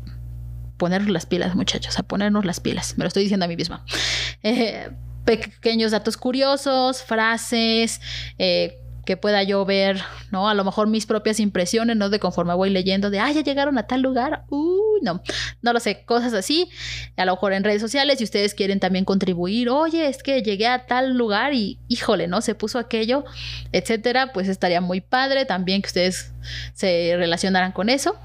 poner 0.77 1.07
las 1.11 1.27
pilas, 1.27 1.53
muchachos, 1.53 1.99
a 1.99 2.01
ponernos 2.01 2.43
las 2.43 2.59
pilas. 2.59 2.97
Me 2.97 3.03
lo 3.03 3.09
estoy 3.09 3.21
diciendo 3.21 3.45
a 3.45 3.47
mí 3.47 3.55
misma. 3.55 3.85
Eh, 4.43 4.89
pequeños 5.25 5.91
datos 5.91 6.17
curiosos, 6.17 7.03
frases, 7.03 8.01
eh, 8.37 8.77
que 9.05 9.17
pueda 9.17 9.43
yo 9.43 9.65
ver, 9.65 10.01
¿no? 10.31 10.47
A 10.47 10.53
lo 10.53 10.63
mejor 10.63 10.87
mis 10.87 11.05
propias 11.05 11.39
impresiones, 11.39 11.97
¿no? 11.97 12.09
De 12.09 12.19
conforme 12.19 12.53
voy 12.53 12.69
leyendo, 12.69 13.09
de, 13.09 13.19
ah, 13.19 13.31
ya 13.31 13.41
llegaron 13.41 13.77
a 13.77 13.83
tal 13.83 14.01
lugar, 14.01 14.45
uy, 14.49 15.01
no, 15.01 15.21
no 15.61 15.73
lo 15.73 15.79
sé, 15.79 16.03
cosas 16.05 16.33
así, 16.33 16.69
a 17.17 17.25
lo 17.25 17.33
mejor 17.33 17.53
en 17.53 17.63
redes 17.63 17.81
sociales, 17.81 18.19
si 18.19 18.23
ustedes 18.23 18.53
quieren 18.53 18.79
también 18.79 19.05
contribuir, 19.05 19.69
oye, 19.69 20.07
es 20.07 20.21
que 20.21 20.43
llegué 20.43 20.67
a 20.67 20.85
tal 20.85 21.17
lugar 21.17 21.53
y, 21.53 21.79
híjole, 21.87 22.27
¿no? 22.27 22.41
Se 22.41 22.53
puso 22.53 22.77
aquello, 22.77 23.25
etcétera, 23.71 24.33
pues 24.33 24.47
estaría 24.47 24.81
muy 24.81 25.01
padre 25.01 25.45
también 25.45 25.81
que 25.81 25.87
ustedes 25.87 26.31
se 26.73 27.15
relacionaran 27.17 27.71
con 27.71 27.89
eso. 27.89 28.15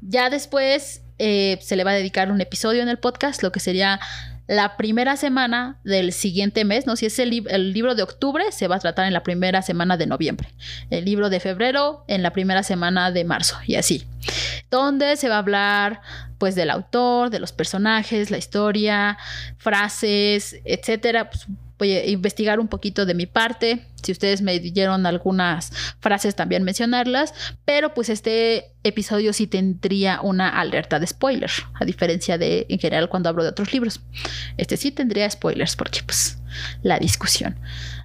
Ya 0.00 0.30
después 0.30 1.02
eh, 1.18 1.58
se 1.60 1.76
le 1.76 1.84
va 1.84 1.92
a 1.92 1.94
dedicar 1.94 2.32
un 2.32 2.40
episodio 2.40 2.82
en 2.82 2.88
el 2.88 2.98
podcast, 2.98 3.42
lo 3.42 3.52
que 3.52 3.60
sería 3.60 4.00
la 4.46 4.76
primera 4.76 5.16
semana 5.16 5.78
del 5.84 6.12
siguiente 6.12 6.64
mes, 6.64 6.86
¿no? 6.86 6.96
Si 6.96 7.06
es 7.06 7.18
el, 7.18 7.46
el, 7.48 7.72
libro 7.72 7.94
de 7.94 8.02
octubre, 8.02 8.44
se 8.50 8.68
va 8.68 8.76
a 8.76 8.80
tratar 8.80 9.06
en 9.06 9.12
la 9.12 9.22
primera 9.22 9.62
semana 9.62 9.96
de 9.96 10.06
noviembre. 10.06 10.48
El 10.90 11.04
libro 11.04 11.30
de 11.30 11.40
febrero, 11.40 12.04
en 12.08 12.22
la 12.22 12.32
primera 12.32 12.62
semana 12.62 13.10
de 13.10 13.24
marzo, 13.24 13.56
y 13.66 13.76
así. 13.76 14.04
Donde 14.70 15.16
se 15.16 15.28
va 15.28 15.36
a 15.36 15.38
hablar, 15.38 16.00
pues, 16.38 16.54
del 16.54 16.70
autor, 16.70 17.30
de 17.30 17.38
los 17.38 17.52
personajes, 17.52 18.30
la 18.30 18.38
historia, 18.38 19.16
frases, 19.58 20.56
etcétera. 20.64 21.30
Pues, 21.30 21.46
voy 21.78 21.92
a 21.92 22.06
investigar 22.06 22.60
un 22.60 22.68
poquito 22.68 23.06
de 23.06 23.14
mi 23.14 23.26
parte. 23.26 23.86
Si 24.02 24.12
ustedes 24.12 24.42
me 24.42 24.58
dieron 24.58 25.06
algunas 25.06 25.72
frases, 26.00 26.34
también 26.34 26.62
mencionarlas. 26.64 27.34
Pero 27.64 27.94
pues 27.94 28.08
este 28.08 28.72
episodio 28.82 29.32
sí 29.32 29.46
tendría 29.46 30.20
una 30.20 30.48
alerta 30.48 30.98
de 30.98 31.06
spoiler, 31.06 31.50
a 31.74 31.84
diferencia 31.84 32.38
de 32.38 32.66
en 32.68 32.78
general 32.78 33.08
cuando 33.08 33.28
hablo 33.28 33.42
de 33.42 33.50
otros 33.50 33.72
libros. 33.72 34.00
Este 34.56 34.76
sí 34.76 34.90
tendría 34.90 35.28
spoilers 35.30 35.76
porque 35.76 36.00
pues 36.04 36.38
la 36.82 36.98
discusión. 36.98 37.58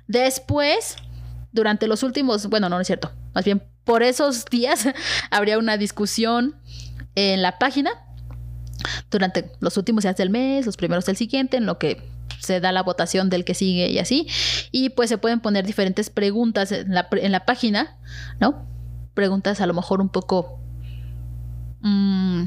Después, 0.07 0.95
durante 1.51 1.87
los 1.87 2.03
últimos, 2.03 2.47
bueno, 2.47 2.69
no, 2.69 2.75
no 2.75 2.81
es 2.81 2.87
cierto, 2.87 3.11
más 3.33 3.45
bien 3.45 3.63
por 3.83 4.03
esos 4.03 4.45
días 4.45 4.87
habría 5.31 5.57
una 5.57 5.77
discusión 5.77 6.55
en 7.15 7.41
la 7.41 7.57
página 7.57 7.91
durante 9.09 9.51
los 9.59 9.77
últimos 9.77 10.03
días 10.03 10.17
del 10.17 10.29
mes, 10.29 10.65
los 10.65 10.77
primeros 10.77 11.05
del 11.05 11.15
siguiente, 11.15 11.57
en 11.57 11.65
lo 11.65 11.79
que 11.79 12.16
se 12.39 12.59
da 12.59 12.71
la 12.71 12.83
votación 12.83 13.29
del 13.29 13.45
que 13.45 13.53
sigue 13.53 13.89
y 13.89 13.99
así. 13.99 14.27
Y 14.71 14.89
pues 14.89 15.09
se 15.09 15.17
pueden 15.17 15.39
poner 15.39 15.65
diferentes 15.65 16.09
preguntas 16.09 16.71
en 16.71 16.93
la, 16.93 17.07
en 17.11 17.31
la 17.31 17.45
página, 17.45 17.97
¿no? 18.39 18.65
Preguntas 19.13 19.61
a 19.61 19.67
lo 19.67 19.73
mejor 19.73 20.01
un 20.01 20.09
poco... 20.09 20.59
Mmm, 21.81 22.45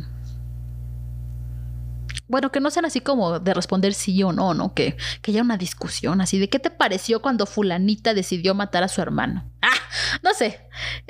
bueno, 2.31 2.53
que 2.53 2.61
no 2.61 2.71
sean 2.71 2.85
así 2.85 3.01
como 3.01 3.41
de 3.41 3.55
responder 3.55 3.93
sí 3.93 4.23
o 4.23 4.33
no, 4.33 4.55
¿no? 4.55 4.73
Que, 4.73 4.97
que 5.21 5.33
haya 5.33 5.43
una 5.43 5.57
discusión 5.57 6.21
así 6.21 6.39
de 6.39 6.49
qué 6.49 6.61
te 6.61 6.71
pareció 6.71 7.21
cuando 7.21 7.45
fulanita 7.45 8.15
decidió 8.15 8.55
matar 8.55 8.85
a 8.85 8.89
su 8.89 9.03
hermano. 9.03 9.51
Ah, 9.63 9.75
no 10.23 10.33
sé, 10.35 10.61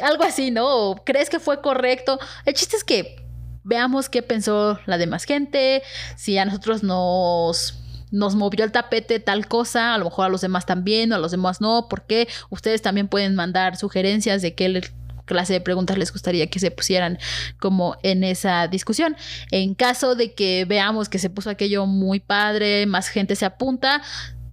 algo 0.02 0.24
así, 0.24 0.50
¿no? 0.50 0.94
¿Crees 1.04 1.28
que 1.28 1.38
fue 1.38 1.60
correcto? 1.60 2.18
El 2.46 2.54
chiste 2.54 2.76
es 2.76 2.84
que 2.84 3.28
veamos 3.64 4.08
qué 4.08 4.22
pensó 4.22 4.80
la 4.86 4.96
demás 4.96 5.24
gente, 5.24 5.82
si 6.16 6.38
a 6.38 6.46
nosotros 6.46 6.82
nos 6.82 7.79
nos 8.10 8.34
movió 8.34 8.64
el 8.64 8.72
tapete 8.72 9.20
tal 9.20 9.46
cosa, 9.46 9.94
a 9.94 9.98
lo 9.98 10.06
mejor 10.06 10.26
a 10.26 10.28
los 10.28 10.40
demás 10.40 10.66
también, 10.66 11.12
o 11.12 11.16
a 11.16 11.18
los 11.18 11.30
demás 11.30 11.60
no, 11.60 11.86
porque 11.88 12.28
ustedes 12.50 12.82
también 12.82 13.08
pueden 13.08 13.34
mandar 13.34 13.76
sugerencias 13.76 14.42
de 14.42 14.54
qué 14.54 14.82
clase 15.24 15.52
de 15.52 15.60
preguntas 15.60 15.96
les 15.96 16.12
gustaría 16.12 16.48
que 16.48 16.58
se 16.58 16.72
pusieran 16.72 17.18
como 17.60 17.96
en 18.02 18.24
esa 18.24 18.66
discusión. 18.66 19.16
En 19.52 19.74
caso 19.74 20.16
de 20.16 20.34
que 20.34 20.64
veamos 20.64 21.08
que 21.08 21.20
se 21.20 21.30
puso 21.30 21.50
aquello 21.50 21.86
muy 21.86 22.18
padre, 22.18 22.84
más 22.86 23.08
gente 23.08 23.36
se 23.36 23.44
apunta, 23.44 24.02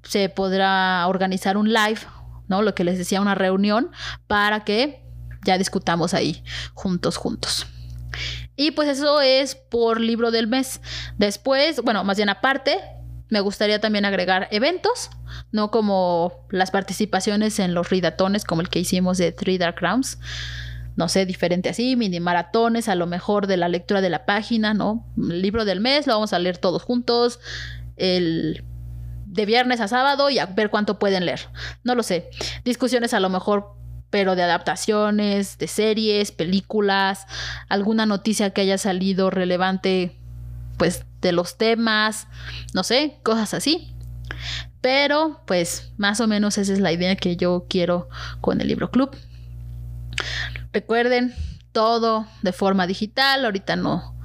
se 0.03 0.29
podrá 0.29 1.07
organizar 1.07 1.57
un 1.57 1.73
live, 1.73 1.99
¿no? 2.47 2.61
Lo 2.61 2.75
que 2.75 2.83
les 2.83 2.97
decía, 2.97 3.21
una 3.21 3.35
reunión 3.35 3.91
para 4.27 4.63
que 4.63 5.03
ya 5.43 5.57
discutamos 5.57 6.13
ahí 6.13 6.43
juntos, 6.73 7.17
juntos. 7.17 7.65
Y 8.55 8.71
pues 8.71 8.89
eso 8.89 9.21
es 9.21 9.55
por 9.55 9.99
libro 9.99 10.31
del 10.31 10.47
mes. 10.47 10.81
Después, 11.17 11.81
bueno, 11.81 12.03
más 12.03 12.17
bien 12.17 12.29
aparte, 12.29 12.79
me 13.29 13.39
gustaría 13.41 13.79
también 13.79 14.05
agregar 14.05 14.47
eventos, 14.51 15.09
no 15.51 15.71
como 15.71 16.45
las 16.49 16.71
participaciones 16.71 17.59
en 17.59 17.73
los 17.73 17.89
ridatones 17.89 18.43
como 18.43 18.61
el 18.61 18.69
que 18.69 18.79
hicimos 18.79 19.17
de 19.17 19.31
Three 19.31 19.57
Dark 19.57 19.75
Crowns. 19.75 20.19
No 20.95 21.09
sé, 21.09 21.25
diferente 21.25 21.69
así, 21.69 21.95
mini 21.95 22.19
maratones, 22.19 22.89
a 22.89 22.95
lo 22.95 23.05
mejor 23.05 23.45
de 23.45 23.57
la 23.57 23.69
lectura 23.69 24.01
de 24.01 24.09
la 24.09 24.25
página, 24.25 24.73
¿no? 24.73 25.05
El 25.17 25.41
libro 25.41 25.63
del 25.63 25.79
mes, 25.79 26.07
lo 26.07 26.13
vamos 26.13 26.33
a 26.33 26.39
leer 26.39 26.57
todos 26.57 26.81
juntos. 26.81 27.39
El 27.97 28.63
de 29.27 29.45
viernes 29.45 29.79
a 29.79 29.87
sábado 29.87 30.29
y 30.31 30.39
a 30.39 30.47
ver 30.47 30.71
cuánto 30.71 30.97
pueden 30.97 31.25
leer. 31.25 31.41
No 31.83 31.93
lo 31.93 32.01
sé. 32.01 32.29
Discusiones 32.63 33.13
a 33.13 33.19
lo 33.19 33.29
mejor 33.29 33.77
pero 34.09 34.35
de 34.35 34.43
adaptaciones, 34.43 35.57
de 35.57 35.67
series, 35.67 36.31
películas, 36.31 37.25
alguna 37.67 38.05
noticia 38.05 38.51
que 38.51 38.61
haya 38.61 38.77
salido 38.77 39.29
relevante 39.29 40.17
pues 40.77 41.05
de 41.21 41.31
los 41.31 41.57
temas, 41.57 42.27
no 42.73 42.83
sé, 42.83 43.19
cosas 43.23 43.53
así. 43.53 43.93
Pero 44.81 45.41
pues 45.45 45.91
más 45.97 46.19
o 46.19 46.27
menos 46.27 46.57
esa 46.57 46.73
es 46.73 46.79
la 46.79 46.91
idea 46.91 47.15
que 47.15 47.35
yo 47.35 47.65
quiero 47.69 48.09
con 48.41 48.61
el 48.61 48.67
libro 48.67 48.91
club. 48.91 49.15
Recuerden, 50.71 51.33
todo 51.71 52.27
de 52.41 52.53
forma 52.53 52.87
digital, 52.87 53.45
ahorita 53.45 53.75
no 53.75 54.17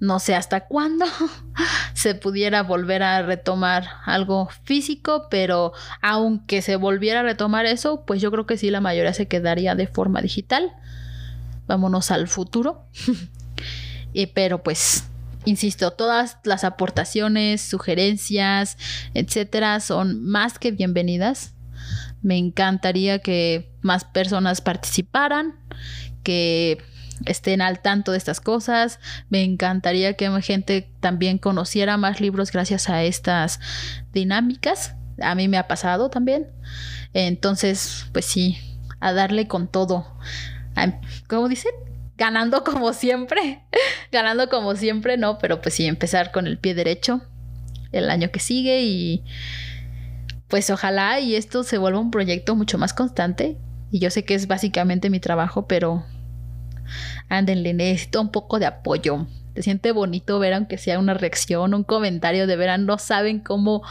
no 0.00 0.18
sé 0.18 0.34
hasta 0.34 0.66
cuándo 0.66 1.04
se 1.94 2.14
pudiera 2.14 2.62
volver 2.62 3.02
a 3.02 3.22
retomar 3.22 3.86
algo 4.06 4.48
físico, 4.64 5.28
pero 5.30 5.72
aunque 6.00 6.62
se 6.62 6.76
volviera 6.76 7.20
a 7.20 7.22
retomar 7.22 7.66
eso, 7.66 8.04
pues 8.06 8.22
yo 8.22 8.30
creo 8.30 8.46
que 8.46 8.56
sí 8.56 8.70
la 8.70 8.80
mayoría 8.80 9.12
se 9.12 9.28
quedaría 9.28 9.74
de 9.74 9.86
forma 9.86 10.22
digital. 10.22 10.72
Vámonos 11.66 12.10
al 12.10 12.28
futuro. 12.28 12.86
y, 14.14 14.26
pero 14.28 14.62
pues 14.62 15.09
Insisto, 15.44 15.92
todas 15.92 16.38
las 16.44 16.64
aportaciones, 16.64 17.62
sugerencias, 17.62 18.76
etcétera, 19.14 19.80
son 19.80 20.22
más 20.22 20.58
que 20.58 20.70
bienvenidas. 20.70 21.54
Me 22.22 22.36
encantaría 22.36 23.20
que 23.20 23.72
más 23.80 24.04
personas 24.04 24.60
participaran, 24.60 25.54
que 26.22 26.78
estén 27.24 27.62
al 27.62 27.80
tanto 27.80 28.12
de 28.12 28.18
estas 28.18 28.40
cosas. 28.40 29.00
Me 29.30 29.42
encantaría 29.42 30.14
que 30.14 30.30
gente 30.42 30.90
también 31.00 31.38
conociera 31.38 31.96
más 31.96 32.20
libros 32.20 32.52
gracias 32.52 32.90
a 32.90 33.02
estas 33.02 33.60
dinámicas. 34.12 34.94
A 35.22 35.34
mí 35.34 35.48
me 35.48 35.58
ha 35.58 35.68
pasado 35.68 36.10
también. 36.10 36.48
Entonces, 37.14 38.06
pues 38.12 38.26
sí, 38.26 38.58
a 39.00 39.12
darle 39.12 39.48
con 39.48 39.68
todo. 39.68 40.06
¿Cómo 41.28 41.48
dicen? 41.48 41.72
Ganando 42.20 42.64
como 42.64 42.92
siempre, 42.92 43.62
ganando 44.12 44.50
como 44.50 44.76
siempre, 44.76 45.16
no, 45.16 45.38
pero 45.38 45.62
pues 45.62 45.74
sí, 45.74 45.86
empezar 45.86 46.30
con 46.32 46.46
el 46.46 46.58
pie 46.58 46.74
derecho 46.74 47.22
el 47.92 48.10
año 48.10 48.30
que 48.30 48.38
sigue 48.38 48.82
y 48.82 49.24
pues 50.46 50.68
ojalá 50.68 51.18
y 51.18 51.34
esto 51.34 51.62
se 51.64 51.78
vuelva 51.78 51.98
un 51.98 52.10
proyecto 52.10 52.54
mucho 52.54 52.76
más 52.76 52.92
constante. 52.92 53.56
Y 53.90 54.00
yo 54.00 54.10
sé 54.10 54.24
que 54.24 54.34
es 54.34 54.46
básicamente 54.46 55.08
mi 55.08 55.18
trabajo, 55.18 55.66
pero 55.66 56.04
ándenle, 57.30 57.72
necesito 57.72 58.20
un 58.20 58.30
poco 58.30 58.58
de 58.58 58.66
apoyo. 58.66 59.26
Se 59.54 59.62
siente 59.62 59.90
bonito 59.90 60.38
ver 60.38 60.52
aunque 60.52 60.76
sea 60.76 60.98
una 60.98 61.14
reacción, 61.14 61.72
un 61.72 61.84
comentario 61.84 62.46
de 62.46 62.54
verán, 62.54 62.84
no 62.84 62.98
saben 62.98 63.40
cómo 63.40 63.82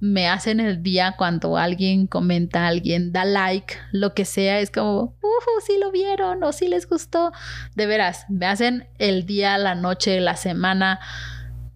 me 0.00 0.28
hacen 0.28 0.60
el 0.60 0.82
día 0.82 1.14
cuando 1.16 1.56
alguien 1.56 2.06
comenta, 2.06 2.66
alguien 2.66 3.12
da 3.12 3.24
like, 3.24 3.74
lo 3.92 4.14
que 4.14 4.24
sea, 4.24 4.60
es 4.60 4.70
como, 4.70 5.16
uh, 5.22 5.60
si 5.66 5.78
lo 5.78 5.90
vieron 5.90 6.42
o 6.42 6.52
si 6.52 6.68
les 6.68 6.88
gustó. 6.88 7.32
De 7.74 7.86
veras, 7.86 8.26
me 8.28 8.46
hacen 8.46 8.86
el 8.98 9.26
día, 9.26 9.56
la 9.58 9.74
noche, 9.74 10.20
la 10.20 10.36
semana, 10.36 11.00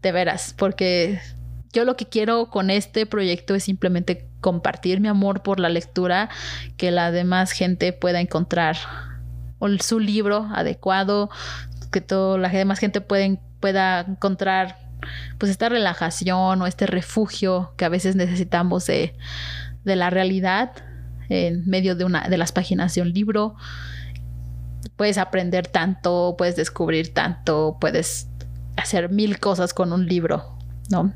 de 0.02 0.12
veras, 0.12 0.54
porque 0.56 1.20
yo 1.72 1.84
lo 1.84 1.96
que 1.96 2.06
quiero 2.06 2.50
con 2.50 2.70
este 2.70 3.06
proyecto 3.06 3.54
es 3.54 3.64
simplemente 3.64 4.28
compartir 4.40 5.00
mi 5.00 5.08
amor 5.08 5.42
por 5.42 5.60
la 5.60 5.68
lectura, 5.68 6.28
que 6.76 6.90
la 6.90 7.10
demás 7.10 7.52
gente 7.52 7.92
pueda 7.92 8.20
encontrar 8.20 8.76
su 9.80 9.98
libro 9.98 10.48
adecuado, 10.52 11.30
que 11.90 12.00
toda 12.00 12.38
la 12.38 12.48
demás 12.48 12.78
gente 12.78 13.00
pueda 13.00 13.24
encontrar 13.24 14.87
pues 15.38 15.50
esta 15.50 15.68
relajación 15.68 16.60
o 16.62 16.66
este 16.66 16.86
refugio 16.86 17.72
que 17.76 17.84
a 17.84 17.88
veces 17.88 18.16
necesitamos 18.16 18.86
de, 18.86 19.14
de 19.84 19.96
la 19.96 20.10
realidad 20.10 20.72
en 21.28 21.68
medio 21.68 21.94
de 21.94 22.04
una 22.04 22.28
de 22.28 22.38
las 22.38 22.52
páginas 22.52 22.94
de 22.94 23.02
un 23.02 23.12
libro. 23.12 23.54
Puedes 24.96 25.18
aprender 25.18 25.66
tanto, 25.66 26.34
puedes 26.36 26.56
descubrir 26.56 27.14
tanto, 27.14 27.76
puedes 27.80 28.28
hacer 28.76 29.10
mil 29.10 29.38
cosas 29.38 29.74
con 29.74 29.92
un 29.92 30.06
libro, 30.06 30.56
¿no? 30.90 31.12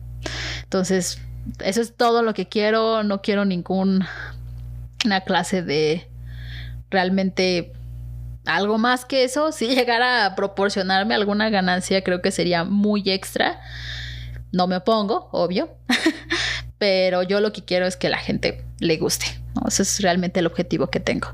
Entonces, 0.64 1.20
eso 1.64 1.80
es 1.80 1.96
todo 1.96 2.22
lo 2.22 2.34
que 2.34 2.48
quiero, 2.48 3.02
no 3.02 3.22
quiero 3.22 3.44
ninguna 3.44 4.08
clase 5.26 5.62
de 5.62 6.08
realmente 6.90 7.72
algo 8.44 8.78
más 8.78 9.04
que 9.04 9.24
eso, 9.24 9.52
si 9.52 9.68
llegara 9.74 10.26
a 10.26 10.34
proporcionarme 10.34 11.14
alguna 11.14 11.50
ganancia, 11.50 12.02
creo 12.02 12.22
que 12.22 12.30
sería 12.30 12.64
muy 12.64 13.02
extra. 13.10 13.60
No 14.52 14.66
me 14.66 14.76
opongo, 14.76 15.28
obvio, 15.32 15.70
pero 16.78 17.22
yo 17.22 17.40
lo 17.40 17.52
que 17.52 17.64
quiero 17.64 17.86
es 17.86 17.96
que 17.96 18.10
la 18.10 18.18
gente 18.18 18.64
le 18.80 18.96
guste. 18.98 19.26
Ese 19.66 19.82
es 19.82 20.00
realmente 20.00 20.40
el 20.40 20.46
objetivo 20.46 20.88
que 20.88 21.00
tengo. 21.00 21.28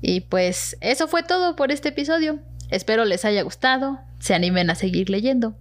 Y 0.00 0.20
pues 0.20 0.76
eso 0.80 1.08
fue 1.08 1.22
todo 1.22 1.56
por 1.56 1.70
este 1.70 1.90
episodio. 1.90 2.40
Espero 2.70 3.04
les 3.04 3.24
haya 3.24 3.42
gustado, 3.42 4.00
se 4.18 4.34
animen 4.34 4.70
a 4.70 4.74
seguir 4.74 5.08
leyendo. 5.08 5.56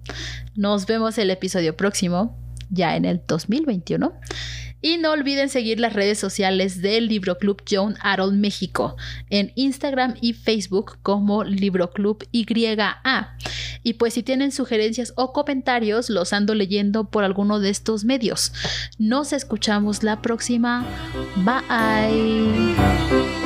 Nos 0.56 0.86
vemos 0.86 1.18
el 1.18 1.30
episodio 1.30 1.78
próximo, 1.78 2.38
ya 2.70 2.96
en 2.96 3.06
el 3.06 3.22
2021. 3.28 4.14
Y 4.84 4.98
no 4.98 5.12
olviden 5.12 5.48
seguir 5.48 5.80
las 5.80 5.94
redes 5.94 6.20
sociales 6.20 6.82
del 6.82 7.08
Libro 7.08 7.38
Club 7.38 7.64
John 7.68 7.96
Harold 8.02 8.38
México 8.38 8.98
en 9.30 9.54
Instagram 9.56 10.16
y 10.20 10.34
Facebook 10.34 10.98
como 11.02 11.46
Libro 11.46 11.92
Club 11.92 12.28
YA. 12.34 13.38
Y 13.82 13.94
pues 13.94 14.14
si 14.14 14.24
tienen 14.24 14.52
sugerencias 14.52 15.14
o 15.16 15.32
comentarios, 15.32 16.10
los 16.10 16.34
ando 16.34 16.54
leyendo 16.54 17.06
por 17.06 17.24
alguno 17.24 17.62
de 17.62 17.70
estos 17.70 18.04
medios. 18.04 18.52
Nos 18.98 19.32
escuchamos 19.32 20.04
la 20.04 20.22
próxima. 20.22 20.86
Bye. 21.38 23.43